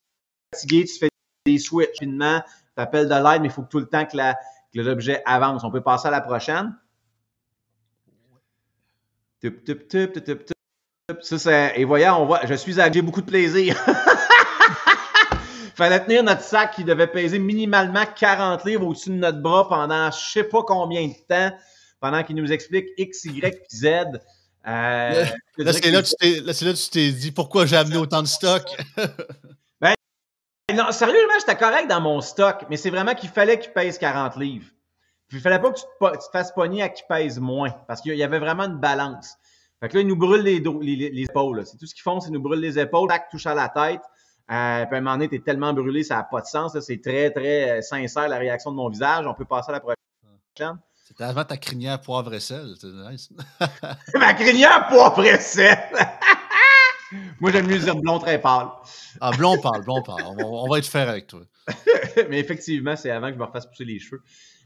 fatigué, 0.53 0.85
tu 0.85 0.99
fais 0.99 1.09
des 1.47 1.57
switches 1.57 1.99
rapidement, 1.99 2.41
tu 2.75 2.81
appelles 2.81 3.09
de 3.09 3.15
l'aide, 3.15 3.41
mais 3.41 3.47
il 3.47 3.51
faut 3.51 3.63
que 3.63 3.69
tout 3.69 3.79
le 3.79 3.87
temps 3.87 4.05
que 4.05 4.15
la, 4.15 4.35
que 4.71 4.81
l'objet 4.81 5.23
avance. 5.25 5.63
On 5.63 5.71
peut 5.71 5.81
passer 5.81 6.09
à 6.09 6.11
la 6.11 6.21
prochaine. 6.21 6.75
Ça, 11.21 11.39
c'est, 11.39 11.73
et 11.75 11.85
voyons, 11.85 12.21
on 12.21 12.25
voit, 12.27 12.45
je 12.45 12.53
suis 12.53 12.73
j'ai 12.73 13.01
beaucoup 13.01 13.21
de 13.21 13.25
plaisir. 13.25 13.75
Fallait 15.75 16.03
tenir 16.03 16.23
notre 16.23 16.41
sac 16.41 16.75
qui 16.75 16.83
devait 16.83 17.07
peser 17.07 17.37
minimalement 17.37 18.05
40 18.05 18.63
livres 18.65 18.87
au-dessus 18.87 19.09
de 19.09 19.15
notre 19.15 19.41
bras 19.41 19.67
pendant 19.67 20.09
je 20.09 20.31
sais 20.31 20.43
pas 20.45 20.63
combien 20.63 21.05
de 21.07 21.13
temps, 21.27 21.55
pendant 21.99 22.23
qu'il 22.23 22.37
nous 22.37 22.51
explique 22.51 22.87
X, 22.97 23.25
Y, 23.25 23.61
Z. 23.73 23.85
Euh, 23.85 25.25
là, 25.57 25.73
c'est 25.73 25.91
là, 25.91 26.01
que 26.01 26.73
tu 26.73 26.89
t'es 26.89 27.11
dit 27.11 27.31
pourquoi 27.31 27.65
j'ai 27.65 27.75
amené 27.75 27.97
autant 27.97 28.21
de 28.21 28.27
stock? 28.27 28.63
Non, 30.73 30.91
sérieusement, 30.91 31.35
j'étais 31.39 31.57
correct 31.57 31.87
dans 31.87 32.01
mon 32.01 32.21
stock, 32.21 32.65
mais 32.69 32.77
c'est 32.77 32.89
vraiment 32.89 33.13
qu'il 33.13 33.29
fallait 33.29 33.59
qu'il 33.59 33.71
pèse 33.71 33.99
40 33.99 34.35
livres. 34.37 34.65
Puis 35.27 35.37
il 35.37 35.41
fallait 35.41 35.59
pas 35.59 35.71
que 35.71 35.77
tu 35.77 35.85
te, 36.01 36.31
fasses 36.31 36.51
pogner 36.53 36.81
à 36.81 36.89
qu'il 36.89 37.05
pèse 37.07 37.39
moins, 37.39 37.69
parce 37.87 38.01
qu'il 38.01 38.15
y 38.15 38.23
avait 38.23 38.39
vraiment 38.39 38.63
une 38.63 38.79
balance. 38.79 39.35
Fait 39.79 39.89
que 39.89 39.95
là, 39.95 40.01
ils 40.01 40.07
nous 40.07 40.15
brûlent 40.15 40.41
les, 40.41 40.59
les, 40.59 41.21
épaules. 41.21 41.63
C'est 41.67 41.77
tout 41.77 41.85
ce 41.85 41.93
qu'ils 41.93 42.01
font, 42.01 42.19
c'est 42.19 42.31
nous 42.31 42.41
brûler 42.41 42.67
les 42.69 42.79
épaules, 42.79 43.07
tac, 43.07 43.29
touche 43.29 43.45
à 43.45 43.53
la 43.53 43.69
tête. 43.69 44.01
Euh, 44.51 44.85
puis 44.85 44.95
à 44.95 44.97
un 44.97 45.01
moment 45.01 45.13
donné, 45.13 45.27
t'es 45.27 45.39
tellement 45.39 45.73
brûlé, 45.73 46.03
ça 46.03 46.17
n'a 46.17 46.23
pas 46.23 46.41
de 46.41 46.45
sens. 46.45 46.79
C'est 46.79 47.01
très, 47.01 47.31
très 47.31 47.79
euh, 47.79 47.81
sincère 47.81 48.27
la 48.27 48.37
réaction 48.37 48.71
de 48.71 48.75
mon 48.75 48.89
visage. 48.89 49.25
On 49.25 49.33
peut 49.33 49.45
passer 49.45 49.69
à 49.69 49.73
la 49.73 49.79
prochaine. 49.79 50.77
C'était 50.93 51.23
avant 51.23 51.43
ta 51.43 51.57
crinière 51.57 51.99
poivre 52.01 52.33
et 52.33 52.39
sel. 52.39 52.73
Nice. 53.09 53.29
Ma 54.15 54.33
crinière 54.33 54.87
poivre 54.87 55.23
et 55.23 55.39
sel! 55.39 55.77
Moi, 57.39 57.51
j'aime 57.51 57.67
mieux 57.67 57.79
dire 57.79 57.95
blond 57.95 58.19
très 58.19 58.39
pâle. 58.39 58.67
Ah, 59.21 59.31
blond 59.31 59.59
pâle, 59.59 59.83
blond 59.83 60.01
pâle. 60.01 60.23
On 60.43 60.67
va, 60.67 60.79
être 60.79 60.87
faire 60.87 61.09
avec 61.09 61.27
toi. 61.27 61.41
Mais 62.29 62.39
effectivement, 62.39 62.95
c'est 62.95 63.11
avant 63.11 63.27
que 63.27 63.33
je 63.33 63.39
me 63.39 63.45
refasse 63.45 63.65
pousser 63.65 63.85
les 63.85 63.99
cheveux. 63.99 64.21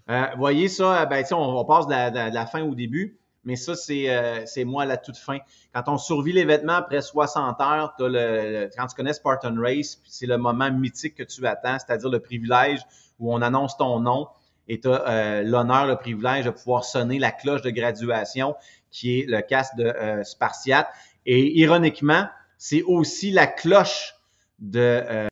Euh, 0.09 0.25
voyez 0.37 0.67
ça, 0.69 1.05
ben, 1.05 1.23
on, 1.31 1.35
on 1.35 1.65
passe 1.65 1.87
de 1.87 2.33
la, 2.33 2.45
fin 2.45 2.61
au 2.63 2.73
début, 2.73 3.18
mais 3.43 3.55
ça, 3.55 3.73
euh, 3.89 4.41
c'est 4.45 4.65
moi 4.65 4.83
à 4.83 4.85
la 4.85 4.97
toute 4.97 5.17
fin. 5.17 5.39
Quand 5.73 5.83
on 5.87 5.97
survit 5.97 6.33
les 6.33 6.45
vêtements 6.45 6.73
après 6.73 7.01
60 7.01 7.59
heures, 7.61 7.93
le, 7.99 8.69
quand 8.75 8.87
tu 8.87 8.95
connais 8.95 9.13
Spartan 9.13 9.55
Race, 9.57 9.99
c'est 10.05 10.25
le 10.25 10.37
moment 10.37 10.71
mythique 10.71 11.15
que 11.15 11.23
tu 11.23 11.45
attends, 11.47 11.77
c'est-à-dire 11.79 12.09
le 12.09 12.19
privilège 12.19 12.81
où 13.19 13.33
on 13.33 13.41
annonce 13.41 13.77
ton 13.77 13.99
nom 13.99 14.27
et 14.67 14.79
tu 14.79 14.89
as 14.89 15.07
euh, 15.07 15.43
l'honneur, 15.43 15.87
le 15.87 15.95
privilège 15.95 16.45
de 16.45 16.51
pouvoir 16.51 16.83
sonner 16.83 17.17
la 17.17 17.31
cloche 17.31 17.61
de 17.61 17.69
graduation 17.69 18.55
qui 18.91 19.19
est 19.19 19.25
le 19.27 19.41
casque 19.41 19.75
de 19.77 19.85
euh, 19.85 20.23
Spartiate. 20.23 20.87
Et 21.25 21.59
ironiquement, 21.59 22.27
c'est 22.57 22.83
aussi 22.83 23.31
la 23.31 23.47
cloche 23.47 24.15
de, 24.59 25.27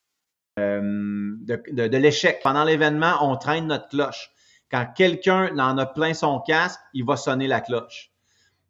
de, 0.58 1.88
de 1.88 1.98
l'échec. 1.98 2.40
Pendant 2.42 2.64
l'événement, 2.64 3.16
on 3.22 3.36
traîne 3.36 3.68
notre 3.68 3.90
cloche. 3.90 4.32
Quand 4.70 4.86
quelqu'un 4.96 5.58
en 5.58 5.78
a 5.78 5.86
plein 5.86 6.14
son 6.14 6.40
casque, 6.40 6.80
il 6.94 7.06
va 7.06 7.16
sonner 7.16 7.48
la 7.48 7.62
cloche. 7.62 8.12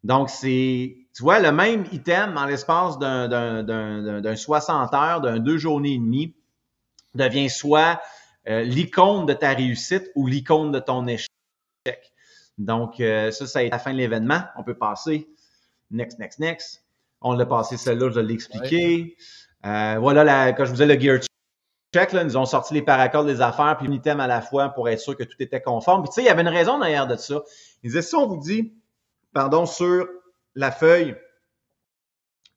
Donc, 0.04 0.30
c'est, 0.30 0.98
tu 1.16 1.24
vois, 1.24 1.40
le 1.40 1.52
même 1.52 1.86
item 1.92 2.38
en 2.38 2.46
l'espace 2.46 3.00
d'un 3.00 4.36
60 4.36 4.94
heures, 4.94 5.22
d'un 5.22 5.40
deux 5.40 5.58
journées 5.58 5.94
et 5.94 5.98
demie, 5.98 6.36
devient 7.16 7.50
soit 7.50 8.00
euh, 8.48 8.62
l'icône 8.62 9.26
de 9.26 9.34
ta 9.34 9.54
réussite 9.54 10.12
ou 10.16 10.28
l'icône 10.28 10.72
de 10.72 10.80
ton 10.80 11.08
échec. 11.08 11.28
Donc, 12.58 13.00
euh, 13.00 13.32
ça, 13.32 13.48
ça 13.48 13.60
a 13.60 13.62
été 13.64 13.72
la 13.72 13.80
fin 13.80 13.92
de 13.92 13.98
l'événement. 13.98 14.42
On 14.56 14.64
peut 14.64 14.78
passer. 14.78 15.28
Next, 15.92 16.20
next, 16.20 16.40
next. 16.40 16.84
On 17.22 17.34
l'a 17.34 17.46
passé 17.46 17.78
celle-là, 17.78 18.12
je 18.12 18.20
l'ai 18.20 18.34
expliqué. 18.34 19.18
Euh, 19.66 19.98
voilà, 20.00 20.24
la, 20.24 20.54
quand 20.54 20.66
je 20.66 20.70
vous 20.70 20.78
disais 20.78 20.86
le 20.86 21.00
gear 21.00 21.20
check, 21.94 22.12
là, 22.14 22.24
ils 22.24 22.38
ont 22.38 22.46
sorti 22.46 22.74
les 22.74 22.82
paracordes 22.82 23.28
des 23.28 23.42
affaires, 23.42 23.78
puis 23.78 23.94
item 23.94 24.20
à 24.20 24.28
la 24.28 24.42
fois 24.42 24.70
pour 24.70 24.90
être 24.90 25.00
sûr 25.00 25.16
que 25.16 25.24
tout 25.24 25.38
était 25.40 25.62
conforme. 25.62 26.04
Puis 26.04 26.10
tu 26.10 26.16
sais, 26.16 26.22
il 26.22 26.26
y 26.26 26.30
avait 26.30 26.42
une 26.42 26.48
raison 26.48 26.80
derrière 26.80 27.08
de 27.08 27.16
ça. 27.16 27.42
Ils 27.84 27.90
disaient, 27.90 28.02
si 28.02 28.16
on 28.16 28.28
vous 28.28 28.38
dit, 28.38 28.74
pardon, 29.34 29.66
sur 29.66 30.08
la 30.56 30.72
feuille, 30.72 31.16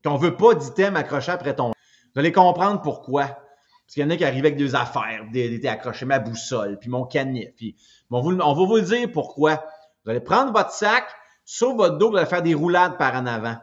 qu'on 0.05 0.17
veut 0.17 0.37
pas 0.37 0.55
d'item 0.55 0.97
accroché 0.97 1.33
après 1.33 1.55
ton... 1.55 1.69
Vous 2.15 2.21
allez 2.21 2.33
comprendre 2.33 2.81
pourquoi. 2.81 3.27
Parce 3.27 3.95
qu'il 3.95 4.03
y 4.03 4.07
en 4.07 4.11
a 4.11 4.17
qui 4.17 4.25
arrivaient 4.25 4.49
avec 4.49 4.57
des 4.57 4.75
affaires, 4.75 5.27
des, 5.33 5.59
des 5.59 5.69
accrochés, 5.69 6.07
ma 6.07 6.19
boussole, 6.19 6.79
puis 6.79 6.89
mon 6.89 7.05
canif. 7.05 7.51
Puis 7.57 7.77
on, 8.11 8.19
on 8.19 8.55
va 8.55 8.67
vous 8.67 8.77
le 8.77 8.83
dire 8.83 9.11
pourquoi. 9.13 9.65
Vous 10.05 10.11
allez 10.11 10.21
prendre 10.21 10.53
votre 10.53 10.71
sac, 10.71 11.05
sur 11.45 11.75
votre 11.75 11.99
dos, 11.99 12.11
vous 12.11 12.17
allez 12.17 12.27
faire 12.27 12.43
des 12.43 12.55
roulades 12.55 12.97
par 12.97 13.15
en 13.15 13.27
avant. 13.27 13.57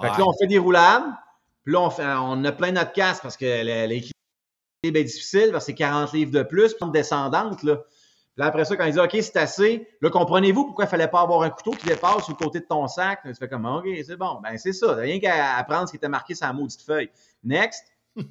Fait 0.00 0.10
que 0.10 0.18
là, 0.18 0.24
on 0.26 0.32
fait 0.38 0.46
des 0.46 0.58
roulades, 0.58 1.04
puis 1.64 1.72
là, 1.74 1.80
on, 1.80 1.90
fait, 1.90 2.04
on 2.04 2.44
a 2.44 2.52
plein 2.52 2.72
notre 2.72 2.92
casque 2.92 3.22
parce 3.22 3.36
que 3.36 3.44
les, 3.44 4.10
bien 4.90 5.02
difficile 5.04 5.50
parce 5.52 5.64
que 5.64 5.72
c'est 5.72 5.76
40 5.76 6.12
livres 6.12 6.32
de 6.32 6.42
plus, 6.42 6.74
puis 6.74 6.90
descendante, 6.90 7.62
là. 7.62 7.78
Là, 8.38 8.46
après 8.46 8.64
ça, 8.64 8.76
quand 8.76 8.86
il 8.86 8.94
dit 8.94 8.98
OK, 8.98 9.10
c'est 9.12 9.36
assez, 9.36 9.86
là, 10.00 10.08
comprenez-vous 10.08 10.64
pourquoi 10.64 10.86
il 10.86 10.88
fallait 10.88 11.06
pas 11.06 11.20
avoir 11.20 11.42
un 11.42 11.50
couteau 11.50 11.72
qui 11.72 11.86
dépasse 11.86 12.24
sur 12.24 12.32
le 12.32 12.42
côté 12.42 12.60
de 12.60 12.64
ton 12.64 12.88
sac? 12.88 13.20
tu 13.24 13.34
fais 13.34 13.46
comme 13.46 13.66
OK, 13.66 13.86
c'est 14.06 14.16
bon. 14.16 14.40
Ben, 14.42 14.56
c'est 14.56 14.72
ça. 14.72 14.94
Rien 14.94 15.20
qu'à 15.20 15.56
apprendre 15.56 15.86
ce 15.86 15.92
qui 15.92 15.98
était 15.98 16.08
marqué 16.08 16.34
sur 16.34 16.46
la 16.46 16.54
maudite 16.54 16.80
feuille. 16.80 17.10
Next. 17.44 17.84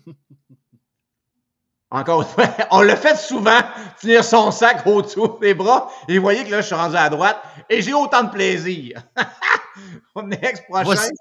Encore 1.91 2.23
une 2.23 2.27
fois, 2.27 2.47
on 2.71 2.81
le 2.81 2.95
fait 2.95 3.15
souvent, 3.15 3.59
tenir 4.01 4.23
son 4.23 4.49
sac 4.49 4.87
autour 4.87 5.37
des 5.39 5.53
bras. 5.53 5.91
Et 6.07 6.17
vous 6.17 6.23
voyez 6.23 6.45
que 6.45 6.49
là, 6.49 6.61
je 6.61 6.65
suis 6.65 6.75
rendu 6.75 6.95
à 6.95 7.07
droite 7.09 7.39
et 7.69 7.83
j'ai 7.83 7.93
autant 7.93 8.23
de 8.23 8.31
plaisir. 8.31 9.03
Next, 10.23 10.63
prochain. 10.67 10.83
Voici, 10.83 11.11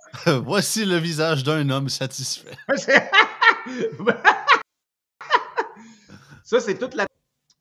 voici 0.43 0.85
le 0.87 0.97
visage 0.97 1.45
d'un 1.45 1.69
homme 1.69 1.91
satisfait. 1.91 2.57
Ça, 6.51 6.59
c'est 6.59 6.79
toute 6.79 6.97
la. 6.97 7.07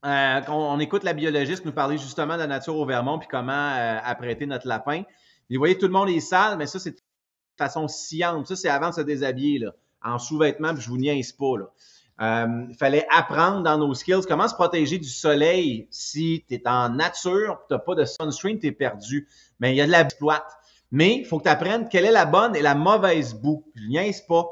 Euh, 0.04 0.42
on, 0.48 0.80
écoute 0.80 1.04
la 1.04 1.14
biologiste 1.14 1.64
nous 1.64 1.72
parler 1.72 2.00
justement 2.00 2.34
de 2.34 2.40
la 2.40 2.48
nature 2.48 2.76
au 2.76 2.88
Vermont 2.88 3.20
puis 3.20 3.28
comment 3.30 3.52
euh, 3.52 4.00
apprêter 4.04 4.48
notre 4.48 4.68
lapin. 4.68 5.04
Vous 5.52 5.60
voyez, 5.60 5.78
tout 5.78 5.86
le 5.86 5.92
monde 5.92 6.10
est 6.10 6.20
sale, 6.20 6.58
mais 6.58 6.66
ça, 6.66 6.80
c'est 6.80 6.94
de 6.94 6.98
façon 7.56 7.88
sciente. 7.88 8.48
Ça, 8.48 8.56
c'est 8.56 8.68
avant 8.68 8.90
de 8.90 8.96
se 8.96 9.02
déshabiller, 9.02 9.60
là, 9.60 9.76
en 10.04 10.18
sous-vêtements, 10.18 10.74
puis 10.74 10.82
je 10.82 10.90
vous 10.90 10.98
niaise 10.98 11.34
pas. 11.34 11.60
Là. 11.60 11.66
Euh, 12.22 12.66
il 12.68 12.76
fallait 12.78 13.06
apprendre 13.12 13.62
dans 13.62 13.78
nos 13.78 13.94
skills 13.94 14.26
comment 14.28 14.48
se 14.48 14.56
protéger 14.56 14.98
du 14.98 15.08
soleil 15.08 15.88
si 15.92 16.44
tu 16.50 16.56
es 16.56 16.68
en 16.68 16.90
nature, 16.90 17.60
tu 17.68 17.76
n'as 17.76 17.80
pas 17.80 17.94
de 17.94 18.06
sunscreen, 18.06 18.58
tu 18.58 18.66
es 18.66 18.72
perdu. 18.72 19.28
Mais 19.60 19.72
il 19.72 19.76
y 19.76 19.82
a 19.82 19.86
de 19.86 19.92
la 19.92 20.02
exploite. 20.02 20.52
Mais 20.90 21.18
il 21.18 21.26
faut 21.26 21.38
que 21.38 21.44
tu 21.44 21.50
apprennes 21.50 21.90
quelle 21.90 22.06
est 22.06 22.12
la 22.12 22.26
bonne 22.26 22.56
et 22.56 22.64
la 22.64 22.74
mauvaise 22.74 23.36
boue. 23.36 23.72
Je 23.76 23.86
niaise 23.86 24.26
pas 24.26 24.48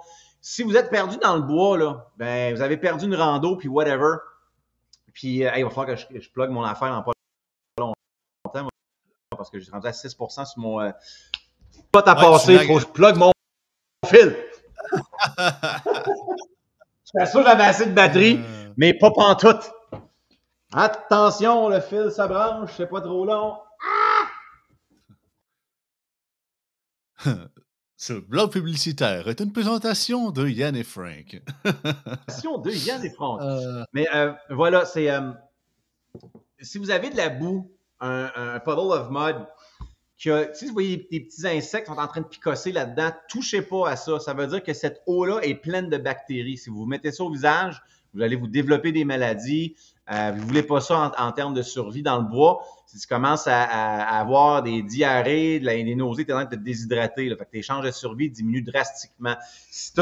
si 0.50 0.64
vous 0.64 0.78
êtes 0.78 0.90
perdu 0.90 1.18
dans 1.18 1.36
le 1.36 1.42
bois, 1.42 1.78
là, 1.78 2.08
ben, 2.16 2.56
vous 2.56 2.62
avez 2.62 2.78
perdu 2.78 3.04
une 3.04 3.16
rando, 3.16 3.58
puis 3.58 3.68
whatever. 3.68 4.16
Puis, 5.18 5.44
euh, 5.44 5.52
il 5.58 5.64
va 5.64 5.72
falloir 5.72 5.88
que 5.88 5.96
je, 5.96 6.06
je 6.20 6.30
plug 6.30 6.52
mon 6.52 6.64
affaire 6.64 6.94
en 6.94 7.02
pas 7.02 7.12
longtemps, 7.80 7.96
parce 9.36 9.50
que 9.50 9.60
j'ai 9.60 9.72
rendu 9.72 9.88
à 9.88 9.92
6% 9.92 10.46
sur 10.46 10.62
mon. 10.62 10.80
Euh, 10.80 10.92
pas 11.92 12.08
à 12.08 12.14
passer, 12.14 12.54
il 12.54 12.68
faut 12.68 12.76
que 12.76 12.82
je 12.82 12.86
plug 12.86 13.16
mon 13.16 13.32
fil. 14.06 14.38
je 15.40 15.50
suis 17.04 17.28
sûr 17.32 17.40
que 17.40 17.48
j'avais 17.48 17.64
assez 17.64 17.88
de 17.88 17.94
batterie, 17.94 18.40
euh. 18.40 18.72
mais 18.78 18.94
pas 18.94 19.10
pantoute. 19.10 19.72
Attention, 20.72 21.70
le 21.70 21.80
fil, 21.80 22.12
ça 22.12 22.28
branche, 22.28 22.70
c'est 22.78 22.86
pas 22.86 23.02
trop 23.02 23.26
long. 23.26 23.58
Ah! 27.26 27.32
Ce 28.00 28.14
blog 28.14 28.52
publicitaire 28.52 29.28
est 29.28 29.40
une 29.42 29.52
présentation 29.52 30.30
de 30.30 30.48
Yann 30.48 30.76
et 30.76 30.84
Frank. 30.84 31.42
présentation 31.64 32.60
de 32.60 32.72
Yann 32.72 33.04
et 33.04 33.10
Frank. 33.10 33.42
Euh. 33.42 33.84
Mais 33.92 34.08
euh, 34.14 34.32
voilà, 34.52 34.86
c'est. 34.86 35.10
Euh, 35.10 35.32
si 36.62 36.78
vous 36.78 36.92
avez 36.92 37.10
de 37.10 37.18
la 37.18 37.30
boue 37.30 37.72
un, 38.00 38.32
un 38.36 38.60
puddle 38.60 38.92
of 38.92 39.10
mud 39.10 39.48
si 40.18 40.66
vous 40.66 40.74
voyez 40.74 41.08
des 41.12 41.20
petits 41.20 41.48
insectes 41.48 41.88
qui 41.88 41.94
sont 41.94 42.00
en 42.00 42.08
train 42.08 42.22
de 42.22 42.28
picosser 42.28 42.72
là-dedans, 42.72 43.12
touchez 43.30 43.62
pas 43.62 43.90
à 43.90 43.96
ça. 43.96 44.20
Ça 44.20 44.34
veut 44.34 44.48
dire 44.48 44.64
que 44.64 44.74
cette 44.74 45.02
eau-là 45.06 45.40
est 45.42 45.56
pleine 45.56 45.90
de 45.90 45.98
bactéries. 45.98 46.58
Si 46.58 46.70
vous 46.70 46.86
mettez 46.86 47.12
ça 47.12 47.24
au 47.24 47.32
visage, 47.32 47.82
vous 48.14 48.22
allez 48.22 48.36
vous 48.36 48.48
développer 48.48 48.92
des 48.92 49.06
maladies. 49.06 49.76
Euh, 50.12 50.32
vous 50.34 50.42
ne 50.42 50.48
voulez 50.48 50.64
pas 50.64 50.80
ça 50.80 51.12
en, 51.18 51.32
termes 51.32 51.54
de 51.54 51.62
survie 51.62 52.02
dans 52.02 52.18
le 52.18 52.24
bois. 52.24 52.64
Si 52.86 52.98
tu 52.98 53.08
commences 53.08 53.48
à, 53.48 53.64
avoir 54.20 54.64
des 54.64 54.82
diarrhées, 54.82 55.60
des 55.60 55.96
nausées, 55.96 56.26
tu 56.26 56.32
es 56.32 56.34
en 56.34 56.38
train 56.38 56.46
de 56.46 56.56
te 56.56 56.62
déshydrater. 56.62 57.30
Là. 57.30 57.36
Fait 57.36 57.46
que 57.46 57.52
tes 57.52 57.62
chances 57.62 57.84
de 57.84 57.92
survie 57.92 58.30
diminuent 58.30 58.64
drastiquement. 58.64 59.36
Si 59.70 59.94
tu 59.94 60.02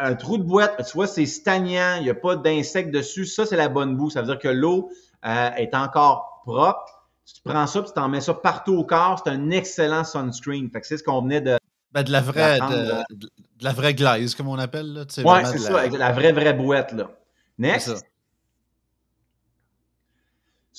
un 0.00 0.14
trou 0.14 0.38
de 0.38 0.44
boîte, 0.44 0.76
tu 0.86 0.92
vois, 0.92 1.08
c'est 1.08 1.26
stagnant, 1.26 1.96
il 1.96 2.04
n'y 2.04 2.10
a 2.10 2.14
pas 2.14 2.36
d'insectes 2.36 2.92
dessus, 2.92 3.26
ça, 3.26 3.44
c'est 3.44 3.56
la 3.56 3.68
bonne 3.68 3.96
boue. 3.96 4.10
Ça 4.10 4.20
veut 4.20 4.28
dire 4.28 4.38
que 4.38 4.46
l'eau 4.46 4.90
euh, 5.26 5.50
est 5.56 5.74
encore 5.74 6.42
propre 6.44 6.98
tu 7.34 7.42
prends 7.44 7.66
ça, 7.66 7.82
tu 7.82 7.92
t'en 7.92 8.08
mets 8.08 8.20
ça 8.20 8.34
partout 8.34 8.74
au 8.74 8.84
corps, 8.84 9.20
c'est 9.22 9.30
un 9.30 9.50
excellent 9.50 10.04
sunscreen. 10.04 10.70
Fait 10.70 10.80
que 10.80 10.86
c'est 10.86 10.98
ce 10.98 11.04
qu'on 11.04 11.22
venait 11.22 11.40
de. 11.40 11.58
Ben, 11.92 12.02
de 12.02 12.12
la 12.12 12.20
vraie, 12.20 12.58
de, 12.58 13.30
la 13.60 13.72
vraie 13.72 13.94
glaise, 13.94 14.34
comme 14.34 14.48
on 14.48 14.58
appelle. 14.58 14.92
Là. 14.92 15.00
Ouais, 15.24 15.44
c'est 15.44 15.58
ça, 15.58 15.86
la... 15.86 16.12
vraie, 16.12 16.32
vraie 16.32 16.52
bouette. 16.52 16.92
Là. 16.92 17.10
Next. 17.58 18.04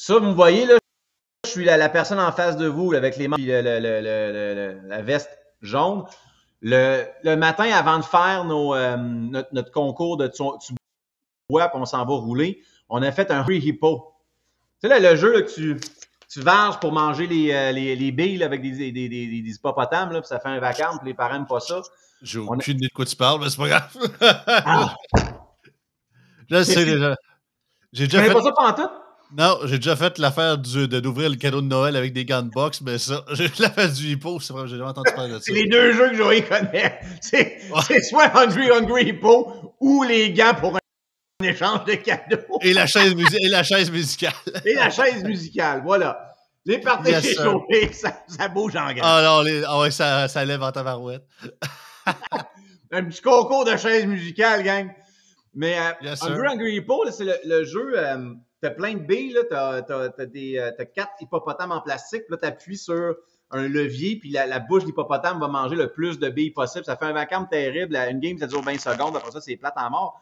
Ça. 0.01 0.17
vous 0.17 0.27
me 0.27 0.33
voyez, 0.33 0.65
là, 0.65 0.77
je 1.45 1.49
suis 1.49 1.65
la, 1.65 1.89
personne 1.89 2.19
en 2.19 2.31
face 2.31 2.55
de 2.55 2.67
vous 2.67 2.93
avec 2.93 3.17
les 3.17 3.27
mains 3.27 3.35
et 3.37 3.61
la 3.61 5.01
veste 5.01 5.29
jaune. 5.61 6.05
Le, 6.61 7.05
le, 7.23 7.35
matin, 7.35 7.69
avant 7.73 7.99
de 7.99 8.05
faire 8.05 8.45
nos, 8.45 8.73
euh, 8.73 8.95
notre, 8.97 9.71
concours 9.71 10.15
de 10.15 10.27
tu, 10.27 10.73
bois, 11.49 11.67
puis 11.67 11.79
on 11.79 11.85
s'en 11.85 12.05
va 12.05 12.13
rouler, 12.13 12.63
on 12.87 13.01
a 13.01 13.11
fait 13.11 13.29
un 13.29 13.43
free 13.43 13.59
hippo. 13.59 14.13
Tu 14.81 14.87
sais, 14.87 14.99
là, 14.99 15.11
le 15.11 15.17
jeu 15.17 15.41
que 15.41 15.53
tu 15.53 15.77
tu 16.29 16.41
varges 16.41 16.79
pour 16.79 16.91
manger 16.91 17.25
les, 17.25 17.51
euh, 17.51 17.71
les, 17.71 17.95
les 17.95 18.11
billes 18.11 18.43
avec 18.43 18.61
des, 18.61 18.91
des, 18.91 18.91
des, 18.91 19.09
des 19.09 19.55
hippopotames, 19.55 20.11
là, 20.11 20.21
puis 20.21 20.27
ça 20.27 20.39
fait 20.39 20.49
un 20.49 20.59
vacarme, 20.59 20.99
puis 20.99 21.07
les 21.07 21.13
parents 21.15 21.33
n'aiment 21.33 21.47
pas 21.47 21.59
ça. 21.59 21.81
J'ai 22.21 22.39
aucune 22.39 22.75
idée 22.75 22.87
de 22.87 22.93
quoi 22.93 23.05
tu 23.05 23.15
parles, 23.15 23.41
mais 23.41 23.49
c'est 23.49 23.57
pas 23.57 23.67
grave. 23.67 23.97
ah. 24.21 24.95
Je 26.49 26.63
sais 26.63 26.85
déjà. 26.85 27.15
J'ai 27.91 28.05
déjà 28.05 28.23
fait. 28.23 28.33
pas 28.33 28.41
ça 28.41 28.51
pendant 28.51 28.73
tout? 28.73 28.98
Non, 29.37 29.59
j'ai 29.65 29.77
déjà 29.77 29.95
fait 29.95 30.17
l'affaire 30.17 30.57
d'ouvrir 30.57 31.29
le 31.29 31.35
cadeau 31.35 31.61
de 31.61 31.67
Noël 31.67 31.95
avec 31.95 32.13
des 32.13 32.25
gants 32.25 32.41
de 32.41 32.49
boxe, 32.49 32.81
mais 32.81 32.97
ça, 32.97 33.23
j'ai 33.33 33.47
l'affaire 33.59 33.91
du 33.91 34.07
hippo, 34.07 34.39
c'est 34.39 34.53
vrai, 34.53 34.67
j'ai 34.67 34.77
jamais 34.77 34.89
entendu 34.89 35.11
parler 35.15 35.33
de 35.33 35.37
ça. 35.37 35.43
C'est 35.45 35.53
les 35.53 35.67
deux 35.67 35.93
jeux 35.93 36.09
que 36.09 36.15
Joey 36.15 36.41
connaît. 36.41 36.99
C'est 37.21 37.59
soit 38.01 38.35
Hungry 38.35 38.71
Hungry 38.71 39.09
Hippo 39.09 39.75
ou 39.79 40.03
les 40.03 40.33
gants 40.33 40.55
pour 40.55 40.79
échange 41.43 41.85
de 41.85 41.93
cadeaux. 41.93 42.59
Et 42.61 42.73
la 42.73 42.87
chaise, 42.87 43.13
et 43.41 43.47
la 43.49 43.63
chaise 43.63 43.91
musicale. 43.91 44.33
et 44.65 44.73
la 44.73 44.89
chaise 44.89 45.23
musicale, 45.23 45.81
voilà. 45.83 46.25
Les 46.65 46.79
parties 46.79 47.11
yes, 47.11 47.35
chauffées, 47.35 47.93
ça, 47.93 48.23
ça, 48.27 48.47
bouge 48.49 48.75
en 48.75 48.93
grand. 48.93 49.01
Ah 49.03 49.21
non, 49.23 49.41
les, 49.41 49.63
ah 49.63 49.79
ouais, 49.79 49.91
ça, 49.91 50.27
ça 50.27 50.43
lève 50.43 50.61
en 50.61 50.71
tabarouette. 50.71 51.25
un 52.91 53.05
petit 53.05 53.21
concours 53.21 53.63
de 53.63 53.77
chaises 53.77 54.05
musicales, 54.05 54.63
gang. 54.63 54.91
Mais 55.53 55.77
euh, 55.79 55.91
yes, 56.01 56.21
Hungry 56.21 56.47
Hungry 56.47 56.75
Hippo, 56.75 57.09
c'est 57.11 57.23
le, 57.23 57.35
le, 57.45 57.63
jeu, 57.63 57.93
euh, 57.95 58.33
t'as 58.61 58.71
plein 58.71 58.93
de 58.93 58.99
billes, 58.99 59.37
t'as, 59.49 59.81
t'as, 59.81 60.09
t'as, 60.09 60.25
des, 60.25 60.57
euh, 60.57 60.71
t'as 60.77 60.85
quatre 60.85 61.13
hippopotames 61.21 61.71
en 61.71 61.81
plastique, 61.81 62.23
là 62.29 62.37
t'appuies 62.37 62.77
sur 62.77 63.15
un 63.51 63.67
levier, 63.67 64.17
puis 64.17 64.29
la, 64.29 64.45
la 64.45 64.59
bouche 64.59 64.83
de 64.83 64.87
l'hippopotame 64.87 65.39
va 65.39 65.47
manger 65.47 65.75
le 65.75 65.91
plus 65.91 66.19
de 66.19 66.29
billes 66.29 66.51
possible. 66.51 66.85
Ça 66.85 66.95
fait 66.95 67.05
un 67.05 67.13
vacarme 67.13 67.47
terrible. 67.49 67.95
Une 67.95 68.19
game, 68.19 68.37
ça 68.37 68.47
dure 68.47 68.61
20 68.61 68.79
secondes. 68.79 69.15
Après 69.15 69.31
ça, 69.31 69.41
c'est 69.41 69.55
plate 69.57 69.73
en 69.77 69.89
mort. 69.89 70.21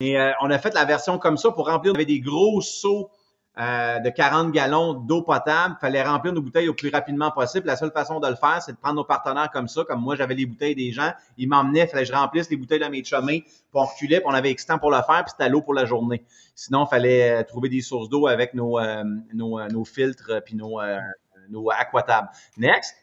Et 0.00 0.18
euh, 0.18 0.32
on 0.42 0.50
a 0.50 0.58
fait 0.58 0.74
la 0.74 0.84
version 0.84 1.18
comme 1.18 1.36
ça 1.36 1.50
pour 1.50 1.66
remplir. 1.66 1.92
On 1.92 1.94
avait 1.94 2.04
des 2.04 2.20
gros 2.20 2.60
seaux 2.60 3.10
euh, 3.58 4.00
de 4.00 4.10
40 4.10 4.52
gallons 4.52 4.94
d'eau 4.94 5.22
potable. 5.22 5.76
Fallait 5.80 6.02
remplir 6.02 6.32
nos 6.32 6.42
bouteilles 6.42 6.68
au 6.68 6.74
plus 6.74 6.90
rapidement 6.90 7.30
possible. 7.30 7.66
La 7.66 7.76
seule 7.76 7.92
façon 7.92 8.20
de 8.20 8.28
le 8.28 8.34
faire, 8.34 8.60
c'est 8.62 8.72
de 8.72 8.76
prendre 8.76 8.96
nos 8.96 9.04
partenaires 9.04 9.50
comme 9.52 9.68
ça. 9.68 9.84
Comme 9.84 10.00
moi, 10.00 10.16
j'avais 10.16 10.34
les 10.34 10.46
bouteilles 10.46 10.74
des 10.74 10.92
gens. 10.92 11.12
Ils 11.38 11.48
m'emmenaient, 11.48 11.84
il 11.84 11.88
fallait 11.88 12.04
que 12.04 12.08
je 12.08 12.14
remplisse 12.14 12.50
les 12.50 12.56
bouteilles 12.56 12.80
de 12.80 12.86
mes 12.86 13.04
chemins. 13.04 13.40
Puis 13.40 13.60
on 13.74 13.84
reculait, 13.84 14.20
puis 14.20 14.26
on 14.28 14.34
avait 14.34 14.50
extant 14.50 14.78
pour 14.78 14.90
le 14.90 14.98
faire, 15.02 15.24
puis 15.24 15.32
c'était 15.36 15.48
l'eau 15.48 15.62
pour 15.62 15.74
la 15.74 15.84
journée. 15.84 16.24
Sinon, 16.54 16.86
fallait 16.86 17.40
euh, 17.40 17.42
trouver 17.44 17.68
des 17.68 17.80
sources 17.80 18.08
d'eau 18.08 18.26
avec 18.26 18.54
nos, 18.54 18.80
nos, 19.32 19.68
nos, 19.68 19.84
filtres 19.84 20.42
puis 20.44 20.56
nos, 20.56 20.80
nos 21.48 21.70
aquatables. 21.70 22.28
Next. 22.56 22.94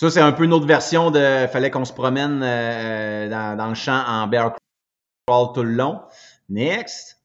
Ça, 0.00 0.08
c'est 0.08 0.22
un 0.22 0.32
peu 0.32 0.44
une 0.44 0.54
autre 0.54 0.64
version 0.64 1.10
de 1.10 1.46
fallait 1.52 1.70
qu'on 1.70 1.84
se 1.84 1.92
promène 1.92 2.40
euh, 2.42 3.28
dans, 3.28 3.54
dans, 3.54 3.68
le 3.68 3.74
champ 3.74 4.02
en 4.06 4.26
bear 4.26 4.54
tout 5.26 5.62
le 5.62 5.72
long. 5.72 6.00
Next. 6.48 7.19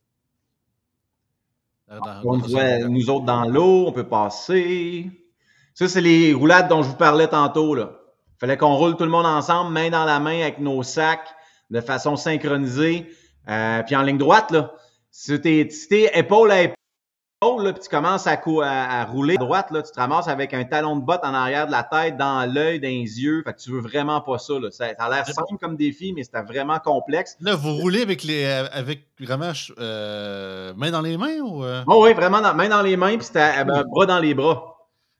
On 1.89 2.37
voit 2.37 2.79
nous 2.79 3.09
autres 3.09 3.25
dans 3.25 3.45
l'eau, 3.45 3.85
on 3.87 3.91
peut 3.91 4.07
passer. 4.07 5.09
Ça, 5.73 5.87
c'est 5.87 6.01
les 6.01 6.33
roulades 6.33 6.67
dont 6.67 6.83
je 6.83 6.89
vous 6.89 6.95
parlais 6.95 7.27
tantôt. 7.27 7.75
Là. 7.75 7.91
Fallait 8.39 8.57
qu'on 8.57 8.75
roule 8.75 8.95
tout 8.95 9.03
le 9.03 9.09
monde 9.09 9.25
ensemble, 9.25 9.71
main 9.71 9.89
dans 9.89 10.05
la 10.05 10.19
main 10.19 10.41
avec 10.41 10.59
nos 10.59 10.83
sacs, 10.83 11.27
de 11.69 11.81
façon 11.81 12.15
synchronisée. 12.15 13.09
Euh, 13.49 13.83
puis 13.83 13.95
en 13.95 14.01
ligne 14.01 14.17
droite, 14.17 14.51
là. 14.51 14.73
Si 15.11 15.39
t'es 15.39 15.69
si 15.69 16.07
épaule 16.13 16.51
à 16.51 16.61
épaule, 16.63 16.75
là, 17.61 17.73
puis 17.73 17.81
tu 17.81 17.89
commences 17.89 18.27
à, 18.27 18.39
à, 18.63 19.05
rouler 19.05 19.35
à 19.35 19.37
droite, 19.37 19.71
là, 19.71 19.81
tu 19.81 19.91
te 19.91 19.99
ramasses 19.99 20.27
avec 20.27 20.53
un 20.53 20.63
talon 20.63 20.95
de 20.97 21.03
botte 21.03 21.21
en 21.23 21.33
arrière 21.33 21.67
de 21.67 21.71
la 21.71 21.83
tête, 21.83 22.17
dans 22.17 22.51
l'œil, 22.51 22.79
dans 22.79 22.87
les 22.87 23.21
yeux. 23.21 23.43
Fait 23.45 23.53
que 23.53 23.59
tu 23.59 23.71
veux 23.71 23.81
vraiment 23.81 24.21
pas 24.21 24.37
ça. 24.37 24.53
Là. 24.59 24.69
Ça, 24.71 24.85
a 24.97 25.09
l'air 25.09 25.25
simple 25.25 25.57
comme 25.59 25.75
défi, 25.75 26.13
mais 26.13 26.23
c'était 26.23 26.41
vraiment 26.41 26.79
complexe. 26.79 27.37
Là, 27.41 27.55
vous 27.55 27.75
roulez 27.75 28.01
avec 28.01 28.23
les 28.23 28.43
euh, 28.45 28.67
avec 28.71 29.07
vraiment 29.19 29.51
euh, 29.79 30.73
main 30.75 30.91
dans 30.91 31.01
les 31.01 31.17
mains 31.17 31.39
ou. 31.39 31.63
Euh? 31.63 31.83
Oh, 31.87 32.03
oui, 32.03 32.13
vraiment 32.13 32.41
main 32.53 32.69
dans 32.69 32.81
les 32.81 32.97
mains, 32.97 33.17
puis 33.17 33.25
c'était 33.25 33.63
bras 33.65 34.05
dans 34.05 34.19
les 34.19 34.33
bras. 34.33 34.71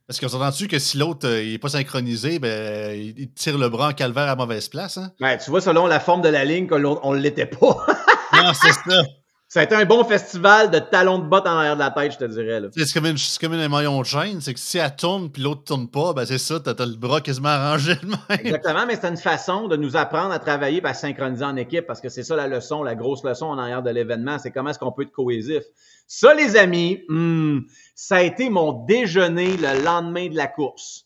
Parce 0.08 0.20
qu'on 0.20 0.28
s'entend-tu 0.28 0.68
que 0.68 0.78
si 0.78 1.00
l'autre 1.00 1.28
n'est 1.28 1.58
pas 1.58 1.70
synchronisé, 1.70 2.38
ben, 2.38 2.94
il 2.94 3.32
tire 3.32 3.58
le 3.58 3.70
bras 3.70 3.90
en 3.90 3.94
calvaire 3.94 4.30
à 4.30 4.36
mauvaise 4.36 4.70
place. 4.70 4.98
Hein? 4.98 5.12
Ben, 5.20 5.36
tu 5.38 5.50
vois, 5.50 5.62
selon 5.62 5.88
la 5.88 6.00
forme 6.00 6.22
de 6.22 6.30
la 6.30 6.46
ligne, 6.46 6.68
on 6.72 7.14
ne 7.14 7.20
l'était 7.20 7.48
pas. 7.48 7.86
non, 8.34 8.52
c'est 8.54 8.74
ça. 8.74 9.04
Ça 9.56 9.62
a 9.62 9.64
été 9.64 9.74
un 9.74 9.86
bon 9.86 10.04
festival 10.04 10.70
de 10.70 10.80
talons 10.80 11.18
de 11.18 11.30
bottes 11.30 11.48
en 11.48 11.52
arrière 11.52 11.76
de 11.76 11.80
la 11.80 11.90
tête, 11.90 12.12
je 12.12 12.18
te 12.18 12.26
dirais. 12.26 12.62
C'est 12.76 12.92
comme, 12.92 13.06
une, 13.06 13.16
comme 13.40 13.54
un 13.54 13.70
maillon 13.70 14.02
de 14.02 14.06
chaîne. 14.06 14.42
C'est 14.42 14.54
que 14.54 14.60
si 14.60 14.80
elle 14.80 14.94
tourne 14.98 15.32
puis 15.32 15.42
l'autre 15.42 15.64
tourne 15.64 15.88
pas, 15.88 16.12
ben 16.12 16.26
c'est 16.26 16.40
ça, 16.40 16.60
t'as 16.60 16.72
as 16.72 16.86
le 16.86 16.98
bras 16.98 17.22
quasiment 17.22 17.48
arrangé 17.48 17.96
de 17.96 18.06
même. 18.06 18.18
Exactement, 18.38 18.86
mais 18.86 18.98
c'est 18.98 19.08
une 19.08 19.16
façon 19.16 19.70
de 19.70 19.78
nous 19.78 19.96
apprendre 19.96 20.34
à 20.34 20.40
travailler 20.40 20.82
et 20.84 20.86
à 20.86 20.94
synchroniser 20.94 21.46
en 21.46 21.56
équipe 21.56 21.88
parce 21.88 22.02
que 22.02 22.10
c'est 22.10 22.24
ça 22.24 22.36
la 22.36 22.50
leçon, 22.50 22.84
la 22.84 22.96
grosse 22.96 23.24
leçon 23.24 23.46
en 23.46 23.58
arrière 23.58 23.82
de 23.82 23.92
l'événement. 23.92 24.40
C'est 24.40 24.52
comment 24.52 24.72
est-ce 24.72 24.80
qu'on 24.80 24.92
peut 24.92 25.04
être 25.04 25.14
cohésif. 25.14 25.64
Ça, 26.06 26.34
les 26.34 26.58
amis, 26.58 27.04
hmm, 27.08 27.60
ça 27.96 28.18
a 28.18 28.24
été 28.24 28.50
mon 28.50 28.74
déjeuner 28.86 29.56
le 29.56 29.86
lendemain 29.86 30.28
de 30.28 30.36
la 30.36 30.48
course. 30.48 31.06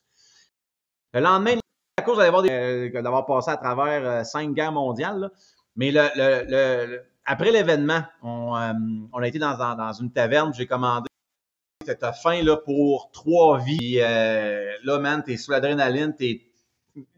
Le 1.14 1.20
lendemain 1.20 1.54
de 1.54 1.62
la 2.00 2.04
course, 2.04 2.18
euh, 2.20 2.90
d'avoir 3.00 3.28
passé 3.28 3.52
à 3.52 3.58
travers 3.58 4.10
euh, 4.10 4.24
cinq 4.24 4.56
guerres 4.56 4.72
mondiales. 4.72 5.30
Mais 5.76 5.92
le, 5.92 6.10
le 6.16 7.04
après 7.30 7.52
l'événement, 7.52 8.02
on, 8.24 8.58
euh, 8.58 8.74
on, 9.14 9.22
a 9.22 9.28
été 9.28 9.38
dans, 9.38 9.56
dans, 9.56 9.94
une 9.94 10.12
taverne, 10.12 10.52
j'ai 10.52 10.66
commandé. 10.66 11.08
T'as 11.86 12.12
faim 12.12 12.42
là, 12.42 12.58
pour 12.58 13.12
trois 13.12 13.60
vies. 13.60 14.00
Euh, 14.02 14.74
là, 14.84 14.98
man, 14.98 15.24
t'es 15.24 15.38
sous 15.38 15.52
l'adrénaline. 15.52 16.16
T'es... 16.16 16.42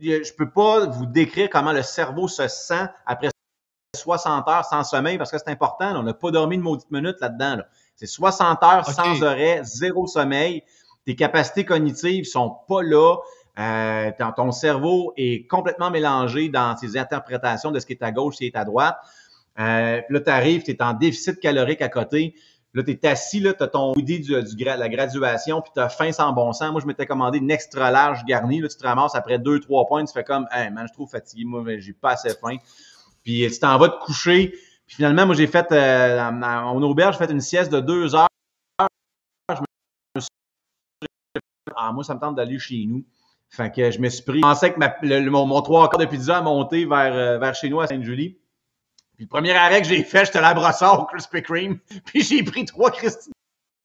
Je 0.01 0.33
peux 0.33 0.49
pas 0.49 0.85
vous 0.85 1.05
décrire 1.05 1.49
comment 1.49 1.71
le 1.71 1.81
cerveau 1.81 2.27
se 2.27 2.49
sent 2.49 2.87
après 3.05 3.29
60 3.95 4.47
heures 4.49 4.65
sans 4.65 4.83
sommeil 4.83 5.17
parce 5.17 5.31
que 5.31 5.37
c'est 5.37 5.49
important. 5.49 5.97
on 5.97 6.03
n'a 6.03 6.13
pas 6.13 6.29
dormi 6.29 6.55
une 6.55 6.61
maudite 6.61 6.91
minute 6.91 7.15
là-dedans. 7.21 7.61
C'est 7.95 8.05
60 8.05 8.61
heures 8.63 8.85
sans 8.85 9.23
arrêt, 9.23 9.61
zéro 9.63 10.07
sommeil. 10.07 10.63
Tes 11.05 11.15
capacités 11.15 11.63
cognitives 11.63 12.25
sont 12.25 12.57
pas 12.67 12.83
là. 12.83 13.15
Euh, 13.59 14.11
ton 14.35 14.51
cerveau 14.51 15.13
est 15.15 15.47
complètement 15.47 15.89
mélangé 15.89 16.49
dans 16.49 16.75
ses 16.77 16.97
interprétations 16.97 17.71
de 17.71 17.79
ce 17.79 17.85
qui 17.85 17.93
est 17.93 18.03
à 18.03 18.11
gauche, 18.11 18.35
ce 18.35 18.39
qui 18.39 18.47
est 18.47 18.55
à 18.57 18.65
droite. 18.65 18.97
Euh, 19.59 20.01
là, 20.09 20.19
tu 20.19 20.29
arrives, 20.29 20.63
tu 20.63 20.71
es 20.71 20.81
en 20.81 20.93
déficit 20.93 21.39
calorique 21.39 21.81
à 21.81 21.89
côté. 21.89 22.35
Là, 22.73 22.83
tu 22.83 22.97
assis, 23.03 23.41
tu 23.41 23.47
as 23.47 23.67
ton 23.67 23.91
hoodie 23.93 24.21
de 24.21 24.65
la 24.65 24.87
graduation, 24.87 25.61
puis 25.61 25.71
tu 25.75 25.81
as 25.81 25.89
faim 25.89 26.13
sans 26.13 26.31
bon 26.31 26.53
sens. 26.53 26.71
Moi, 26.71 26.79
je 26.79 26.87
m'étais 26.87 27.05
commandé 27.05 27.39
une 27.39 27.51
extra 27.51 27.91
large 27.91 28.23
garnie. 28.23 28.61
Là, 28.61 28.69
tu 28.69 28.77
te 28.77 28.87
ramasses 28.87 29.13
après 29.13 29.39
deux, 29.39 29.59
trois 29.59 29.85
points, 29.87 30.05
tu 30.05 30.13
fais 30.13 30.23
comme, 30.23 30.47
hey, 30.51 30.69
man, 30.71 30.87
je 30.87 30.93
trouve 30.93 31.09
fatigué, 31.09 31.43
moi, 31.43 31.63
j'ai 31.79 31.93
pas 31.93 32.11
assez 32.11 32.29
faim. 32.29 32.55
Puis 33.23 33.45
tu 33.51 33.59
t'en 33.59 33.77
vas 33.77 33.89
te 33.89 33.99
coucher. 33.99 34.53
Puis 34.87 34.95
finalement, 34.95 35.25
moi, 35.25 35.35
j'ai 35.35 35.47
fait, 35.47 35.69
euh, 35.71 36.21
en 36.21 36.81
auberge, 36.81 37.17
j'ai 37.17 37.25
fait 37.25 37.31
une 37.31 37.41
sieste 37.41 37.71
de 37.71 37.81
deux 37.81 38.15
heures. 38.15 38.27
ah, 41.75 41.91
moi, 41.91 42.03
ça 42.05 42.15
me 42.15 42.19
tente 42.19 42.35
d'aller 42.35 42.57
chez 42.57 42.85
nous. 42.87 43.03
Fait 43.49 43.69
que 43.69 43.91
je 43.91 43.99
me 43.99 44.07
suis 44.07 44.23
pris. 44.23 44.37
Je 44.37 44.41
pensais 44.41 44.73
que 44.73 45.29
mon, 45.29 45.45
mon 45.45 45.61
trois 45.61 45.89
quarts 45.89 45.99
de 45.99 46.05
pizza 46.05 46.37
a 46.37 46.41
monté 46.41 46.85
vers, 46.85 47.13
euh, 47.13 47.37
vers 47.37 47.53
chez 47.53 47.69
nous 47.69 47.81
à 47.81 47.87
Sainte-Julie 47.87 48.37
le 49.21 49.27
premier 49.27 49.51
arrêt 49.51 49.81
que 49.81 49.87
j'ai 49.87 50.03
fait, 50.03 50.25
j'étais 50.25 50.41
la 50.41 50.55
brossard 50.55 50.99
au 50.99 51.05
Krispy 51.05 51.43
Kreme. 51.43 51.79
Puis 52.05 52.23
j'ai 52.23 52.43
pris 52.43 52.65
trois 52.65 52.89
Christine 52.91 53.31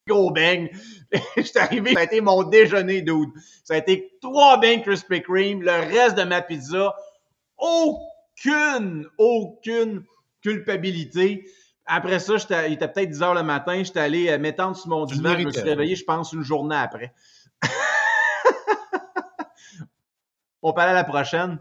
gros 0.08 0.30
beignes. 0.30 0.70
J'étais 1.36 1.58
arrivé, 1.58 1.92
ça 1.92 2.00
a 2.00 2.04
été 2.04 2.20
mon 2.20 2.44
déjeuner, 2.44 3.02
dude. 3.02 3.30
Ça 3.64 3.74
a 3.74 3.76
été 3.78 4.16
trois 4.20 4.58
beignes 4.60 4.82
Krispy 4.82 5.20
Kreme, 5.20 5.62
le 5.62 5.72
reste 5.72 6.16
de 6.16 6.22
ma 6.22 6.42
pizza. 6.42 6.94
Aucune, 7.58 9.08
aucune 9.18 10.04
culpabilité. 10.42 11.44
Après 11.86 12.20
ça, 12.20 12.34
il 12.66 12.74
était 12.74 12.88
peut-être 12.88 13.10
10 13.10 13.22
heures 13.22 13.34
le 13.34 13.42
matin, 13.42 13.82
j'étais 13.82 14.00
allé 14.00 14.28
euh, 14.28 14.38
m'étendre 14.38 14.76
sur 14.76 14.88
mon 14.88 15.04
divan, 15.04 15.36
je 15.38 15.44
me 15.44 15.50
suis 15.50 15.62
réveillé, 15.62 15.96
je 15.96 16.04
pense, 16.04 16.32
une 16.32 16.42
journée 16.42 16.76
après. 16.76 17.12
On 20.62 20.72
aller 20.72 20.90
à 20.90 20.94
la 20.94 21.04
prochaine. 21.04 21.58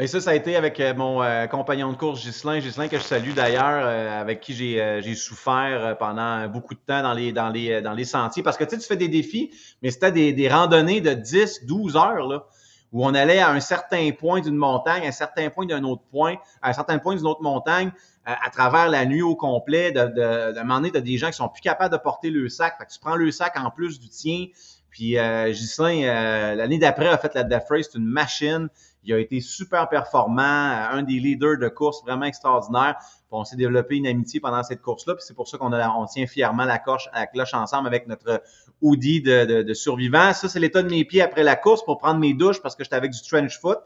Et 0.00 0.06
ça, 0.06 0.20
ça 0.20 0.30
a 0.30 0.34
été 0.34 0.54
avec 0.54 0.78
euh, 0.78 0.94
mon 0.94 1.24
euh, 1.24 1.48
compagnon 1.48 1.90
de 1.90 1.96
course, 1.96 2.24
Ghislain. 2.24 2.60
Ghislain, 2.60 2.86
que 2.86 2.98
je 2.98 3.02
salue 3.02 3.32
d'ailleurs, 3.32 3.84
euh, 3.84 4.20
avec 4.20 4.38
qui 4.38 4.54
j'ai 4.54 5.14
souffert 5.16 5.98
pendant 5.98 6.46
beaucoup 6.46 6.74
de 6.74 6.80
temps 6.86 7.02
dans 7.02 7.14
les, 7.14 7.32
dans 7.32 7.48
les, 7.48 7.82
dans 7.82 7.94
les 7.94 8.04
sentiers. 8.04 8.44
Parce 8.44 8.56
que 8.56 8.62
tu 8.62 8.70
sais, 8.70 8.78
tu 8.78 8.86
fais 8.86 8.96
des 8.96 9.08
défis, 9.08 9.50
mais 9.82 9.90
c'était 9.90 10.12
des, 10.12 10.32
des 10.32 10.48
randonnées 10.48 11.00
de 11.00 11.14
10, 11.14 11.64
12 11.64 11.96
heures, 11.96 12.28
là, 12.28 12.46
où 12.92 13.04
on 13.04 13.12
allait 13.12 13.40
à 13.40 13.50
un 13.50 13.58
certain 13.58 14.12
point 14.12 14.40
d'une 14.40 14.54
montagne, 14.54 15.02
à 15.02 15.08
un 15.08 15.10
certain 15.12 15.50
point 15.50 15.66
d'un 15.66 15.82
autre 15.82 16.04
point, 16.12 16.36
à 16.62 16.70
un 16.70 16.72
certain 16.74 17.00
point 17.00 17.16
d'une 17.16 17.26
autre 17.26 17.42
montagne, 17.42 17.90
à, 18.24 18.50
travers 18.50 18.88
la 18.88 19.04
nuit 19.04 19.22
au 19.22 19.34
complet. 19.34 19.90
De, 19.90 20.02
de, 20.02 20.52
de, 20.52 20.58
un 20.60 20.62
moment 20.62 20.80
donné, 20.80 20.92
des 20.92 21.18
gens 21.18 21.26
qui 21.26 21.38
sont 21.38 21.48
plus 21.48 21.62
capables 21.62 21.92
de 21.92 22.00
porter 22.00 22.30
le 22.30 22.48
sac. 22.48 22.76
Tu 22.88 23.00
prends 23.00 23.16
le 23.16 23.32
sac 23.32 23.58
en 23.58 23.72
plus 23.72 23.98
du 23.98 24.08
tien. 24.08 24.46
Puis 24.90 25.18
euh, 25.18 25.50
Ghislain, 25.50 26.54
l'année 26.54 26.78
d'après, 26.78 27.08
a 27.08 27.18
fait 27.18 27.34
la 27.34 27.42
Death 27.42 27.66
Race, 27.68 27.88
c'est 27.90 27.98
une 27.98 28.06
machine. 28.06 28.68
Il 29.04 29.12
a 29.12 29.18
été 29.18 29.40
super 29.40 29.88
performant, 29.88 30.42
un 30.42 31.02
des 31.02 31.20
leaders 31.20 31.58
de 31.58 31.68
course 31.68 32.02
vraiment 32.02 32.26
extraordinaire. 32.26 32.96
on 33.30 33.44
s'est 33.44 33.56
développé 33.56 33.96
une 33.96 34.06
amitié 34.06 34.40
pendant 34.40 34.62
cette 34.62 34.82
course-là. 34.82 35.14
Puis 35.14 35.24
c'est 35.26 35.34
pour 35.34 35.48
ça 35.48 35.56
qu'on 35.56 35.72
on 35.72 36.06
tient 36.06 36.26
fièrement 36.26 36.64
la, 36.64 36.78
coche, 36.78 37.08
la 37.14 37.26
cloche 37.26 37.54
ensemble 37.54 37.86
avec 37.86 38.06
notre 38.06 38.42
Audi 38.82 39.22
de, 39.22 39.44
de, 39.44 39.62
de 39.62 39.74
survivant. 39.74 40.32
Ça, 40.32 40.48
c'est 40.48 40.60
l'état 40.60 40.82
de 40.82 40.90
mes 40.90 41.04
pieds 41.04 41.22
après 41.22 41.42
la 41.42 41.56
course 41.56 41.84
pour 41.84 41.98
prendre 41.98 42.20
mes 42.20 42.34
douches 42.34 42.60
parce 42.60 42.76
que 42.76 42.84
j'étais 42.84 42.96
avec 42.96 43.12
du 43.12 43.22
trench 43.22 43.58
foot. 43.58 43.78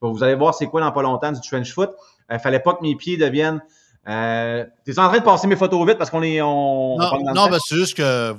vous 0.00 0.22
allez 0.22 0.34
voir 0.34 0.54
c'est 0.54 0.66
quoi 0.66 0.80
dans 0.80 0.92
pas 0.92 1.02
longtemps 1.02 1.32
du 1.32 1.40
trench 1.40 1.72
foot. 1.72 1.90
Il 2.30 2.36
euh, 2.36 2.38
fallait 2.38 2.60
pas 2.60 2.74
que 2.74 2.82
mes 2.82 2.96
pieds 2.96 3.16
deviennent. 3.16 3.62
Euh, 4.08 4.64
T'es 4.84 4.98
en 4.98 5.08
train 5.08 5.18
de 5.18 5.24
passer 5.24 5.46
mes 5.46 5.56
photos 5.56 5.86
vite 5.86 5.98
parce 5.98 6.10
qu'on 6.10 6.22
est. 6.22 6.42
On, 6.42 6.98
non, 6.98 7.34
non 7.34 7.48
ben, 7.48 7.58
c'est 7.64 7.76
juste 7.76 7.96
que 7.96 8.34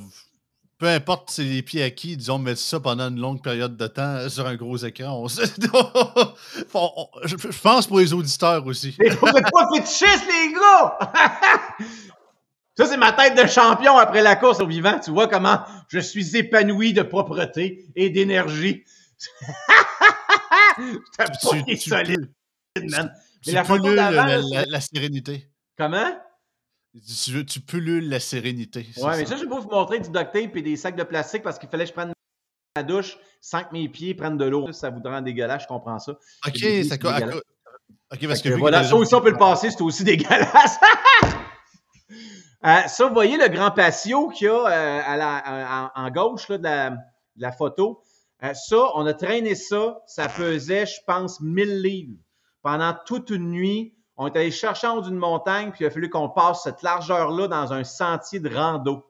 peu 0.77 0.87
importe 0.87 1.29
c'est 1.31 1.43
les 1.43 1.61
pieds 1.61 1.83
acquis, 1.83 2.17
disons, 2.17 2.37
mettre 2.37 2.59
ça 2.59 2.79
pendant 2.79 3.09
une 3.09 3.19
longue 3.19 3.41
période 3.41 3.77
de 3.77 3.87
temps 3.87 4.27
sur 4.29 4.45
un 4.45 4.55
gros 4.55 4.77
écran. 4.77 5.27
je 5.27 5.35
pense 7.61 7.87
pour 7.87 7.99
les 7.99 8.13
auditeurs 8.13 8.65
aussi. 8.65 8.95
Mais 8.99 9.09
vous 9.09 9.27
êtes 9.27 9.51
pas 9.51 9.67
fétichistes, 9.73 10.27
les 10.27 10.53
gars! 10.53 10.97
ça, 12.77 12.85
c'est 12.85 12.97
ma 12.97 13.13
tête 13.13 13.41
de 13.41 13.47
champion 13.47 13.97
après 13.97 14.21
la 14.21 14.35
course 14.35 14.59
au 14.59 14.67
vivant. 14.67 14.99
Tu 14.99 15.11
vois 15.11 15.27
comment 15.27 15.59
je 15.87 15.99
suis 15.99 16.35
épanoui 16.35 16.93
de 16.93 17.03
propreté 17.03 17.85
et 17.95 18.09
d'énergie. 18.09 18.83
tu, 20.77 21.65
tu, 21.67 21.77
solide, 21.77 22.29
man. 22.91 23.13
Mais 23.47 23.53
la, 23.53 24.11
la, 24.11 24.65
la 24.65 24.81
sérénité. 24.81 25.47
Comment? 25.77 26.11
Tu, 27.03 27.45
tu 27.45 27.59
pullules 27.59 28.07
la 28.07 28.21
sérénité. 28.21 28.87
Ouais, 28.97 29.17
mais 29.17 29.25
ça, 29.25 29.35
je 29.35 29.41
vais 29.41 29.47
vous 29.49 29.67
montrer 29.69 29.99
du 29.99 30.09
duct 30.09 30.31
tape 30.31 30.55
et 30.55 30.61
des 30.61 30.77
sacs 30.77 30.95
de 30.95 31.03
plastique 31.03 31.43
parce 31.43 31.59
qu'il 31.59 31.67
fallait 31.67 31.83
que 31.83 31.89
je 31.89 31.93
prenne 31.93 32.13
ma 32.77 32.83
douche 32.83 33.17
sans 33.41 33.63
que 33.63 33.73
mes 33.73 33.89
pieds 33.89 34.13
prennent 34.15 34.37
de 34.37 34.45
l'eau. 34.45 34.71
Ça 34.71 34.89
vous 34.91 35.01
rend 35.03 35.21
dégueulasse, 35.21 35.63
je 35.63 35.67
comprends 35.67 35.99
ça. 35.99 36.13
Ok, 36.47 36.57
ça 36.87 36.95
Ok, 38.13 38.27
parce 38.27 38.41
que. 38.41 38.49
voilà, 38.49 38.83
ça 38.83 38.95
aussi, 38.95 39.13
on 39.13 39.21
peut 39.21 39.31
le 39.31 39.37
passer, 39.37 39.71
c'est 39.71 39.81
aussi 39.81 40.03
dégueulasse. 40.05 40.79
euh, 42.65 42.81
ça, 42.87 43.07
vous 43.07 43.13
voyez 43.13 43.37
le 43.37 43.49
grand 43.49 43.71
patio 43.71 44.29
qu'il 44.29 44.47
y 44.47 44.49
a 44.49 44.53
euh, 44.53 45.01
à 45.05 45.17
la, 45.17 45.91
en, 45.95 46.09
gauche 46.11 46.47
là, 46.47 46.57
de, 46.57 46.63
la, 46.63 46.89
de, 46.91 46.97
la, 47.37 47.51
photo. 47.51 48.03
Euh, 48.43 48.53
ça, 48.53 48.77
on 48.95 49.05
a 49.05 49.13
traîné 49.13 49.55
ça. 49.55 49.99
Ça 50.07 50.29
pesait, 50.29 50.85
je 50.85 51.01
pense, 51.05 51.41
1000 51.41 51.81
livres 51.81 52.17
pendant 52.61 52.95
toute 53.05 53.31
une 53.31 53.49
nuit 53.49 53.94
on 54.17 54.27
est 54.27 54.37
allé 54.37 54.51
chercher 54.51 54.87
en 54.87 54.97
haut 54.97 55.01
d'une 55.01 55.17
montagne, 55.17 55.71
puis 55.71 55.83
il 55.83 55.87
a 55.87 55.91
fallu 55.91 56.09
qu'on 56.09 56.29
passe 56.29 56.63
cette 56.63 56.81
largeur-là 56.81 57.47
dans 57.47 57.73
un 57.73 57.83
sentier 57.83 58.39
de 58.39 58.53
rando. 58.53 59.05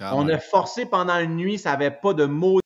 on 0.00 0.28
a 0.28 0.38
forcé 0.38 0.86
pendant 0.86 1.18
une 1.18 1.36
nuit, 1.36 1.58
ça 1.58 1.72
n'avait 1.72 1.90
pas 1.90 2.14
de 2.14 2.24
maudit 2.24 2.62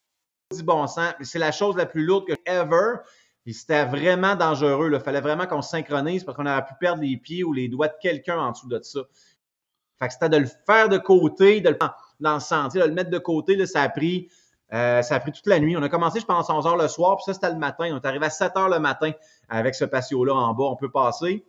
bon 0.62 0.86
sens. 0.86 1.14
C'est 1.22 1.38
la 1.38 1.52
chose 1.52 1.76
la 1.76 1.86
plus 1.86 2.04
lourde 2.04 2.26
que 2.26 2.34
ever. 2.46 3.00
Puis 3.44 3.54
c'était 3.54 3.84
vraiment 3.84 4.34
dangereux. 4.34 4.90
Il 4.92 5.00
fallait 5.00 5.20
vraiment 5.20 5.46
qu'on 5.46 5.62
se 5.62 5.70
synchronise 5.70 6.24
parce 6.24 6.36
qu'on 6.36 6.46
aurait 6.46 6.64
pu 6.64 6.74
perdre 6.80 7.02
les 7.02 7.16
pieds 7.16 7.44
ou 7.44 7.52
les 7.52 7.68
doigts 7.68 7.88
de 7.88 7.96
quelqu'un 8.00 8.38
en 8.38 8.52
dessous 8.52 8.68
de 8.68 8.80
ça. 8.82 9.00
Fait 9.98 10.08
que 10.08 10.12
c'était 10.12 10.28
de 10.28 10.36
le 10.38 10.48
faire 10.66 10.88
de 10.88 10.98
côté, 10.98 11.60
de 11.60 11.70
le 11.70 11.78
dans 12.18 12.34
le 12.34 12.40
sentier, 12.40 12.80
de 12.80 12.86
le 12.86 12.92
mettre 12.92 13.10
de 13.10 13.18
côté. 13.18 13.56
Là, 13.56 13.66
ça 13.66 13.82
a 13.82 13.88
pris 13.88 14.28
euh, 14.72 15.02
ça 15.02 15.14
a 15.14 15.20
pris 15.20 15.32
toute 15.32 15.46
la 15.46 15.60
nuit. 15.60 15.76
On 15.76 15.82
a 15.82 15.88
commencé, 15.88 16.20
je 16.20 16.26
pense, 16.26 16.50
11 16.50 16.66
heures 16.66 16.76
le 16.76 16.88
soir, 16.88 17.16
puis 17.16 17.24
ça, 17.24 17.34
c'était 17.34 17.50
le 17.50 17.58
matin. 17.58 17.88
On 17.92 17.96
est 17.96 18.06
arrivé 18.06 18.26
à 18.26 18.30
7 18.30 18.56
heures 18.56 18.68
le 18.68 18.80
matin 18.80 19.12
avec 19.48 19.74
ce 19.74 19.84
patio-là 19.84 20.34
en 20.34 20.54
bas. 20.54 20.64
On 20.64 20.76
peut 20.76 20.90
passer. 20.90 21.44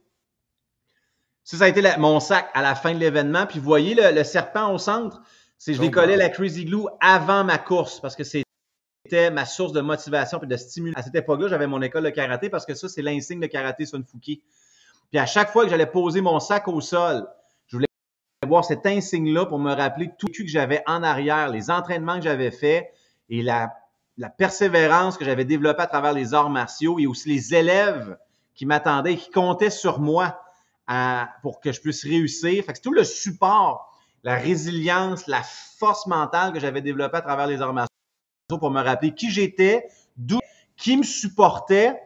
Ça, 1.43 1.57
ça 1.57 1.63
a 1.63 1.67
été 1.67 1.81
mon 1.97 2.19
sac 2.19 2.49
à 2.53 2.61
la 2.61 2.75
fin 2.75 2.93
de 2.93 2.99
l'événement. 2.99 3.45
Puis 3.45 3.59
vous 3.59 3.65
voyez 3.65 3.95
le, 3.95 4.23
serpent 4.23 4.71
au 4.73 4.77
centre? 4.77 5.21
C'est 5.57 5.73
je 5.73 5.81
décollais 5.81 6.15
oh, 6.15 6.19
la 6.19 6.29
Crazy 6.29 6.65
Glue 6.65 6.85
avant 6.99 7.43
ma 7.43 7.57
course 7.57 7.99
parce 7.99 8.15
que 8.15 8.23
c'était 8.23 9.31
ma 9.31 9.45
source 9.45 9.71
de 9.71 9.81
motivation 9.81 10.39
et 10.43 10.45
de 10.45 10.57
stimulation. 10.57 10.99
À 10.99 11.03
cette 11.03 11.15
époque-là, 11.15 11.47
j'avais 11.47 11.65
mon 11.65 11.81
école 11.81 12.03
de 12.03 12.09
karaté 12.11 12.49
parce 12.49 12.65
que 12.65 12.75
ça, 12.75 12.87
c'est 12.87 13.01
l'insigne 13.01 13.39
de 13.39 13.47
karaté 13.47 13.87
Sunfuki. 13.87 14.43
Puis 15.09 15.19
à 15.19 15.25
chaque 15.25 15.49
fois 15.49 15.63
que 15.63 15.71
j'allais 15.71 15.87
poser 15.87 16.21
mon 16.21 16.39
sac 16.39 16.67
au 16.67 16.81
sol, 16.81 17.27
je 17.67 17.77
voulais 17.77 17.87
voir 18.45 18.63
cet 18.63 18.85
insigne-là 18.85 19.47
pour 19.47 19.57
me 19.57 19.73
rappeler 19.73 20.11
tout 20.19 20.27
ce 20.31 20.43
que 20.43 20.47
j'avais 20.47 20.83
en 20.85 21.01
arrière, 21.01 21.49
les 21.49 21.71
entraînements 21.71 22.17
que 22.17 22.23
j'avais 22.23 22.51
faits, 22.51 22.91
et 23.29 23.41
la, 23.41 23.73
persévérance 24.37 25.17
que 25.17 25.25
j'avais 25.25 25.45
développée 25.45 25.83
à 25.83 25.87
travers 25.87 26.13
les 26.13 26.33
arts 26.33 26.49
martiaux 26.49 26.97
et 26.99 27.05
aussi 27.05 27.29
les 27.29 27.53
élèves 27.53 28.17
qui 28.55 28.65
m'attendaient 28.65 29.15
qui 29.15 29.29
comptaient 29.29 29.69
sur 29.69 29.99
moi 29.99 30.41
pour 31.41 31.59
que 31.59 31.71
je 31.71 31.81
puisse 31.81 32.03
réussir. 32.03 32.63
Fait 32.63 32.73
tout 32.81 32.93
le 32.93 33.03
support, 33.03 33.93
la 34.23 34.35
résilience, 34.35 35.27
la 35.27 35.43
force 35.43 36.07
mentale 36.07 36.51
que 36.51 36.59
j'avais 36.59 36.81
développée 36.81 37.17
à 37.17 37.21
travers 37.21 37.47
les 37.47 37.61
arts 37.61 37.73
martiaux 37.73 37.87
pour 38.59 38.71
me 38.71 38.81
rappeler 38.81 39.13
qui 39.13 39.29
j'étais, 39.29 39.87
d'où, 40.15 40.39
qui 40.75 40.97
me 40.97 41.03
supportait. 41.03 42.01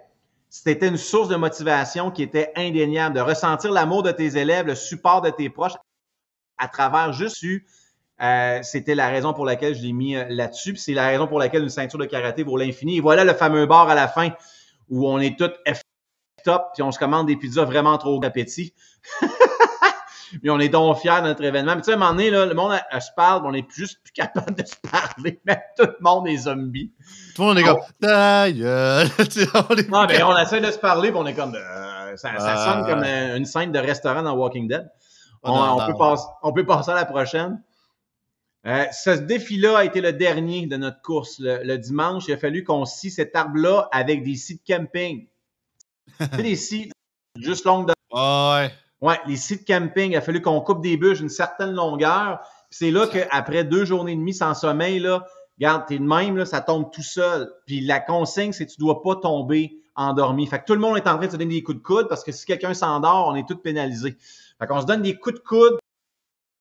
C'était 0.50 0.88
une 0.88 0.98
source 0.98 1.30
de 1.30 1.38
motivation 1.38 2.12
qui 2.12 2.24
était 2.24 2.52
indéniable, 2.58 3.16
de 3.16 3.22
ressentir 3.22 3.72
l'amour 3.72 4.04
de 4.04 4.12
tes 4.12 4.38
élèves, 4.38 4.66
le 4.66 4.76
support 4.76 5.22
de 5.22 5.30
tes 5.30 5.50
proches 5.50 5.78
à 6.58 6.68
travers 6.68 7.14
juste 7.14 7.38
euh, 8.22 8.60
c'était 8.62 8.96
la 8.96 9.10
raison 9.10 9.34
pour 9.34 9.46
laquelle 9.46 9.76
je 9.76 9.82
l'ai 9.82 9.94
mis 9.94 10.16
euh, 10.16 10.26
là-dessus. 10.30 10.76
C'est 10.76 10.94
la 10.94 11.08
raison 11.08 11.28
pour 11.28 11.40
laquelle 11.40 11.64
une 11.64 11.70
ceinture 11.70 11.98
de 11.98 12.06
karaté 12.06 12.44
vaut 12.44 12.58
l'infini. 12.58 12.98
Et 12.98 13.02
voilà 13.02 13.24
le 13.24 13.34
fameux 13.34 13.66
bar 13.66 13.90
à 13.90 13.96
la 13.96 14.08
fin 14.08 14.30
où 14.90 15.08
on 15.08 15.20
est 15.20 15.38
tous 15.38 15.50
top 16.44 16.72
puis 16.74 16.84
on 16.84 16.92
se 16.92 17.00
commande 17.00 17.28
des 17.28 17.36
pizzas 17.36 17.66
vraiment 17.66 17.98
trop 17.98 18.20
d'appétit. 18.20 18.74
Mais 20.44 20.50
on 20.50 20.60
est 20.60 20.70
donc 20.70 20.98
fiers 20.98 21.22
de 21.22 21.28
notre 21.28 21.44
événement. 21.44 21.76
Mais 21.76 21.82
tu 21.82 21.86
sais, 21.88 21.92
à 21.92 21.96
un 21.96 21.98
moment 21.98 22.12
donné, 22.12 22.30
là, 22.30 22.46
le 22.46 22.54
monde 22.54 22.72
se 22.74 23.10
parle, 23.18 23.46
on 23.46 23.52
n'est 23.52 23.66
juste 23.70 24.00
plus 24.02 24.14
capable 24.14 24.56
de 24.56 24.66
se 24.66 24.76
parler. 24.90 25.42
Même 25.46 25.60
tout 25.78 25.88
le 25.88 25.98
monde 26.00 26.28
est 26.28 26.38
zombie. 26.38 26.94
Tout 27.36 27.42
le 27.42 27.48
monde 27.50 27.60
est 27.60 27.64
comme 27.64 27.80
d'ailleurs. 28.00 29.08
non, 29.90 30.06
mais 30.08 30.24
on 30.24 30.38
essaie 30.38 30.62
de 30.62 30.72
se 30.72 30.78
parler, 30.78 31.10
puis 31.10 31.20
on 31.20 31.26
est 31.26 31.34
comme. 31.34 31.56
Euh, 31.56 32.16
ça, 32.16 32.30
sonne 32.38 32.86
comme 32.86 33.04
une 33.04 33.46
scène 33.46 33.72
de 33.72 33.80
restaurant 33.80 34.22
dans 34.22 34.34
Walking 34.34 34.68
Dead. 34.68 34.90
On, 35.44 35.86
peut, 35.86 35.98
passer, 35.98 36.26
on 36.44 36.54
peut 36.54 36.66
passer 36.66 36.92
à 36.92 36.96
la 36.96 37.06
prochaine. 37.06 37.62
Euh, 38.68 38.86
ce 38.92 39.10
défi-là 39.10 39.80
a 39.80 39.86
été 39.86 40.02
le 40.02 40.14
dernier 40.14 40.68
de 40.68 40.78
notre 40.78 41.02
course. 41.02 41.38
Le, 41.40 41.78
dimanche, 41.78 42.26
il 42.28 42.34
a 42.34 42.38
fallu 42.38 42.64
qu'on 42.64 42.86
scie 42.86 43.10
cet 43.10 43.36
arbre-là 43.36 43.90
avec 43.92 44.24
des 44.24 44.36
scies 44.36 44.56
de 44.56 44.76
camping. 44.76 45.28
tu 46.20 46.42
des 46.42 46.56
scies 46.56 46.92
juste 47.40 47.66
longues 47.66 47.88
de. 47.88 47.94
ouais. 48.14 48.72
Ouais, 49.02 49.20
les 49.26 49.36
scies 49.36 49.58
de 49.58 49.66
camping, 49.66 50.12
il 50.12 50.16
a 50.16 50.22
fallu 50.22 50.42
qu'on 50.42 50.62
coupe 50.62 50.82
des 50.82 50.96
bûches 50.96 51.20
d'une 51.20 51.30
certaine 51.30 51.72
longueur. 51.72 52.40
C'est 52.70 52.92
là 52.92 53.08
qu'après 53.08 53.64
deux 53.64 53.84
journées 53.84 54.12
et 54.12 54.16
demie 54.16 54.34
sans 54.34 54.54
sommeil, 54.54 55.00
là, 55.00 55.26
regarde, 55.58 55.86
t'es 55.88 55.98
de 55.98 56.04
même, 56.04 56.38
là, 56.38 56.46
ça 56.46 56.62
tombe 56.62 56.92
tout 56.92 57.02
seul. 57.02 57.52
Puis 57.66 57.82
la 57.82 58.00
consigne, 58.00 58.52
c'est 58.52 58.68
que 58.68 58.72
tu 58.72 58.80
dois 58.80 59.02
pas 59.02 59.16
tomber 59.16 59.82
endormi. 59.96 60.46
Fait 60.46 60.60
que 60.60 60.66
tout 60.66 60.74
le 60.74 60.80
monde 60.80 60.98
est 60.98 61.08
en 61.08 61.18
train 61.18 61.26
de 61.26 61.32
se 61.32 61.38
donner 61.38 61.56
des 61.56 61.64
coups 61.64 61.80
de 61.80 61.84
coude 61.84 62.08
parce 62.10 62.24
que 62.24 62.32
si 62.32 62.46
quelqu'un 62.46 62.76
s'endort, 62.76 63.28
on 63.28 63.36
est 63.36 63.48
tous 63.48 63.56
pénalisés. 63.56 64.18
Fait 64.60 64.68
qu'on 64.68 64.82
se 64.82 64.86
donne 64.86 65.02
des 65.02 65.18
coups 65.18 65.36
de 65.36 65.40
coude 65.40 65.80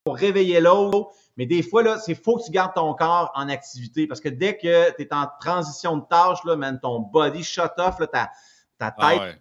pour 0.05 0.17
réveiller 0.17 0.61
l'autre 0.61 1.11
mais 1.41 1.47
des 1.47 1.63
fois, 1.63 1.83
là, 1.83 1.99
c'est 1.99 2.15
faut 2.15 2.37
que 2.37 2.45
tu 2.45 2.51
gardes 2.51 2.75
ton 2.75 2.93
corps 2.93 3.33
en 3.35 3.49
activité 3.49 4.07
parce 4.07 4.21
que 4.21 4.29
dès 4.29 4.59
que 4.59 4.95
tu 4.95 5.03
es 5.03 5.15
en 5.15 5.27
transition 5.41 5.97
de 5.97 6.05
tâche, 6.05 6.45
là, 6.45 6.55
man, 6.55 6.79
ton 6.79 7.01
body 7.01 7.43
shut 7.43 7.73
off, 7.79 7.99
là, 7.99 8.07
ta, 8.09 8.31
ta 8.77 8.95
ah 8.99 9.33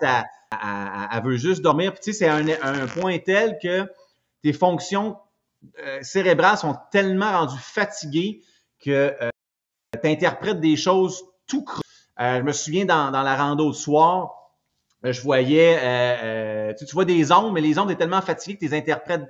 tête, 0.00 0.08
elle, 1.12 1.22
veut 1.22 1.36
juste 1.36 1.60
dormir. 1.60 1.92
Puis, 1.92 2.00
tu 2.04 2.12
sais, 2.14 2.20
c'est 2.20 2.28
un, 2.30 2.48
un, 2.48 2.86
point 2.86 3.18
tel 3.18 3.58
que 3.62 3.86
tes 4.42 4.54
fonctions 4.54 5.18
euh, 5.78 5.98
cérébrales 6.00 6.56
sont 6.56 6.74
tellement 6.90 7.30
rendues 7.40 7.60
fatiguées 7.60 8.40
que 8.80 9.14
euh, 9.20 9.28
tu 10.02 10.08
interprètes 10.08 10.58
des 10.58 10.76
choses 10.76 11.22
tout 11.46 11.64
creux. 11.64 11.82
Euh, 12.18 12.38
je 12.38 12.44
me 12.44 12.52
souviens 12.52 12.86
dans, 12.86 13.10
dans 13.10 13.22
la 13.22 13.36
rando 13.36 13.68
de 13.68 13.76
soir, 13.76 14.32
je 15.02 15.20
voyais, 15.20 16.74
tu, 16.78 16.86
tu, 16.86 16.94
vois 16.94 17.04
des 17.04 17.30
ondes, 17.30 17.52
mais 17.52 17.60
les 17.60 17.78
ondes 17.78 17.90
sont 17.90 17.96
tellement 17.96 18.22
fatiguées 18.22 18.54
que 18.54 18.60
tu 18.60 18.70
les 18.70 18.74
interprètes 18.74 19.28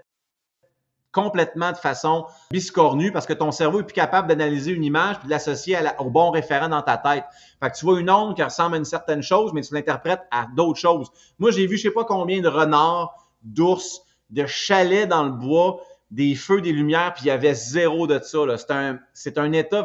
complètement 1.13 1.73
de 1.73 1.77
façon 1.77 2.27
biscornue 2.51 3.13
parce 3.13 3.27
que 3.27 3.33
ton 3.35 3.53
cerveau 3.53 3.81
est 3.81 3.85
plus 3.85 3.93
capable 3.93 4.29
d'analyser 4.29 4.73
une 4.73 4.85
image 4.85 5.17
et 5.23 5.27
de 5.27 5.31
l'associer 5.31 5.79
au 5.99 6.11
bon 6.11 6.31
référent 6.31 6.69
dans 6.69 6.83
ta 6.83 6.97
tête. 6.97 7.25
Fait 7.61 7.71
que 7.71 7.77
tu 7.77 7.85
vois 7.85 8.01
une 8.01 8.11
onde 8.11 8.35
qui 8.35 8.43
ressemble 8.43 8.75
à 8.75 8.79
une 8.79 8.85
certaine 8.85 9.23
chose, 9.23 9.53
mais 9.53 9.61
tu 9.61 9.75
l'interprètes 9.75 10.23
à 10.31 10.47
d'autres 10.57 10.81
choses. 10.81 11.11
Moi, 11.39 11.51
j'ai 11.51 11.67
vu 11.67 11.77
je 11.77 11.83
sais 11.83 11.91
pas 11.91 12.05
combien 12.05 12.41
de 12.41 12.49
renards, 12.49 13.15
d'ours, 13.43 14.01
de 14.31 14.47
chalets 14.47 15.09
dans 15.09 15.25
le 15.25 15.31
bois, 15.31 15.81
des 16.11 16.35
feux, 16.35 16.61
des 16.61 16.73
lumières, 16.73 17.13
puis 17.15 17.25
il 17.25 17.29
y 17.29 17.31
avait 17.31 17.55
zéro 17.55 18.07
de 18.07 18.19
ça. 18.19 18.39
C'est 18.57 18.71
un, 18.71 18.99
c'est 19.13 19.39
un 19.39 19.53
état 19.53 19.83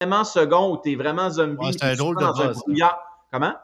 vraiment 0.00 0.24
second 0.24 0.72
où 0.72 0.80
tu 0.82 0.92
es 0.92 0.96
vraiment 0.96 1.30
zombie. 1.30 1.72
c'est 1.72 1.84
un 1.84 1.94
drôle 1.94 2.16
de 2.16 2.26
buzz. 2.26 2.62
Comment? 3.32 3.54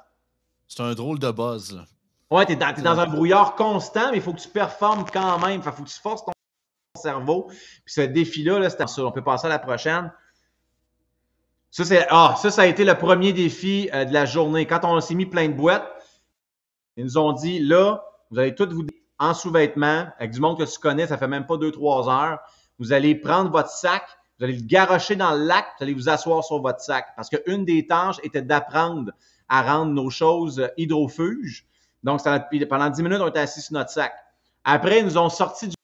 C'est 0.69 0.83
un 0.83 0.95
drôle 0.95 1.19
de 1.19 1.31
buzz. 1.31 1.85
Ouais, 2.31 2.45
tu 2.45 2.53
es, 2.53 2.57
dans, 2.57 2.99
un 2.99 3.07
brouillard 3.07 3.55
constant, 3.55 4.11
mais 4.11 4.19
il 4.19 4.23
faut 4.23 4.33
que 4.33 4.41
tu 4.41 4.49
performes 4.49 5.05
quand 5.13 5.39
même. 5.47 5.61
Il 5.65 5.73
faut 5.73 5.83
que 5.83 5.89
tu 5.89 6.01
forces 6.01 6.25
ton 6.25 6.33
cerveau. 6.97 7.45
Puis 7.45 7.95
ce 7.95 8.01
défi-là, 8.01 8.59
là, 8.59 8.71
c'était 8.71 8.87
ça. 8.87 9.05
On 9.05 9.13
peut 9.13 9.23
passer 9.25 9.47
à 9.47 9.51
la 9.51 9.59
prochaine. 9.59 10.13
Ça, 11.71 11.85
c'est, 11.85 12.07
ah, 12.11 12.35
ça, 12.39 12.51
ça 12.51 12.63
a 12.63 12.67
été 12.67 12.85
le 12.85 12.95
premier 12.95 13.33
défi 13.33 13.91
euh, 13.93 14.05
de 14.05 14.13
la 14.13 14.25
journée. 14.25 14.67
Quand 14.67 14.81
on 14.85 15.01
s'est 15.01 15.15
mis 15.15 15.27
plein 15.27 15.49
de 15.49 15.53
boîtes, 15.53 15.87
ils 16.97 17.05
nous 17.05 17.19
ont 17.19 17.33
dit, 17.33 17.59
là, 17.59 18.03
vous 18.31 18.39
allez 18.39 18.55
toutes 18.55 18.73
vous 18.73 18.87
en 19.19 19.35
sous-vêtements, 19.35 20.07
avec 20.19 20.33
du 20.33 20.41
monde 20.41 20.59
que 20.59 20.65
tu 20.65 20.79
connais, 20.79 21.07
ça 21.07 21.19
fait 21.19 21.29
même 21.29 21.47
pas 21.47 21.57
deux, 21.57 21.71
trois 21.71 22.09
heures. 22.09 22.39
Vous 22.79 22.93
allez 22.93 23.15
prendre 23.15 23.51
votre 23.51 23.71
sac, 23.71 24.03
vous 24.39 24.45
allez 24.45 24.57
le 24.57 24.63
garocher 24.63 25.17
dans 25.17 25.35
le 25.35 25.45
lac, 25.45 25.67
vous 25.79 25.85
allez 25.85 25.95
vous 25.95 26.09
asseoir 26.09 26.45
sur 26.45 26.61
votre 26.61 26.81
sac. 26.81 27.07
Parce 27.17 27.31
qu'une 27.31 27.65
des 27.65 27.87
tâches 27.87 28.21
était 28.23 28.43
d'apprendre 28.43 29.13
à 29.49 29.63
rendre 29.63 29.93
nos 29.93 30.11
choses 30.11 30.69
hydrofuges. 30.77 31.67
Donc, 32.03 32.21
pendant 32.69 32.91
dix 32.91 33.03
minutes, 33.03 33.21
on 33.21 33.29
était 33.29 33.41
assis 33.41 33.63
sur 33.63 33.75
notre 33.75 33.91
sac. 33.91 34.13
Après, 34.65 34.99
ils 35.01 35.05
nous 35.05 35.17
ont 35.17 35.29
sorti 35.29 35.69
du 35.69 35.76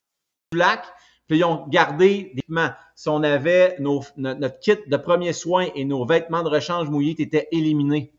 lac, 0.56 0.84
puis 1.28 1.38
ils 1.38 1.44
ont 1.44 1.66
gardé 1.68 2.32
des 2.34 2.42
vêtements. 2.48 2.70
Si 2.94 3.08
on 3.08 3.22
avait 3.22 3.76
notre, 3.78 4.58
kit 4.60 4.76
de 4.86 4.96
premiers 4.96 5.32
soins 5.32 5.68
et 5.74 5.84
nos 5.84 6.04
vêtements 6.04 6.42
de 6.42 6.48
rechange 6.48 6.88
mouillés 6.88 7.20
étaient 7.20 7.48
éliminés. 7.52 8.12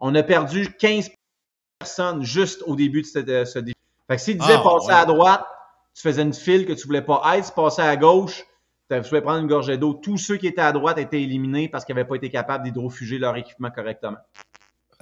On 0.00 0.14
a 0.14 0.22
perdu 0.22 0.72
15 0.78 1.10
personnes 1.78 2.22
juste 2.22 2.62
au 2.66 2.76
début 2.76 3.02
de 3.02 3.06
ce, 3.06 3.58
défi. 3.58 3.76
Fait 4.08 4.16
que 4.16 4.22
s'ils 4.22 4.38
disaient 4.38 4.54
ah, 4.56 4.62
passer 4.62 4.92
à 4.92 5.04
droite, 5.04 5.44
tu 5.94 6.02
faisais 6.02 6.22
une 6.22 6.34
file 6.34 6.66
que 6.66 6.72
tu 6.72 6.86
voulais 6.86 7.02
pas 7.02 7.22
être. 7.36 7.46
Si 7.46 7.52
passer 7.52 7.82
à 7.82 7.96
gauche, 7.96 8.44
tu 8.90 9.00
pouvais 9.00 9.22
prendre 9.22 9.40
une 9.40 9.48
gorgée 9.48 9.78
d'eau. 9.78 9.94
Tous 9.94 10.18
ceux 10.18 10.36
qui 10.36 10.46
étaient 10.46 10.60
à 10.60 10.72
droite 10.72 10.98
étaient 10.98 11.22
éliminés 11.22 11.68
parce 11.68 11.84
qu'ils 11.84 11.94
n'avaient 11.94 12.08
pas 12.08 12.16
été 12.16 12.30
capables 12.30 12.64
d'hydrofuger 12.64 13.18
leur 13.18 13.36
équipement 13.36 13.70
correctement. 13.70 14.18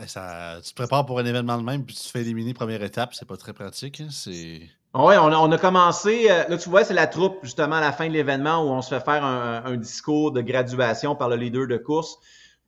Ça, 0.06 0.58
tu 0.62 0.70
te 0.70 0.74
prépares 0.74 1.06
pour 1.06 1.18
un 1.18 1.24
événement 1.24 1.56
de 1.56 1.62
même, 1.62 1.84
puis 1.84 1.94
tu 1.94 2.02
te 2.02 2.08
fais 2.08 2.22
éliminer 2.22 2.52
première 2.52 2.82
étape, 2.82 3.14
c'est 3.14 3.28
pas 3.28 3.36
très 3.36 3.52
pratique. 3.52 4.00
Hein, 4.00 4.08
c'est. 4.10 4.62
Ah 4.96 5.06
oui, 5.06 5.16
on 5.18 5.50
a, 5.50 5.58
commencé. 5.58 6.30
Euh, 6.30 6.44
là, 6.48 6.56
tu 6.56 6.68
vois, 6.68 6.84
c'est 6.84 6.94
la 6.94 7.08
troupe, 7.08 7.40
justement, 7.42 7.74
à 7.74 7.80
la 7.80 7.90
fin 7.90 8.06
de 8.06 8.12
l'événement 8.12 8.62
où 8.62 8.68
on 8.68 8.80
se 8.80 8.94
fait 8.94 9.04
faire 9.04 9.24
un, 9.24 9.76
discours 9.76 10.30
de 10.30 10.40
graduation 10.40 11.16
par 11.16 11.28
le 11.28 11.34
leader 11.34 11.66
de 11.66 11.76
course. 11.76 12.16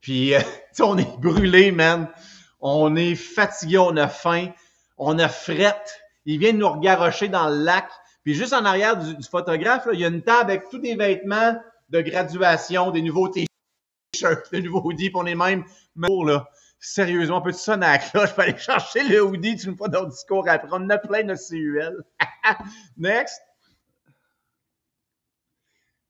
Puis, 0.01 0.35
euh, 0.35 0.41
on 0.81 0.99
est 0.99 1.21
brûlé, 1.21 1.71
man. 1.71 2.09
On 2.61 2.97
est 2.97 3.15
fatigué, 3.15 3.79
on 3.79 3.97
a 3.97 4.09
faim, 4.09 4.49
on 4.99 5.21
a 5.21 5.29
frette. 5.29 6.01
Il 6.25 6.41
vient 6.41 6.53
de 6.53 6.59
nous 6.59 6.69
regarrocher 6.69 7.29
dans 7.29 7.49
le 7.49 7.63
lac. 7.63 7.89
Puis, 8.25 8.35
juste 8.35 8.53
en 8.53 8.65
arrière 8.65 8.97
du, 8.97 9.15
photographe, 9.23 9.87
il 9.93 10.01
y 10.01 10.05
a 10.05 10.09
une 10.09 10.23
table 10.23 10.51
avec 10.51 10.69
tous 10.69 10.79
des 10.79 10.97
vêtements 10.97 11.57
de 11.91 12.01
graduation, 12.01 12.91
des 12.91 13.03
nouveaux 13.03 13.29
t-shirts, 13.29 14.49
des 14.51 14.63
nouveaux 14.63 14.89
puis 14.89 15.13
on 15.15 15.27
est 15.27 15.37
même 15.37 15.63
là 15.95 16.49
sérieusement, 16.79 17.41
peut-tu 17.41 17.59
ça 17.59 17.77
là? 17.77 17.99
Je 17.99 18.35
peux 18.35 18.43
aller 18.43 18.57
chercher 18.59 19.03
le 19.05 19.23
hoodie, 19.23 19.57
tu 19.57 19.71
me 19.71 19.77
fais 19.77 19.89
d'autres 19.89 20.11
discours 20.11 20.49
après. 20.49 20.69
On 20.73 20.89
a 20.91 20.99
plein 20.99 21.25
de 21.25 21.35
CUL. 21.35 22.05
Next. 22.97 23.41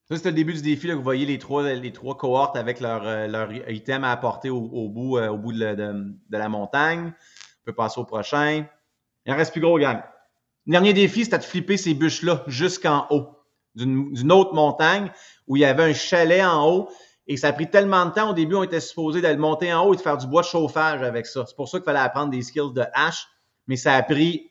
Ça, 0.09 0.17
c'est 0.17 0.25
le 0.27 0.35
début 0.35 0.53
du 0.53 0.62
défi. 0.62 0.87
Là, 0.87 0.95
vous 0.95 1.03
voyez 1.03 1.27
les 1.27 1.39
trois, 1.39 1.64
les 1.64 1.93
trois 1.93 2.17
cohortes 2.17 2.57
avec 2.57 2.79
leur, 2.81 3.05
euh, 3.07 3.27
leur 3.27 3.53
item 3.69 4.05
à 4.05 4.12
apporter 4.12 4.51
au, 4.51 4.89
bout, 4.89 5.19
euh, 5.19 5.29
au 5.29 5.37
bout 5.37 5.53
de, 5.53 5.75
de, 5.75 6.14
la 6.31 6.49
montagne. 6.49 7.12
On 7.12 7.64
peut 7.64 7.75
passer 7.75 7.99
au 7.99 8.05
prochain. 8.05 8.67
Il 9.25 9.33
en 9.33 9.37
reste 9.37 9.51
plus 9.51 9.61
gros, 9.61 9.79
gang. 9.81 10.01
Le 10.67 10.73
dernier 10.73 10.93
défi, 10.93 11.25
c'était 11.25 11.39
de 11.39 11.45
flipper 11.45 11.77
ces 11.77 11.95
bûches-là 11.95 12.45
jusqu'en 12.47 13.07
haut 13.11 13.37
d'une 13.75 14.33
autre 14.33 14.55
montagne 14.55 15.11
où 15.47 15.57
il 15.57 15.61
y 15.61 15.64
avait 15.64 15.85
un 15.85 15.93
chalet 15.93 16.43
en 16.43 16.67
haut. 16.67 16.89
Et 17.29 17.37
ça 17.37 17.49
a 17.49 17.53
pris 17.53 17.68
tellement 17.68 18.07
de 18.07 18.12
temps. 18.12 18.31
Au 18.31 18.35
début, 18.35 18.55
on 18.55 18.62
était 18.62 18.81
supposé 18.81 19.20
d'aller 19.20 19.37
monter 19.37 19.72
en 19.72 19.85
haut 19.85 19.95
et 19.95 19.97
de 19.97 20.03
faire 20.03 20.16
du 20.16 20.27
bois 20.27 20.43
de 20.43 20.47
chauffage 20.47 21.03
avec 21.03 21.27
ça. 21.27 21.45
C'est 21.47 21.57
pour 21.57 21.68
ça 21.68 21.79
qu'il 21.79 21.85
fallait 21.85 21.99
apprendre 21.99 22.31
des 22.31 22.43
skills 22.43 22.72
de 22.72 22.85
hache. 22.95 23.27
Mais 23.66 23.77
ça 23.77 23.95
a 23.95 24.03
pris, 24.03 24.51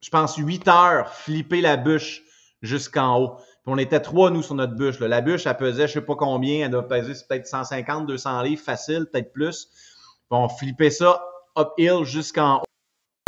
je 0.00 0.10
pense, 0.10 0.36
huit 0.36 0.66
heures 0.68 1.12
flipper 1.12 1.60
la 1.60 1.76
bûche 1.76 2.22
jusqu'en 2.62 3.18
haut. 3.18 3.36
Puis 3.36 3.74
on 3.74 3.78
était 3.78 4.00
trois, 4.00 4.30
nous, 4.30 4.42
sur 4.42 4.54
notre 4.54 4.74
bûche. 4.74 5.00
La 5.00 5.20
bûche, 5.20 5.46
elle 5.46 5.56
pesait, 5.56 5.88
je 5.88 5.94
sais 5.94 6.00
pas 6.00 6.14
combien. 6.14 6.64
Elle 6.64 6.70
doit 6.70 6.86
peser 6.86 7.14
peut-être 7.28 7.46
150, 7.46 8.06
200 8.06 8.42
livres, 8.42 8.62
facile, 8.62 9.06
peut-être 9.12 9.32
plus. 9.32 9.66
Puis 9.66 10.38
on 10.38 10.48
flippait 10.48 10.90
ça 10.90 11.20
uphill 11.56 12.04
jusqu'en 12.04 12.62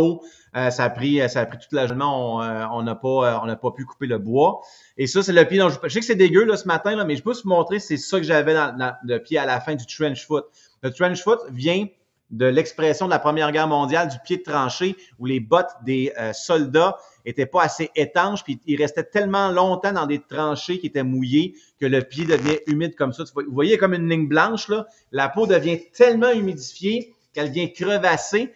haut. 0.01 0.23
Euh, 0.55 0.69
ça 0.69 0.83
a 0.85 0.89
pris, 0.89 1.21
euh, 1.21 1.27
ça 1.27 1.41
a 1.41 1.45
pris 1.45 1.57
toute 1.57 1.71
la 1.71 1.87
journée. 1.87 2.03
Euh, 2.03 2.65
on 2.71 2.83
n'a 2.83 2.95
pas, 2.95 3.41
on 3.41 3.45
n'a 3.45 3.55
pas 3.55 3.71
pu 3.71 3.85
couper 3.85 4.07
le 4.07 4.17
bois. 4.17 4.61
Et 4.97 5.07
ça, 5.07 5.23
c'est 5.23 5.33
le 5.33 5.45
pied 5.45 5.57
dont 5.57 5.69
je, 5.69 5.77
je 5.83 5.89
sais 5.89 5.99
que 6.01 6.05
c'est 6.05 6.15
dégueu 6.15 6.43
là 6.43 6.57
ce 6.57 6.67
matin 6.67 7.03
mais 7.05 7.15
je 7.15 7.23
peux 7.23 7.31
vous 7.31 7.49
montrer, 7.49 7.79
c'est 7.79 7.97
ça 7.97 8.17
que 8.17 8.25
j'avais 8.25 8.53
dans, 8.53 8.93
le 9.03 9.17
pied 9.19 9.37
à 9.37 9.45
la 9.45 9.61
fin 9.61 9.75
du 9.75 9.85
trench 9.85 10.25
foot. 10.25 10.45
Le 10.83 10.91
trench 10.91 11.23
foot 11.23 11.39
vient 11.51 11.87
de 12.31 12.45
l'expression 12.45 13.05
de 13.05 13.11
la 13.11 13.19
Première 13.19 13.51
Guerre 13.51 13.67
mondiale 13.67 14.07
du 14.07 14.17
pied 14.23 14.37
de 14.37 14.43
tranchée 14.43 14.95
où 15.19 15.25
les 15.25 15.41
bottes 15.41 15.71
des 15.83 16.13
soldats 16.33 16.97
étaient 17.25 17.45
pas 17.45 17.63
assez 17.63 17.91
étanches 17.93 18.45
puis 18.45 18.61
ils 18.65 18.81
restaient 18.81 19.03
tellement 19.03 19.51
longtemps 19.51 19.91
dans 19.91 20.05
des 20.05 20.19
tranchées 20.19 20.79
qui 20.79 20.87
étaient 20.87 21.03
mouillées 21.03 21.55
que 21.79 21.85
le 21.85 22.01
pied 22.01 22.23
devenait 22.23 22.61
humide 22.67 22.95
comme 22.95 23.11
ça. 23.11 23.25
Vous 23.35 23.43
voyez 23.51 23.77
comme 23.77 23.93
une 23.93 24.07
ligne 24.07 24.29
blanche 24.29 24.69
là, 24.69 24.87
la 25.11 25.27
peau 25.27 25.45
devient 25.45 25.79
tellement 25.91 26.31
humidifiée 26.31 27.13
qu'elle 27.33 27.49
vient 27.49 27.67
crevasser 27.67 28.53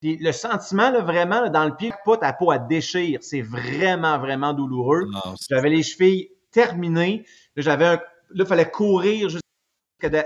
puis 0.00 0.16
le 0.16 0.32
sentiment, 0.32 0.90
là, 0.90 1.02
vraiment, 1.02 1.48
dans 1.50 1.66
le 1.66 1.76
pied, 1.76 1.92
pas 2.04 2.16
ta 2.16 2.32
peau 2.32 2.50
à 2.50 2.58
déchire. 2.58 3.18
C'est 3.22 3.42
vraiment, 3.42 4.18
vraiment 4.18 4.54
douloureux. 4.54 5.06
J'avais 5.48 5.68
les 5.68 5.82
chevilles 5.82 6.30
terminées. 6.50 7.24
Là, 7.56 7.62
j'avais 7.62 7.84
un... 7.84 7.96
Là, 7.96 8.44
il 8.44 8.46
fallait 8.46 8.70
courir 8.70 9.28
jusqu'à... 9.28 10.24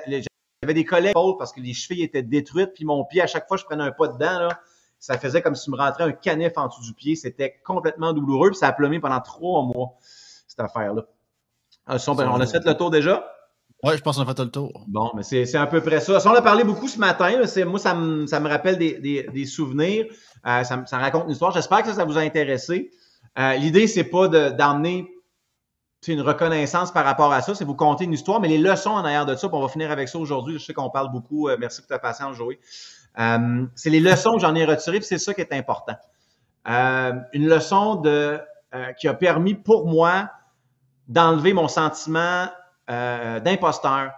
J'avais 0.63 0.75
des 0.75 0.85
collègues 0.85 1.15
parce 1.39 1.53
que 1.53 1.61
les 1.61 1.75
chevilles 1.75 2.05
étaient 2.05 2.23
détruites. 2.23 2.73
Puis 2.75 2.85
mon 2.85 3.05
pied, 3.05 3.21
à 3.21 3.27
chaque 3.27 3.49
fois 3.49 3.57
je 3.57 3.65
prenais 3.65 3.83
un 3.83 3.91
pas 3.91 4.09
dedans, 4.09 4.39
là, 4.39 4.61
ça 4.99 5.19
faisait 5.19 5.43
comme 5.43 5.57
si 5.57 5.67
je 5.67 5.71
me 5.73 5.77
rentrais 5.77 6.05
un 6.05 6.13
canif 6.13 6.53
en 6.57 6.69
dessous 6.69 6.83
du 6.83 6.95
pied. 6.95 7.17
C'était 7.17 7.61
complètement 7.65 8.13
douloureux. 8.13 8.51
Puis 8.51 8.59
ça 8.59 8.69
a 8.69 8.73
plomé 8.73 9.01
pendant 9.01 9.21
trois 9.21 9.63
mois, 9.65 9.99
cette 10.01 10.61
affaire-là. 10.61 11.05
Euh, 11.91 11.99
on 12.07 12.41
a 12.41 12.47
fait 12.47 12.65
le 12.65 12.75
tour 12.75 12.91
déjà? 12.91 13.34
Oui, 13.85 13.99
je 13.99 14.03
pense 14.03 14.17
qu'on 14.17 14.23
a 14.23 14.27
fait 14.27 14.39
le 14.39 14.51
tour. 14.51 14.83
Bon, 14.89 15.11
mais 15.15 15.23
c'est 15.23 15.55
à 15.57 15.67
peu 15.67 15.83
près 15.83 16.01
ça. 16.01 16.19
on 16.25 16.35
a 16.35 16.41
parlé 16.41 16.65
beaucoup 16.65 16.89
ce 16.89 16.99
matin. 16.99 17.33
moi, 17.67 17.79
ça 17.79 17.95
me, 17.95 18.27
ça 18.27 18.41
me 18.41 18.49
rappelle 18.49 18.79
des, 18.79 19.29
des, 19.31 19.45
souvenirs. 19.45 20.07
Euh, 20.47 20.65
ça, 20.65 20.85
raconte 20.93 21.25
une 21.25 21.33
histoire. 21.33 21.53
J'espère 21.53 21.83
que 21.83 21.89
ça, 21.89 21.95
ça 21.95 22.05
vous 22.07 22.17
a 22.17 22.23
intéressé. 22.23 22.91
Euh, 23.39 23.57
L'idée, 23.57 23.87
c'est 23.87 24.05
pas 24.05 24.29
d'emmener 24.29 25.11
une 26.09 26.23
reconnaissance 26.23 26.93
par 26.93 27.05
rapport 27.05 27.33
à 27.33 27.43
ça, 27.43 27.55
c'est 27.55 27.65
vous 27.65 27.75
conter 27.75 28.05
une 28.05 28.13
histoire, 28.13 28.41
mais 28.41 28.49
les 28.49 28.59
leçons 28.59 28.91
en 28.91 29.05
arrière 29.05 29.25
de 29.25 29.35
ça, 29.35 29.49
on 29.51 29.61
va 29.61 29.69
finir 29.69 29.91
avec 29.91 30.09
ça 30.09 30.19
aujourd'hui. 30.19 30.59
Je 30.59 30.65
sais 30.65 30.75
qu'on 30.75 30.91
parle 30.91 31.11
beaucoup. 31.11 31.49
Euh, 31.49 31.57
merci 31.59 31.83
pour 31.83 31.89
ta 31.89 31.99
patience, 31.99 32.37
Joey. 32.37 32.59
Euh, 33.19 33.67
c'est 33.75 33.91
les 33.91 34.01
leçons 34.01 34.33
que 34.35 34.41
j'en 34.41 34.55
ai 34.55 34.65
retirées, 34.65 34.99
puis 34.99 35.07
c'est 35.07 35.19
ça 35.19 35.35
qui 35.35 35.43
est 35.43 35.53
important. 35.53 35.97
Une 36.67 37.49
leçon 37.49 37.97
de, 37.97 38.41
qui 38.99 39.09
a 39.09 39.15
permis 39.15 39.55
pour 39.55 39.87
moi 39.87 40.31
d'enlever 41.07 41.53
mon 41.53 41.69
sentiment 41.69 42.49
euh, 42.91 43.41
d'imposteur. 43.41 44.13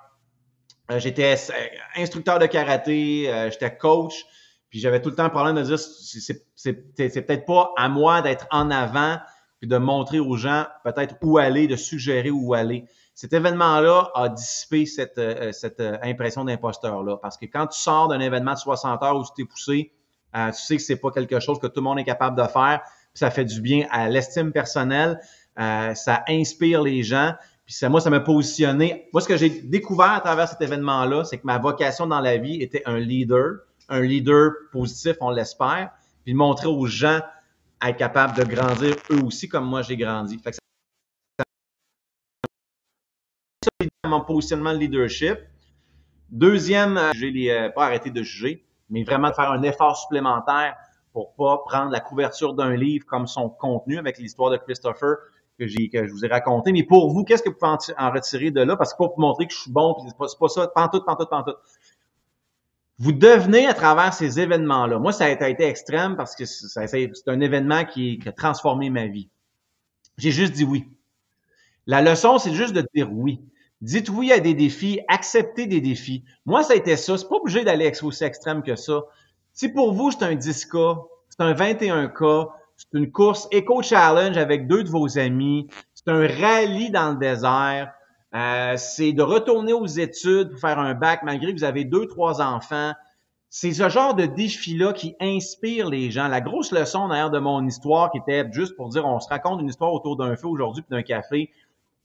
Euh, 0.90 0.98
j'étais 0.98 1.36
euh, 1.50 2.00
instructeur 2.02 2.40
de 2.40 2.46
karaté, 2.46 3.30
j'étais 3.52 3.76
coach, 3.76 4.24
puis 4.70 4.80
j'avais 4.80 5.00
tout 5.00 5.10
le 5.10 5.14
temps 5.14 5.24
le 5.24 5.30
problème 5.30 5.54
de 5.54 5.62
dire 5.62 5.78
c'est 5.78 6.72
peut-être 6.72 7.46
pas 7.46 7.72
à 7.76 7.88
moi 7.88 8.22
d'être 8.22 8.48
en 8.50 8.72
avant 8.72 9.18
puis 9.60 9.68
de 9.68 9.76
montrer 9.78 10.18
aux 10.18 10.36
gens 10.36 10.66
peut-être 10.84 11.14
où 11.22 11.38
aller, 11.38 11.68
de 11.68 11.76
suggérer 11.76 12.30
où 12.30 12.54
aller. 12.54 12.84
Cet 13.14 13.32
événement-là 13.32 14.10
a 14.14 14.28
dissipé 14.28 14.84
cette, 14.84 15.20
impression 16.02 16.44
d'imposteur-là. 16.44 17.18
Parce 17.22 17.38
que 17.38 17.46
quand 17.46 17.68
tu 17.68 17.80
sors 17.80 18.08
d'un 18.08 18.20
événement 18.20 18.52
de 18.54 18.58
60 18.58 19.02
heures 19.02 19.16
où 19.16 19.22
tu 19.22 19.30
t'es 19.36 19.44
poussé, 19.44 19.92
tu 20.34 20.52
sais 20.52 20.76
que 20.76 20.82
c'est 20.82 20.96
pas 20.96 21.10
quelque 21.12 21.38
chose 21.38 21.58
que 21.58 21.68
tout 21.68 21.80
le 21.80 21.84
monde 21.84 22.00
est 22.00 22.04
capable 22.04 22.36
de 22.36 22.46
faire. 22.46 22.82
Puis 22.82 23.20
ça 23.20 23.30
fait 23.30 23.44
du 23.46 23.60
bien 23.60 23.86
à 23.90 24.08
l'estime 24.08 24.52
personnelle. 24.52 25.18
ça 25.56 26.24
inspire 26.28 26.82
les 26.82 27.02
gens. 27.02 27.32
Puis 27.66 27.74
ça, 27.74 27.88
moi, 27.88 28.00
ça 28.00 28.10
m'a 28.10 28.20
positionné. 28.20 29.08
Moi, 29.12 29.20
ce 29.20 29.26
que 29.26 29.36
j'ai 29.36 29.50
découvert 29.50 30.12
à 30.12 30.20
travers 30.20 30.48
cet 30.48 30.62
événement-là, 30.62 31.24
c'est 31.24 31.38
que 31.38 31.46
ma 31.46 31.58
vocation 31.58 32.06
dans 32.06 32.20
la 32.20 32.36
vie 32.36 32.62
était 32.62 32.82
un 32.86 33.00
leader, 33.00 33.56
un 33.88 34.02
leader 34.02 34.52
positif, 34.70 35.16
on 35.20 35.30
l'espère, 35.30 35.90
puis 36.22 36.32
de 36.32 36.38
montrer 36.38 36.68
aux 36.68 36.86
gens 36.86 37.20
à 37.80 37.90
être 37.90 37.96
capable 37.96 38.36
de 38.38 38.44
grandir 38.44 38.94
eux 39.10 39.20
aussi 39.24 39.48
comme 39.48 39.66
moi 39.66 39.82
j'ai 39.82 39.96
grandi. 39.96 40.38
Fait 40.38 40.52
que 40.52 40.56
ça, 40.56 41.44
mon 44.04 44.20
positionnement 44.20 44.72
de 44.72 44.78
leadership. 44.78 45.36
Deuxième, 46.30 46.96
euh, 46.96 47.10
j'ai 47.14 47.52
euh, 47.52 47.68
pas 47.70 47.86
arrêté 47.86 48.10
de 48.10 48.22
juger, 48.22 48.64
mais 48.90 49.02
vraiment 49.02 49.30
de 49.30 49.34
faire 49.34 49.50
un 49.50 49.62
effort 49.62 49.96
supplémentaire 49.96 50.76
pour 51.12 51.34
pas 51.34 51.58
prendre 51.66 51.90
la 51.90 52.00
couverture 52.00 52.54
d'un 52.54 52.76
livre 52.76 53.06
comme 53.06 53.26
son 53.26 53.48
contenu 53.48 53.98
avec 53.98 54.18
l'histoire 54.18 54.50
de 54.50 54.56
Christopher 54.56 55.16
que, 55.58 55.66
j'ai, 55.66 55.88
que 55.88 56.06
je 56.06 56.12
vous 56.12 56.24
ai 56.24 56.28
raconté. 56.28 56.72
Mais 56.72 56.82
pour 56.82 57.10
vous, 57.10 57.24
qu'est-ce 57.24 57.42
que 57.42 57.48
vous 57.48 57.56
pouvez 57.56 57.94
en, 57.98 58.10
retirer 58.10 58.50
de 58.50 58.60
là? 58.60 58.76
Parce 58.76 58.92
que 58.92 58.98
pour 58.98 59.18
montrer 59.18 59.46
que 59.46 59.52
je 59.52 59.58
suis 59.60 59.70
bon, 59.70 59.94
puis 59.94 60.04
c'est 60.08 60.16
pas, 60.16 60.28
c'est 60.28 60.38
pas 60.38 60.48
ça, 60.48 60.68
pantoute, 60.68 61.04
pantoute, 61.04 61.30
pantoute. 61.30 61.58
Vous 62.98 63.12
devenez 63.12 63.66
à 63.66 63.74
travers 63.74 64.14
ces 64.14 64.40
événements-là. 64.40 64.98
Moi, 64.98 65.12
ça 65.12 65.26
a 65.26 65.48
été, 65.48 65.64
extrême 65.64 66.16
parce 66.16 66.34
que 66.34 66.46
c'est 66.46 67.28
un 67.28 67.40
événement 67.40 67.84
qui, 67.84 68.18
qui 68.18 68.28
a 68.28 68.32
transformé 68.32 68.88
ma 68.88 69.06
vie. 69.06 69.28
J'ai 70.16 70.30
juste 70.30 70.54
dit 70.54 70.64
oui. 70.64 70.88
La 71.86 72.00
leçon, 72.00 72.38
c'est 72.38 72.54
juste 72.54 72.74
de 72.74 72.86
dire 72.94 73.12
oui. 73.12 73.40
Dites 73.82 74.08
oui 74.08 74.32
à 74.32 74.40
des 74.40 74.54
défis, 74.54 75.00
acceptez 75.08 75.66
des 75.66 75.82
défis. 75.82 76.24
Moi, 76.46 76.62
ça 76.62 76.72
a 76.72 76.76
été 76.76 76.96
ça. 76.96 77.18
C'est 77.18 77.28
pas 77.28 77.36
obligé 77.36 77.64
d'aller 77.64 77.92
aussi 78.02 78.24
extrême 78.24 78.62
que 78.62 78.74
ça. 78.76 79.02
Si 79.52 79.68
pour 79.68 79.92
vous, 79.92 80.10
c'est 80.10 80.22
un 80.22 80.34
10K, 80.34 81.06
c'est 81.28 81.40
un 81.40 81.52
21K, 81.52 82.50
c'est 82.76 82.98
une 82.98 83.10
course 83.10 83.48
éco-challenge 83.50 84.36
avec 84.36 84.66
deux 84.68 84.84
de 84.84 84.88
vos 84.88 85.18
amis, 85.18 85.66
c'est 85.94 86.10
un 86.10 86.26
rallye 86.26 86.90
dans 86.90 87.12
le 87.12 87.18
désert, 87.18 87.92
euh, 88.34 88.74
c'est 88.76 89.12
de 89.12 89.22
retourner 89.22 89.72
aux 89.72 89.86
études 89.86 90.50
pour 90.50 90.60
faire 90.60 90.78
un 90.78 90.94
bac 90.94 91.22
malgré 91.22 91.54
que 91.54 91.58
vous 91.58 91.64
avez 91.64 91.84
deux, 91.84 92.06
trois 92.06 92.42
enfants. 92.42 92.92
C'est 93.48 93.72
ce 93.72 93.88
genre 93.88 94.14
de 94.14 94.26
défi-là 94.26 94.92
qui 94.92 95.16
inspire 95.20 95.88
les 95.88 96.10
gens. 96.10 96.28
La 96.28 96.42
grosse 96.42 96.72
leçon 96.72 97.08
d'ailleurs 97.08 97.30
de 97.30 97.38
mon 97.38 97.66
histoire, 97.66 98.10
qui 98.10 98.18
était 98.18 98.44
juste 98.52 98.76
pour 98.76 98.90
dire 98.90 99.06
on 99.06 99.20
se 99.20 99.28
raconte 99.28 99.62
une 99.62 99.68
histoire 99.68 99.92
autour 99.92 100.16
d'un 100.16 100.36
feu 100.36 100.48
aujourd'hui 100.48 100.82
puis 100.82 100.94
d'un 100.94 101.02
café, 101.02 101.50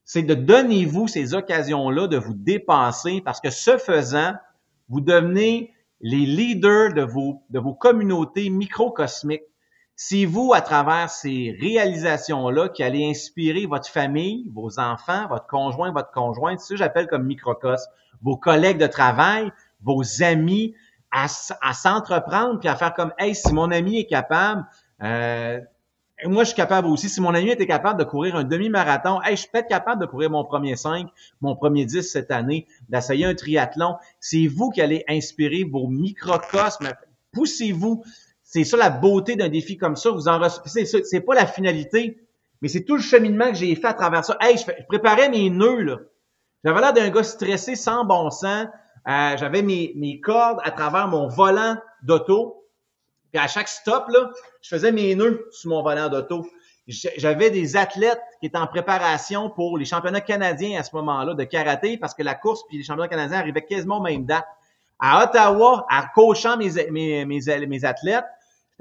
c'est 0.05 0.23
de 0.23 0.33
donnez-vous 0.33 1.07
ces 1.07 1.33
occasions-là 1.33 2.07
de 2.07 2.17
vous 2.17 2.33
dépasser 2.33 3.21
parce 3.21 3.41
que 3.41 3.49
ce 3.49 3.77
faisant, 3.77 4.33
vous 4.87 5.01
devenez 5.01 5.73
les 5.99 6.25
leaders 6.25 6.93
de 6.93 7.01
vos, 7.01 7.43
de 7.49 7.59
vos 7.59 7.73
communautés 7.73 8.49
microcosmiques. 8.49 9.43
C'est 10.03 10.25
vous, 10.25 10.51
à 10.51 10.61
travers 10.61 11.11
ces 11.11 11.55
réalisations-là, 11.61 12.69
qui 12.69 12.81
allez 12.81 13.07
inspirer 13.07 13.67
votre 13.67 13.87
famille, 13.87 14.49
vos 14.51 14.79
enfants, 14.79 15.27
votre 15.27 15.45
conjoint, 15.45 15.91
votre 15.91 16.09
conjointe, 16.09 16.59
ça 16.59 16.69
que 16.69 16.75
j'appelle 16.75 17.05
comme 17.05 17.23
microcosme, 17.23 17.87
vos 18.23 18.35
collègues 18.35 18.79
de 18.79 18.87
travail, 18.87 19.51
vos 19.83 20.01
amis, 20.23 20.73
à, 21.11 21.27
à 21.61 21.73
s'entreprendre 21.73 22.57
puis 22.59 22.67
à 22.67 22.75
faire 22.75 22.95
comme, 22.95 23.13
hey, 23.19 23.35
si 23.35 23.53
mon 23.53 23.69
ami 23.69 23.99
est 23.99 24.07
capable, 24.07 24.65
euh, 25.03 25.59
moi, 26.25 26.45
je 26.45 26.47
suis 26.47 26.57
capable 26.57 26.87
aussi. 26.87 27.07
Si 27.07 27.21
mon 27.21 27.35
ami 27.35 27.51
était 27.51 27.67
capable 27.67 27.99
de 27.99 28.03
courir 28.03 28.35
un 28.35 28.43
demi-marathon, 28.43 29.21
hey, 29.21 29.35
je 29.35 29.41
suis 29.41 29.51
peut-être 29.51 29.69
capable 29.69 30.01
de 30.01 30.07
courir 30.07 30.31
mon 30.31 30.43
premier 30.43 30.77
5, 30.77 31.09
mon 31.41 31.55
premier 31.55 31.85
10 31.85 32.01
cette 32.01 32.31
année, 32.31 32.65
d'essayer 32.89 33.25
un 33.25 33.35
triathlon. 33.35 33.97
C'est 34.19 34.47
vous 34.47 34.71
qui 34.71 34.81
allez 34.81 35.03
inspirer 35.07 35.63
vos 35.63 35.87
microcosmes. 35.87 36.89
Poussez-vous. 37.33 38.03
C'est 38.51 38.65
ça 38.65 38.75
la 38.75 38.89
beauté 38.89 39.37
d'un 39.37 39.47
défi 39.47 39.77
comme 39.77 39.95
ça. 39.95 40.09
Vous 40.09 40.27
en 40.27 40.41
c'est 40.49 41.21
pas 41.21 41.35
la 41.35 41.45
finalité, 41.45 42.19
mais 42.61 42.67
c'est 42.67 42.83
tout 42.83 42.97
le 42.97 43.01
cheminement 43.01 43.47
que 43.47 43.55
j'ai 43.55 43.73
fait 43.75 43.87
à 43.87 43.93
travers 43.93 44.25
ça. 44.25 44.35
Hey, 44.41 44.57
je, 44.57 44.65
préparais 44.89 45.29
mes 45.29 45.49
nœuds 45.49 45.83
là. 45.83 45.99
J'avais 46.65 46.81
l'air 46.81 46.91
d'un 46.91 47.09
gars 47.09 47.23
stressé 47.23 47.77
sans 47.77 48.03
bon 48.03 48.29
sens. 48.29 48.67
Euh, 49.07 49.37
j'avais 49.37 49.61
mes, 49.61 49.93
mes 49.95 50.19
cordes 50.19 50.59
à 50.65 50.71
travers 50.71 51.07
mon 51.07 51.29
volant 51.29 51.77
d'auto. 52.03 52.67
Puis 53.31 53.41
à 53.41 53.47
chaque 53.47 53.69
stop, 53.69 54.09
là, 54.09 54.29
je 54.61 54.67
faisais 54.67 54.91
mes 54.91 55.15
nœuds 55.15 55.47
sur 55.51 55.69
mon 55.69 55.81
volant 55.81 56.09
d'auto. 56.09 56.45
J'avais 56.87 57.51
des 57.51 57.77
athlètes 57.77 58.21
qui 58.41 58.47
étaient 58.47 58.57
en 58.57 58.67
préparation 58.67 59.49
pour 59.49 59.77
les 59.77 59.85
championnats 59.85 60.19
canadiens 60.19 60.77
à 60.77 60.83
ce 60.83 60.93
moment-là 60.97 61.35
de 61.35 61.43
karaté 61.45 61.97
parce 61.97 62.13
que 62.13 62.21
la 62.21 62.35
course 62.35 62.67
puis 62.67 62.77
les 62.77 62.83
championnats 62.83 63.07
canadiens 63.07 63.39
arrivaient 63.39 63.65
quasiment 63.65 63.99
aux 63.99 64.03
mêmes 64.03 64.25
dates. 64.25 64.47
À 64.99 65.23
Ottawa, 65.23 65.85
à 65.89 66.07
coachant 66.13 66.57
mes, 66.57 66.71
mes, 66.91 67.23
mes, 67.23 67.65
mes 67.65 67.85
athlètes, 67.85 68.25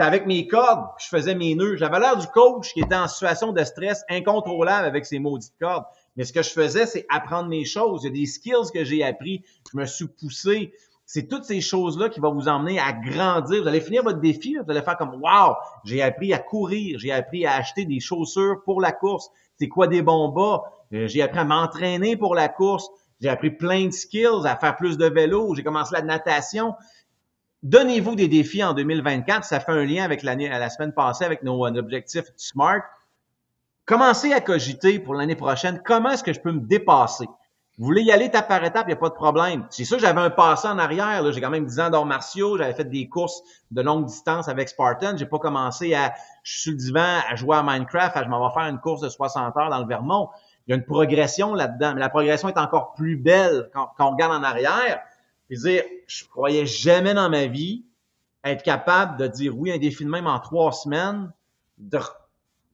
j'étais 0.01 0.09
avec 0.09 0.27
mes 0.27 0.47
cordes, 0.47 0.87
je 0.99 1.09
faisais 1.09 1.35
mes 1.35 1.55
nœuds. 1.55 1.77
J'avais 1.77 2.01
l'air 2.01 2.17
du 2.17 2.27
coach 2.29 2.73
qui 2.73 2.81
était 2.81 2.95
en 2.95 3.07
situation 3.07 3.53
de 3.53 3.63
stress 3.65 4.03
incontrôlable 4.09 4.87
avec 4.87 5.05
ses 5.05 5.19
maudites 5.19 5.53
cordes. 5.61 5.85
Mais 6.17 6.25
ce 6.25 6.33
que 6.33 6.43
je 6.43 6.51
faisais, 6.51 6.87
c'est 6.87 7.05
apprendre 7.11 7.51
mes 7.51 7.67
choses. 7.67 8.03
Il 8.03 8.07
y 8.07 8.09
a 8.09 8.21
des 8.21 8.27
skills 8.27 8.73
que 8.73 8.83
j'ai 8.83 9.05
appris. 9.05 9.45
Je 9.71 9.79
me 9.79 9.85
suis 9.85 10.07
poussé. 10.09 10.73
C'est 11.05 11.29
toutes 11.29 11.45
ces 11.45 11.61
choses-là 11.61 12.09
qui 12.09 12.21
vont 12.21 12.33
vous 12.33 12.49
emmener 12.49 12.79
à 12.79 12.93
grandir. 12.93 13.63
Vous 13.63 13.69
allez 13.69 13.81
finir 13.81 14.03
votre 14.03 14.21
défi, 14.21 14.57
vous 14.57 14.71
allez 14.71 14.81
faire 14.81 14.97
comme 14.97 15.21
Wow, 15.21 15.57
j'ai 15.85 16.03
appris 16.03 16.33
à 16.33 16.39
courir, 16.39 16.99
j'ai 16.99 17.13
appris 17.13 17.45
à 17.45 17.57
acheter 17.57 17.85
des 17.85 18.01
chaussures 18.01 18.63
pour 18.65 18.81
la 18.81 18.93
course. 18.93 19.29
C'est 19.59 19.69
quoi 19.69 19.87
des 19.87 20.03
bons? 20.03 20.33
Euh, 20.95 21.09
j'ai 21.09 21.21
appris 21.21 21.41
à 21.41 21.45
m'entraîner 21.45 22.17
pour 22.17 22.35
la 22.35 22.49
course. 22.49 22.89
J'ai 23.21 23.29
appris 23.29 23.51
plein 23.51 23.87
de 23.87 23.91
skills, 23.91 24.47
à 24.47 24.57
faire 24.57 24.77
plus 24.77 24.97
de 24.97 25.07
vélo. 25.07 25.55
J'ai 25.55 25.63
commencé 25.63 25.95
la 25.95 26.03
natation. 26.03 26.75
Donnez-vous 27.63 28.15
des 28.15 28.29
défis 28.29 28.65
en 28.65 28.73
2024. 28.73 29.45
Ça 29.45 29.61
fait 29.61 29.73
un 29.73 29.85
lien 29.85 30.03
avec 30.03 30.23
l'année, 30.23 30.49
la 30.49 30.71
semaine 30.71 30.93
passée 30.93 31.25
avec 31.25 31.43
nos 31.43 31.67
objectifs 31.67 32.27
SMART. 32.37 32.83
Commencez 33.85 34.33
à 34.33 34.41
cogiter 34.41 34.99
pour 34.99 35.15
l'année 35.15 35.37
prochaine. 35.37 35.83
Comment 35.85 36.11
est-ce 36.11 36.25
que 36.25 36.33
je 36.33 36.41
peux 36.41 36.53
me 36.53 36.61
dépasser? 36.61 37.27
Vous 37.79 37.87
voulez 37.87 38.03
y 38.03 38.13
aller 38.13 38.27
étape 38.27 38.47
par 38.47 38.63
étape, 38.63 38.85
il 38.87 38.89
n'y 38.89 38.93
a 38.93 38.97
pas 38.97 39.09
de 39.09 39.15
problème. 39.15 39.67
C'est 39.71 39.85
sûr, 39.85 39.99
j'avais 39.99 40.21
un 40.21 40.29
passé 40.31 40.69
en 40.69 40.79
arrière. 40.79 41.33
J'ai 41.33 41.41
quand 41.41 41.51
même 41.51 41.65
10 41.65 41.81
ans 41.81 41.91
d'arts 41.91 42.05
martiaux. 42.05 42.59
J'avais 42.59 42.75
fait 42.75 42.85
des 42.85 43.09
courses 43.09 43.43
de 43.71 43.81
longue 43.81 44.05
distance 44.05 44.49
avec 44.49 44.69
Spartan. 44.69 45.17
J'ai 45.17 45.27
pas 45.27 45.39
commencé 45.39 45.95
à, 45.95 46.13
je 46.43 46.61
suis 46.61 46.71
le 46.73 46.77
divan 46.77 47.21
à 47.29 47.37
jouer 47.37 47.57
à 47.57 47.63
Minecraft, 47.63 48.17
à 48.17 48.25
je 48.25 48.29
m'en 48.29 48.47
vais 48.47 48.53
faire 48.53 48.69
une 48.69 48.81
course 48.81 49.01
de 49.01 49.09
60 49.09 49.57
heures 49.57 49.71
dans 49.71 49.79
le 49.79 49.87
Vermont. 49.87 50.29
Il 50.67 50.71
y 50.71 50.75
a 50.75 50.77
une 50.77 50.85
progression 50.85 51.55
là-dedans, 51.55 51.95
mais 51.95 52.01
la 52.01 52.11
progression 52.11 52.49
est 52.49 52.59
encore 52.59 52.93
plus 52.93 53.17
belle 53.17 53.71
quand, 53.73 53.91
on 53.99 54.11
regarde 54.11 54.33
en 54.33 54.43
arrière. 54.43 55.01
Et 55.51 55.57
dire, 55.57 55.83
je 56.07 56.25
croyais 56.25 56.65
jamais 56.65 57.15
dans 57.15 57.29
ma 57.29 57.47
vie 57.47 57.85
être 58.45 58.63
capable 58.63 59.19
de 59.19 59.27
dire 59.27 59.59
oui 59.59 59.71
un 59.71 59.79
défi 59.79 60.05
de 60.05 60.11
même 60.11 60.27
en 60.27 60.39
trois 60.39 60.73
semaines, 60.73 61.33
de 61.79 61.99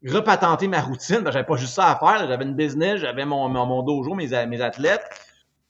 repatenter 0.07 0.69
ma 0.69 0.81
routine. 0.81 1.23
J'avais 1.25 1.45
pas 1.45 1.57
juste 1.57 1.75
ça 1.75 1.91
à 1.91 1.97
faire. 1.97 2.29
J'avais 2.29 2.45
une 2.45 2.55
business, 2.55 3.01
j'avais 3.01 3.25
mon, 3.25 3.49
mon, 3.49 3.83
dojo, 3.83 4.15
mes, 4.15 4.47
mes 4.47 4.61
athlètes. 4.61 5.05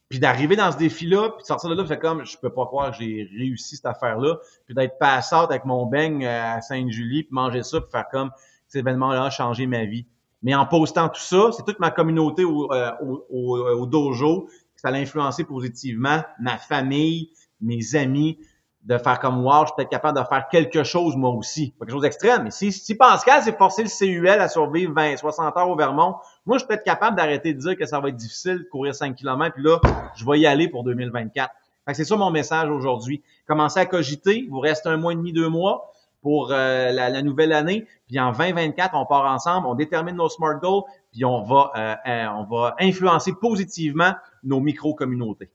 Puis 0.09 0.21
d'arriver 0.21 0.55
dans 0.55 0.71
ce 0.71 0.77
défi-là, 0.77 1.31
puis 1.31 1.43
de 1.43 1.47
sortir 1.47 1.69
de 1.71 1.75
là, 1.75 1.85
c'est 1.89 1.99
comme, 1.99 2.25
je 2.25 2.39
peux 2.39 2.51
pas 2.51 2.65
croire 2.67 2.93
que 2.93 2.99
j'ai 2.99 3.29
réussi 3.37 3.77
cette 3.77 3.87
affaire-là. 3.87 4.37
Puis 4.65 4.75
d'être 4.75 4.99
passé 4.99 5.35
avec 5.35 5.65
mon 5.65 5.87
beigne 5.87 6.25
euh, 6.25 6.57
à 6.57 6.61
Sainte-Julie, 6.61 7.25
puis 7.25 7.35
manger 7.35 7.65
ça, 7.65 7.81
puis 7.81 7.91
faire 7.91 8.07
comme, 8.13 8.31
cet 8.69 8.81
événement-là 8.81 9.25
a 9.25 9.31
changé 9.31 9.67
ma 9.67 9.85
vie. 9.85 10.07
Mais 10.43 10.55
en 10.55 10.65
postant 10.65 11.09
tout 11.09 11.21
ça, 11.21 11.51
c'est 11.51 11.65
toute 11.65 11.81
ma 11.81 11.91
communauté 11.91 12.45
au, 12.45 12.73
euh, 12.73 12.93
au, 13.03 13.27
au, 13.31 13.59
au 13.59 13.87
dojo, 13.87 14.49
ça 14.95 15.45
positivement, 15.45 16.23
ma 16.41 16.59
famille, 16.59 17.31
mes 17.61 17.95
amis, 17.95 18.39
de 18.87 18.99
faire 18.99 19.19
comme 19.19 19.45
wow, 19.45 19.63
je 19.63 19.67
suis 19.67 19.75
peut-être 19.77 19.91
capable 19.91 20.19
de 20.19 20.25
faire 20.25 20.47
quelque 20.49 20.85
chose 20.85 21.17
moi 21.17 21.31
aussi. 21.31 21.75
Pas 21.77 21.85
quelque 21.85 21.95
chose 21.95 22.03
d'extrême. 22.03 22.45
Mais 22.45 22.51
si, 22.53 22.71
si 22.71 22.95
Pascal 22.95 23.43
s'est 23.43 23.53
forcé 23.53 23.83
le 23.83 23.89
CUL 23.89 24.29
à 24.29 24.49
survivre 24.49 24.93
20, 24.95 25.17
60 25.17 25.57
heures 25.57 25.69
au 25.69 25.77
Vermont, 25.77 26.15
moi, 26.47 26.57
je 26.57 26.61
suis 26.61 26.69
peut-être 26.69 26.85
capable 26.85 27.17
d'arrêter 27.17 27.53
de 27.53 27.59
dire 27.59 27.77
que 27.77 27.85
ça 27.85 27.99
va 27.99 28.11
être 28.11 28.17
difficile 28.17 28.59
de 28.59 28.69
courir 28.71 28.95
5 28.95 29.17
km, 29.17 29.55
puis 29.55 29.65
là, 29.65 29.81
je 30.15 30.25
vais 30.25 30.39
y 30.39 30.47
aller 30.47 30.69
pour 30.69 30.85
2024. 30.85 31.53
c'est 31.93 32.05
ça 32.05 32.17
mon 32.17 32.31
message 32.31 32.71
aujourd'hui. 32.71 33.23
Commencez 33.49 33.81
à 33.81 33.87
cogiter. 33.87 34.47
Vous 34.51 34.61
reste 34.61 34.87
un 34.87 34.97
mois 34.97 35.13
et 35.13 35.17
demi, 35.17 35.33
deux 35.33 35.49
mois 35.49 35.91
pour 36.27 36.51
euh, 36.51 36.91
la, 36.91 37.23
nouvelle 37.23 37.53
année. 37.53 37.87
Puis 38.09 38.19
en 38.19 38.33
2024, 38.33 38.95
on 38.95 39.07
part 39.07 39.33
ensemble, 39.33 39.67
on 39.67 39.75
détermine 39.75 40.17
nos 40.17 40.29
SMART 40.29 40.61
goals, 40.61 40.83
puis 41.13 41.25
on 41.25 41.43
va, 41.43 41.71
euh, 41.77 41.95
euh, 42.09 42.27
on 42.37 42.45
va 42.45 42.75
influencer 42.81 43.33
positivement 43.33 44.13
nos 44.47 44.61
micro-communautés 44.61 45.51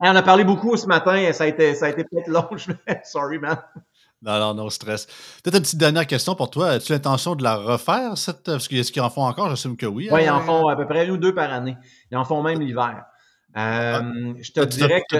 on 0.00 0.16
a 0.16 0.22
parlé 0.22 0.44
beaucoup 0.44 0.76
ce 0.76 0.86
matin, 0.86 1.32
ça 1.32 1.44
a 1.44 1.46
été, 1.46 1.74
ça 1.74 1.86
a 1.86 1.88
été 1.90 2.04
peut-être 2.04 2.28
long. 2.28 2.48
Sorry, 3.04 3.38
man. 3.38 3.58
Non, 4.22 4.38
non, 4.38 4.54
non 4.54 4.70
stress. 4.70 5.06
Peut-être 5.42 5.56
une 5.56 5.62
petite 5.62 5.78
dernière 5.78 6.06
question 6.06 6.34
pour 6.34 6.50
toi. 6.50 6.70
As-tu 6.70 6.92
l'intention 6.92 7.34
de 7.34 7.42
la 7.42 7.56
refaire, 7.56 8.16
cette... 8.18 8.44
parce 8.44 8.64
ce 8.64 8.92
qu'ils 8.92 9.02
en 9.02 9.10
font 9.10 9.24
encore? 9.24 9.48
J'assume 9.50 9.76
que 9.76 9.86
oui. 9.86 10.08
Oui, 10.10 10.24
ils 10.24 10.30
en 10.30 10.40
font 10.40 10.68
à 10.68 10.76
peu 10.76 10.86
près 10.86 11.04
une 11.04 11.12
ou 11.12 11.16
deux 11.16 11.34
par 11.34 11.52
année. 11.52 11.76
Ils 12.10 12.16
en 12.16 12.24
font 12.24 12.42
même 12.42 12.60
l'hiver. 12.60 13.04
Euh, 13.56 14.00
ah. 14.00 14.02
je 14.40 14.52
te 14.52 14.60
dirais 14.64 15.02
que. 15.10 15.16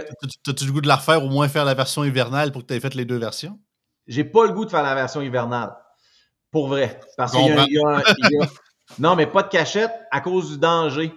As-tu 0.49 0.67
le 0.67 0.73
goût 0.73 0.81
de 0.81 0.89
la 0.89 0.97
refaire, 0.97 1.25
au 1.25 1.29
moins 1.29 1.49
faire 1.49 1.65
la 1.65 1.75
version 1.75 2.05
hivernale 2.05 2.53
pour 2.53 2.63
que 2.63 2.69
tu 2.69 2.75
aies 2.75 2.81
fait 2.81 2.95
les 2.95 3.05
deux 3.05 3.19
versions? 3.19 3.59
J'ai 4.07 4.25
pas 4.25 4.47
le 4.47 4.53
goût 4.53 4.65
de 4.65 4.71
faire 4.71 4.83
la 4.83 4.95
version 4.95 5.21
hivernale. 5.21 5.75
Pour 6.51 6.69
vrai. 6.69 7.01
Parce 7.17 7.33
qu'il 7.33 7.47
y 7.47 7.53
a, 7.53 8.03
Non, 8.99 9.15
mais 9.15 9.27
pas 9.27 9.43
de 9.43 9.49
cachette 9.49 9.93
à 10.11 10.21
cause 10.21 10.51
du 10.51 10.59
danger. 10.59 11.13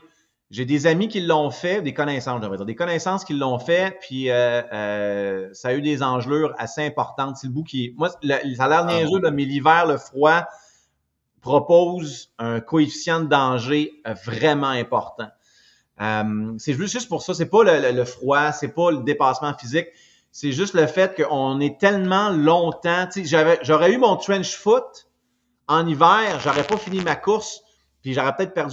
J'ai 0.53 0.65
des 0.65 0.85
amis 0.85 1.07
qui 1.07 1.19
l'ont 1.19 1.49
fait, 1.49 1.81
des 1.81 1.95
connaissances, 1.95 2.39
j'aimerais 2.39 2.57
dire, 2.57 2.67
des 2.67 2.75
connaissances 2.75 3.25
qui 3.25 3.33
l'ont 3.33 3.57
fait, 3.57 3.97
puis 4.01 4.29
euh, 4.29 4.61
euh, 4.71 5.49
ça 5.51 5.69
a 5.69 5.73
eu 5.73 5.81
des 5.81 6.03
engelures 6.03 6.53
assez 6.59 6.85
importantes. 6.85 7.37
C'est 7.37 7.47
le 7.47 7.53
bout 7.53 7.63
qui 7.63 7.95
Moi, 7.97 8.11
le, 8.21 8.35
ça 8.55 8.65
a 8.65 8.69
l'air 8.69 8.85
ah 8.87 8.93
niaiseux, 8.93 9.31
mais 9.31 9.45
l'hiver, 9.45 9.87
le 9.87 9.97
froid 9.97 10.45
propose 11.41 12.31
un 12.37 12.59
coefficient 12.59 13.21
de 13.21 13.29
danger 13.29 13.93
euh, 14.05 14.13
vraiment 14.25 14.67
important. 14.67 15.29
c'est 16.59 16.73
juste 16.73 17.09
pour 17.09 17.23
ça, 17.23 17.33
c'est 17.33 17.49
pas 17.49 17.63
le, 17.63 17.91
le 17.91 18.05
froid, 18.05 18.51
c'est 18.51 18.75
pas 18.75 18.91
le 18.91 18.99
dépassement 18.99 19.55
physique, 19.55 19.87
c'est 20.31 20.51
juste 20.51 20.75
le 20.75 20.85
fait 20.85 21.19
qu'on 21.19 21.59
est 21.61 21.79
tellement 21.79 22.29
longtemps. 22.29 23.09
J'aurais 23.63 23.91
eu 23.91 23.97
mon 23.97 24.17
trench 24.17 24.55
foot 24.55 25.07
en 25.67 25.87
hiver, 25.87 26.39
j'aurais 26.43 26.63
pas 26.63 26.77
fini 26.77 27.01
ma 27.01 27.15
course, 27.15 27.63
puis 28.03 28.13
j'aurais 28.13 28.35
peut-être 28.35 28.53
perdu 28.53 28.72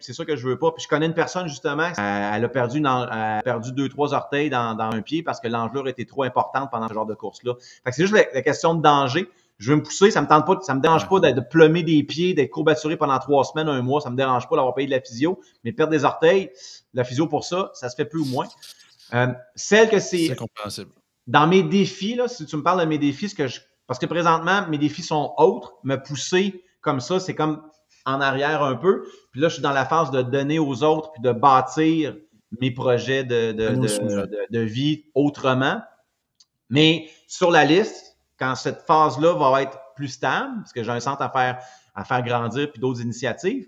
c'est 0.00 0.12
ça 0.12 0.24
que 0.24 0.36
je 0.36 0.46
veux 0.46 0.58
pas. 0.58 0.72
Puis 0.72 0.82
je 0.84 0.88
connais 0.88 1.06
une 1.06 1.14
personne, 1.14 1.48
justement, 1.48 1.90
elle 1.96 2.44
a 2.44 2.48
perdu, 2.48 2.78
elle 2.78 3.42
perdu 3.42 3.72
deux, 3.72 3.88
trois 3.88 4.14
orteils 4.14 4.50
dans, 4.50 4.76
un 4.78 5.02
pied 5.02 5.22
parce 5.22 5.40
que 5.40 5.48
l'engelure 5.48 5.88
était 5.88 6.04
trop 6.04 6.22
importante 6.22 6.70
pendant 6.70 6.88
ce 6.88 6.94
genre 6.94 7.06
de 7.06 7.14
course-là. 7.14 7.54
c'est 7.90 8.06
juste 8.06 8.14
la, 8.14 8.42
question 8.42 8.74
de 8.74 8.82
danger. 8.82 9.28
Je 9.58 9.70
veux 9.70 9.76
me 9.76 9.82
pousser, 9.82 10.10
ça 10.10 10.20
me 10.20 10.26
tente 10.26 10.46
pas, 10.46 10.58
ça 10.60 10.74
me 10.74 10.80
dérange 10.80 11.08
pas 11.08 11.18
de, 11.18 11.30
de 11.30 11.40
plumer 11.40 11.82
des 11.82 12.02
pieds, 12.02 12.34
d'être 12.34 12.50
courbaturé 12.50 12.98
pendant 12.98 13.18
trois 13.18 13.42
semaines, 13.44 13.68
un 13.68 13.80
mois, 13.80 14.02
ça 14.02 14.10
me 14.10 14.16
dérange 14.16 14.48
pas 14.48 14.56
d'avoir 14.56 14.74
payé 14.74 14.86
de 14.86 14.92
la 14.92 15.00
physio, 15.00 15.40
mais 15.64 15.72
perdre 15.72 15.92
des 15.92 16.04
orteils, 16.04 16.50
la 16.92 17.04
physio 17.04 17.26
pour 17.26 17.44
ça, 17.44 17.70
ça 17.72 17.88
se 17.88 17.96
fait 17.96 18.04
plus 18.04 18.20
ou 18.20 18.26
moins. 18.26 18.46
Euh, 19.14 19.28
celle 19.54 19.88
que 19.88 19.98
c'est. 19.98 20.26
C'est 20.26 20.36
compréhensible. 20.36 20.90
Dans 21.26 21.46
mes 21.46 21.62
défis, 21.62 22.14
là, 22.14 22.28
si 22.28 22.44
tu 22.44 22.56
me 22.56 22.62
parles 22.62 22.80
de 22.80 22.86
mes 22.86 22.98
défis, 22.98 23.30
ce 23.30 23.34
que 23.34 23.46
je, 23.46 23.60
parce 23.86 23.98
que 23.98 24.06
présentement, 24.06 24.66
mes 24.68 24.78
défis 24.78 25.02
sont 25.02 25.32
autres, 25.38 25.74
me 25.84 25.96
pousser 25.96 26.64
comme 26.80 27.00
ça, 27.00 27.20
c'est 27.20 27.34
comme 27.34 27.62
en 28.06 28.20
arrière 28.20 28.62
un 28.62 28.76
peu. 28.76 29.04
Puis 29.32 29.40
là, 29.40 29.48
je 29.48 29.54
suis 29.54 29.62
dans 29.62 29.72
la 29.72 29.84
phase 29.84 30.10
de 30.10 30.22
donner 30.22 30.58
aux 30.58 30.82
autres 30.82 31.12
puis 31.12 31.22
de 31.22 31.32
bâtir 31.32 32.16
mes 32.60 32.70
projets 32.70 33.24
de, 33.24 33.52
de, 33.52 33.74
de, 33.74 34.46
de 34.50 34.60
vie 34.60 35.04
autrement. 35.14 35.82
Mais 36.70 37.10
sur 37.26 37.50
la 37.50 37.64
liste, 37.64 38.16
quand 38.38 38.54
cette 38.54 38.82
phase-là 38.82 39.34
va 39.34 39.62
être 39.62 39.78
plus 39.94 40.08
stable, 40.08 40.54
parce 40.58 40.72
que 40.72 40.82
j'ai 40.82 40.90
un 40.90 41.00
centre 41.00 41.22
à 41.22 41.30
faire, 41.30 41.58
à 41.94 42.04
faire 42.04 42.22
grandir 42.22 42.70
puis 42.70 42.80
d'autres 42.80 43.00
initiatives, 43.00 43.66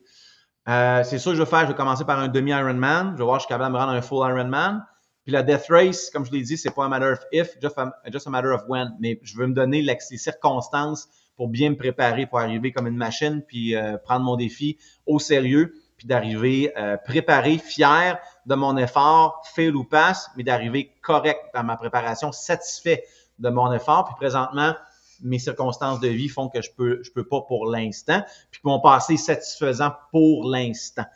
euh, 0.68 1.02
c'est 1.02 1.18
sûr 1.18 1.32
que 1.32 1.38
je 1.38 1.42
vais 1.42 1.48
faire, 1.48 1.62
je 1.62 1.68
vais 1.68 1.74
commencer 1.74 2.04
par 2.04 2.18
un 2.18 2.28
demi-Ironman. 2.28 3.12
Je 3.12 3.18
vais 3.18 3.24
voir 3.24 3.40
si 3.40 3.44
je 3.44 3.46
suis 3.46 3.54
capable 3.54 3.72
de 3.72 3.78
me 3.78 3.82
rendre 3.82 3.92
un 3.92 4.02
full 4.02 4.18
Ironman. 4.28 4.84
Puis 5.24 5.32
la 5.32 5.42
Death 5.42 5.66
Race, 5.68 6.10
comme 6.10 6.24
je 6.24 6.30
l'ai 6.30 6.42
dit, 6.42 6.56
c'est 6.56 6.70
pas 6.70 6.84
un 6.84 6.88
matter 6.88 7.12
of 7.12 7.20
if, 7.32 7.58
just 7.60 7.76
a, 7.78 7.92
just 8.10 8.26
a 8.26 8.30
matter 8.30 8.52
of 8.52 8.62
when. 8.68 8.94
Mais 9.00 9.18
je 9.22 9.36
veux 9.36 9.46
me 9.46 9.54
donner 9.54 9.82
les 9.82 9.98
circonstances 10.00 11.08
pour 11.38 11.48
bien 11.48 11.70
me 11.70 11.76
préparer 11.76 12.26
pour 12.26 12.40
arriver 12.40 12.72
comme 12.72 12.88
une 12.88 12.96
machine, 12.96 13.42
puis 13.46 13.76
euh, 13.76 13.96
prendre 13.96 14.24
mon 14.24 14.34
défi 14.34 14.76
au 15.06 15.20
sérieux, 15.20 15.72
puis 15.96 16.08
d'arriver 16.08 16.72
euh, 16.76 16.96
préparé, 16.96 17.58
fier 17.58 18.18
de 18.44 18.54
mon 18.56 18.76
effort, 18.76 19.40
fail 19.54 19.70
ou 19.70 19.84
passe, 19.84 20.30
mais 20.36 20.42
d'arriver 20.42 20.92
correct 21.00 21.40
dans 21.54 21.62
ma 21.62 21.76
préparation, 21.76 22.32
satisfait 22.32 23.04
de 23.38 23.50
mon 23.50 23.72
effort. 23.72 24.04
Puis 24.06 24.16
présentement, 24.16 24.74
mes 25.22 25.38
circonstances 25.38 26.00
de 26.00 26.08
vie 26.08 26.28
font 26.28 26.48
que 26.48 26.60
je 26.60 26.72
peux, 26.76 27.00
je 27.04 27.12
peux 27.12 27.24
pas 27.24 27.42
pour 27.42 27.66
l'instant, 27.66 28.24
puis 28.50 28.60
mon 28.64 28.80
passé 28.80 29.14
est 29.14 29.16
satisfaisant 29.16 29.92
pour 30.10 30.50
l'instant. 30.50 31.06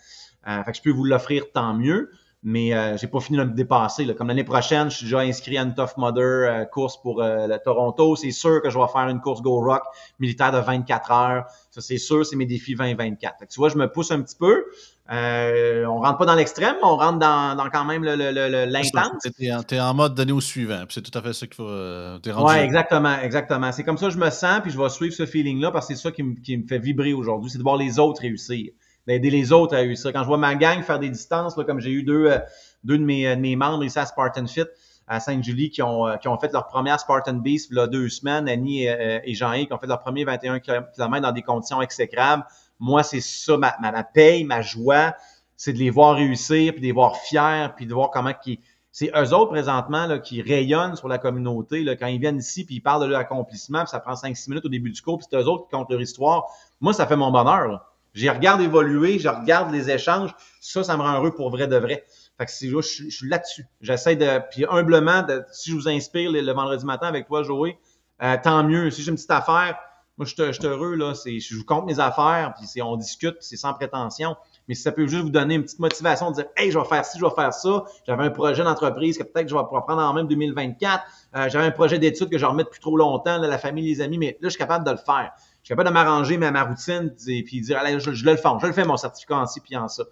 Euh, 0.46 0.62
fait 0.62 0.70
que 0.70 0.76
je 0.76 0.82
peux 0.82 0.90
vous 0.92 1.04
l'offrir 1.04 1.50
tant 1.52 1.74
mieux 1.74 2.12
mais 2.42 2.74
euh, 2.74 2.96
j'ai 2.96 3.06
pas 3.06 3.20
fini 3.20 3.38
de 3.38 3.44
me 3.44 3.54
dépasser. 3.54 4.04
Là. 4.04 4.14
Comme 4.14 4.28
l'année 4.28 4.42
prochaine, 4.44 4.90
je 4.90 4.96
suis 4.96 5.06
déjà 5.06 5.20
inscrit 5.20 5.56
à 5.58 5.62
une 5.62 5.74
Tough 5.74 5.96
Mudder 5.96 6.20
euh, 6.20 6.64
course 6.64 7.00
pour 7.00 7.22
euh, 7.22 7.46
le 7.46 7.58
Toronto. 7.58 8.16
C'est 8.16 8.32
sûr 8.32 8.60
que 8.60 8.68
je 8.68 8.78
vais 8.78 8.88
faire 8.92 9.08
une 9.08 9.20
course 9.20 9.42
Go 9.42 9.60
Rock 9.60 9.82
militaire 10.18 10.50
de 10.50 10.58
24 10.58 11.12
heures. 11.12 11.44
Ça, 11.70 11.80
c'est 11.80 11.98
sûr, 11.98 12.26
c'est 12.26 12.34
mes 12.36 12.46
défis 12.46 12.74
2024. 12.74 13.46
Tu 13.48 13.60
vois, 13.60 13.68
je 13.68 13.76
me 13.76 13.86
pousse 13.86 14.10
un 14.10 14.20
petit 14.22 14.36
peu. 14.36 14.64
Euh, 15.12 15.84
on 15.86 16.00
rentre 16.00 16.18
pas 16.18 16.26
dans 16.26 16.34
l'extrême, 16.34 16.76
mais 16.80 16.86
on 16.86 16.96
rentre 16.96 17.18
dans, 17.18 17.56
dans 17.56 17.68
quand 17.70 17.84
même 17.84 18.02
l'intense. 18.02 19.22
Tu 19.36 19.74
es, 19.74 19.80
en 19.80 19.94
mode 19.94 20.14
donné 20.14 20.32
au 20.32 20.40
suivant. 20.40 20.84
C'est 20.88 21.02
tout 21.02 21.16
à 21.16 21.22
fait 21.22 21.32
ça 21.32 21.46
qu'il 21.46 21.56
faut. 21.56 21.68
Euh, 21.68 22.18
oui, 22.26 22.54
exactement, 22.56 23.20
exactement. 23.20 23.70
C'est 23.70 23.84
comme 23.84 23.98
ça 23.98 24.06
que 24.06 24.14
je 24.14 24.18
me 24.18 24.30
sens, 24.30 24.60
puis 24.62 24.72
je 24.72 24.78
vais 24.78 24.88
suivre 24.88 25.14
ce 25.14 25.26
feeling-là 25.26 25.70
parce 25.70 25.86
que 25.86 25.94
c'est 25.94 26.02
ça 26.02 26.10
qui, 26.10 26.24
qui 26.42 26.56
me 26.56 26.66
fait 26.66 26.78
vibrer 26.78 27.12
aujourd'hui, 27.12 27.50
c'est 27.50 27.58
de 27.58 27.62
voir 27.62 27.76
les 27.76 27.98
autres 27.98 28.22
réussir 28.22 28.72
d'aider 29.06 29.30
les 29.30 29.52
autres 29.52 29.74
à 29.74 29.78
réussir. 29.78 30.12
Quand 30.12 30.22
je 30.22 30.28
vois 30.28 30.38
ma 30.38 30.54
gang 30.54 30.82
faire 30.82 30.98
des 30.98 31.10
distances, 31.10 31.56
là, 31.56 31.64
comme 31.64 31.80
j'ai 31.80 31.90
eu 31.90 32.02
deux, 32.02 32.26
euh, 32.26 32.38
deux 32.84 32.98
de, 32.98 33.04
mes, 33.04 33.34
mes 33.36 33.56
membres 33.56 33.84
ici 33.84 33.98
à 33.98 34.06
Spartan 34.06 34.46
Fit, 34.46 34.66
à 35.06 35.20
Sainte-Julie, 35.20 35.70
qui 35.70 35.82
ont, 35.82 36.06
euh, 36.06 36.16
qui 36.16 36.28
ont 36.28 36.38
fait 36.38 36.52
leur 36.52 36.66
première 36.66 37.00
Spartan 37.00 37.34
Beast 37.34 37.70
il 37.70 37.86
deux 37.88 38.08
semaines, 38.08 38.48
Annie 38.48 38.84
et, 38.84 38.90
euh, 38.90 39.20
Jean-Yves, 39.26 39.66
qui 39.66 39.72
ont 39.72 39.78
fait 39.78 39.86
leur 39.86 40.00
premier 40.00 40.24
21 40.24 40.60
km 40.60 41.20
dans 41.20 41.32
des 41.32 41.42
conditions 41.42 41.82
exécrables. 41.82 42.44
Moi, 42.78 43.02
c'est 43.02 43.20
ça, 43.20 43.56
ma, 43.56 43.76
ma, 43.80 44.02
paye, 44.04 44.44
ma 44.44 44.62
joie, 44.62 45.14
c'est 45.56 45.72
de 45.72 45.78
les 45.78 45.90
voir 45.90 46.16
réussir, 46.16 46.72
puis 46.72 46.80
de 46.80 46.86
les 46.86 46.92
voir 46.92 47.16
fiers, 47.16 47.68
puis 47.76 47.86
de 47.86 47.94
voir 47.94 48.10
comment 48.10 48.32
qui 48.32 48.60
c'est 48.94 49.10
eux 49.16 49.32
autres 49.32 49.52
présentement 49.52 50.06
là, 50.06 50.18
qui 50.18 50.42
rayonnent 50.42 50.96
sur 50.96 51.08
la 51.08 51.16
communauté. 51.16 51.82
Là, 51.82 51.96
quand 51.96 52.08
ils 52.08 52.20
viennent 52.20 52.36
ici 52.36 52.66
puis 52.66 52.74
ils 52.74 52.80
parlent 52.80 53.00
de 53.00 53.06
leur 53.06 53.20
accomplissement, 53.20 53.80
puis 53.80 53.88
ça 53.88 54.00
prend 54.00 54.12
5-6 54.12 54.50
minutes 54.50 54.66
au 54.66 54.68
début 54.68 54.90
du 54.90 55.00
cours, 55.00 55.16
puis 55.16 55.26
c'est 55.30 55.36
eux 55.38 55.48
autres 55.48 55.64
qui 55.64 55.70
comptent 55.70 55.90
leur 55.90 56.00
histoire. 56.00 56.48
Moi, 56.78 56.92
ça 56.92 57.06
fait 57.06 57.16
mon 57.16 57.30
bonheur. 57.30 57.68
Là. 57.68 57.91
J'y 58.14 58.28
regarde 58.28 58.60
évoluer, 58.60 59.18
je 59.18 59.28
regarde 59.28 59.72
les 59.72 59.90
échanges. 59.90 60.34
Ça, 60.60 60.84
ça 60.84 60.96
me 60.96 61.02
rend 61.02 61.18
heureux 61.18 61.34
pour 61.34 61.50
vrai 61.50 61.66
de 61.66 61.76
vrai. 61.76 62.04
Fait 62.38 62.46
que 62.46 62.50
si 62.50 62.68
je, 62.68 62.80
je, 62.80 63.10
suis 63.10 63.28
là-dessus. 63.28 63.66
J'essaie 63.80 64.16
de. 64.16 64.40
Puis 64.50 64.64
humblement, 64.68 65.26
si 65.52 65.70
je 65.70 65.76
vous 65.76 65.88
inspire 65.88 66.30
le, 66.30 66.52
vendredi 66.52 66.84
matin 66.84 67.06
avec 67.06 67.26
toi, 67.26 67.42
Joey, 67.42 67.78
euh, 68.22 68.36
tant 68.42 68.64
mieux. 68.64 68.90
Si 68.90 69.02
j'ai 69.02 69.10
une 69.10 69.16
petite 69.16 69.30
affaire, 69.30 69.78
moi, 70.18 70.26
je 70.26 70.52
suis 70.52 70.66
heureux, 70.66 70.94
là. 70.94 71.14
Je 71.14 71.56
vous 71.56 71.64
compte 71.64 71.86
mes 71.86 71.98
affaires, 71.98 72.54
puis 72.56 72.82
on 72.82 72.96
discute, 72.96 73.36
c'est 73.40 73.56
sans 73.56 73.72
prétention. 73.72 74.36
Mais 74.68 74.74
si 74.74 74.82
ça 74.82 74.92
peut 74.92 75.06
juste 75.06 75.22
vous 75.22 75.30
donner 75.30 75.54
une 75.54 75.62
petite 75.62 75.78
motivation 75.78 76.30
de 76.30 76.36
dire 76.36 76.46
Hey, 76.56 76.70
je 76.70 76.78
vais 76.78 76.84
faire 76.84 77.04
ci, 77.04 77.18
je 77.18 77.24
vais 77.24 77.34
faire 77.34 77.52
ça. 77.52 77.84
J'avais 78.06 78.24
un 78.24 78.30
projet 78.30 78.62
d'entreprise 78.62 79.16
que 79.16 79.22
peut-être 79.22 79.48
je 79.48 79.56
vais 79.56 79.62
pouvoir 79.62 79.84
prendre 79.84 80.02
en 80.02 80.12
même 80.12 80.28
2024. 80.28 81.02
Euh, 81.34 81.48
J'avais 81.48 81.64
un 81.64 81.70
projet 81.70 81.98
d'études 81.98 82.28
que 82.28 82.38
je 82.38 82.44
remets 82.44 82.64
depuis 82.64 82.80
trop 82.80 82.96
longtemps, 82.96 83.38
là, 83.38 83.48
la 83.48 83.58
famille, 83.58 83.88
les 83.88 84.00
amis, 84.02 84.18
mais 84.18 84.38
là, 84.40 84.48
je 84.48 84.50
suis 84.50 84.58
capable 84.58 84.84
de 84.84 84.90
le 84.90 84.98
faire 84.98 85.32
je 85.62 85.66
suis 85.66 85.74
capable 85.74 85.88
de 85.88 85.94
m'arranger 85.94 86.38
ma, 86.38 86.50
ma 86.50 86.64
routine 86.64 87.14
et 87.28 87.44
puis 87.44 87.60
dire 87.60 87.78
allez, 87.78 88.00
je, 88.00 88.10
le 88.10 88.36
fais, 88.36 88.48
je 88.60 88.66
le 88.66 88.72
fais 88.72 88.84
mon 88.84 88.96
certificat 88.96 89.36
en 89.36 89.46
ci 89.46 89.60
puis 89.60 89.76
en 89.76 89.86
ça. 89.86 90.04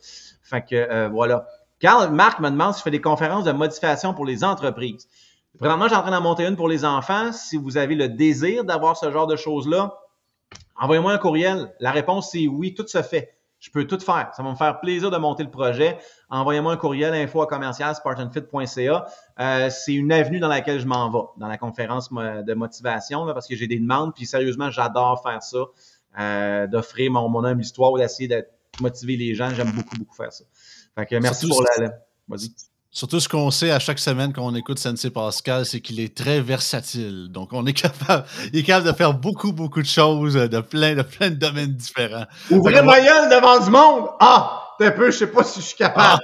Fait 0.43 0.63
que 0.63 0.77
euh, 0.77 1.09
voilà. 1.09 1.47
Carl 1.81 2.13
Marc 2.13 2.39
me 2.41 2.51
demande 2.51 2.75
si 2.75 2.81
je 2.81 2.85
fais 2.85 2.91
des 2.91 3.01
conférences 3.01 3.45
de 3.45 3.53
modification 3.53 4.15
pour 4.15 4.27
les 4.27 4.45
entreprises. 4.45 5.09
Présentement, 5.59 5.89
j'ai 5.89 5.97
en 5.97 6.03
train 6.03 6.13
d'en 6.13 6.21
monter 6.21 6.47
une 6.47 6.57
pour 6.57 6.69
les 6.69 6.85
enfants. 6.85 7.33
Si 7.33 7.57
vous 7.57 7.77
avez 7.77 7.97
le 7.97 8.09
désir 8.09 8.65
d'avoir 8.65 8.97
ce 8.97 9.11
genre 9.11 9.27
de 9.27 9.35
choses-là, 9.35 9.99
envoyez-moi 10.77 11.13
un 11.13 11.19
courriel. 11.19 11.75
La 11.81 11.91
réponse, 11.91 12.31
c'est 12.31 12.47
oui, 12.47 12.75
tout 12.75 12.87
se 12.87 13.03
fait. 13.03 13.35
Je 13.61 13.71
peux 13.71 13.87
tout 13.87 14.01
faire. 14.01 14.31
Ça 14.35 14.43
va 14.43 14.51
me 14.51 14.57
faire 14.57 14.81
plaisir 14.81 15.11
de 15.11 15.19
monter 15.19 15.43
le 15.43 15.51
projet. 15.51 15.99
Envoyez-moi 16.31 16.73
un 16.73 16.77
courriel 16.77 17.13
info 17.13 17.43
à 17.43 17.47
commercial 17.47 17.95
spartanfit.ca. 17.95 19.07
Euh, 19.39 19.71
c'est 19.71 19.93
une 19.93 20.11
avenue 20.13 20.41
dans 20.41 20.49
laquelle 20.49 20.81
je 20.81 20.87
m'en 20.87 21.11
vais, 21.11 21.29
dans 21.37 21.47
la 21.47 21.59
conférence 21.59 22.11
de 22.11 22.55
motivation, 22.55 23.27
parce 23.27 23.47
que 23.47 23.55
j'ai 23.55 23.67
des 23.67 23.79
demandes. 23.79 24.15
Puis 24.15 24.25
sérieusement, 24.25 24.71
j'adore 24.71 25.23
faire 25.23 25.43
ça, 25.43 25.59
euh, 26.19 26.67
d'offrir 26.67 27.13
mon, 27.13 27.29
mon 27.29 27.45
humble 27.45 27.61
histoire 27.61 27.93
ou 27.93 27.99
d'essayer 27.99 28.29
de 28.29 28.47
motiver 28.81 29.17
les 29.17 29.35
gens. 29.35 29.51
J'aime 29.51 29.73
beaucoup, 29.73 29.97
beaucoup 29.97 30.17
faire 30.17 30.33
ça. 30.33 30.45
Fait 30.97 31.07
que 31.07 31.17
merci 31.17 31.47
pour 31.47 31.63
la. 31.63 31.91
Vas-y. 32.29 32.70
Surtout 32.93 33.21
ce 33.21 33.29
qu'on 33.29 33.53
sait 33.53 33.71
à 33.71 33.79
chaque 33.79 34.01
semaine 34.01 34.33
quand 34.33 34.45
on 34.45 34.55
écoute 34.57 34.81
Sensei 34.81 35.11
Pascal, 35.11 35.65
c'est 35.65 35.81
qu'il 35.81 36.01
est 36.01 36.17
très 36.17 36.41
versatile. 36.41 37.29
Donc, 37.31 37.53
on 37.53 37.65
est 37.67 37.73
capable, 37.81 38.25
il 38.53 38.59
est 38.59 38.63
capable 38.65 38.89
de 38.89 38.93
faire 38.93 39.15
beaucoup, 39.15 39.53
beaucoup 39.53 39.81
de 39.81 39.87
choses 39.87 40.35
de 40.35 40.61
plein, 40.61 40.97
de 40.97 41.03
plein 41.03 41.31
de 41.31 41.37
domaines 41.37 41.75
différents. 41.75 42.27
Ouvrir 42.51 42.85
ma 42.85 43.01
gueule 43.01 43.31
devant 43.31 43.65
du 43.65 43.71
monde! 43.71 44.09
Ah! 44.19 44.67
un 44.81 44.91
peu, 44.93 45.11
je 45.11 45.19
sais 45.19 45.31
pas 45.31 45.45
si 45.45 45.61
je 45.61 45.67
suis 45.67 45.77
capable. 45.77 46.21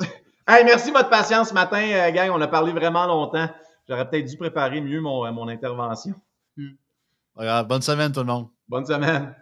Ah. 0.00 0.04
hey, 0.48 0.64
merci 0.64 0.88
de 0.88 0.96
votre 0.96 1.10
patience 1.10 1.50
ce 1.50 1.54
matin, 1.54 1.82
euh, 1.82 2.10
gang. 2.10 2.30
On 2.32 2.40
a 2.40 2.48
parlé 2.48 2.72
vraiment 2.72 3.06
longtemps. 3.06 3.48
J'aurais 3.88 4.08
peut-être 4.08 4.26
dû 4.26 4.36
préparer 4.36 4.80
mieux 4.80 5.00
mon, 5.00 5.30
mon 5.32 5.48
intervention. 5.48 6.14
bonne 7.36 7.82
semaine, 7.82 8.10
tout 8.10 8.20
le 8.20 8.26
monde. 8.26 8.48
Bonne 8.66 8.86
semaine. 8.86 9.34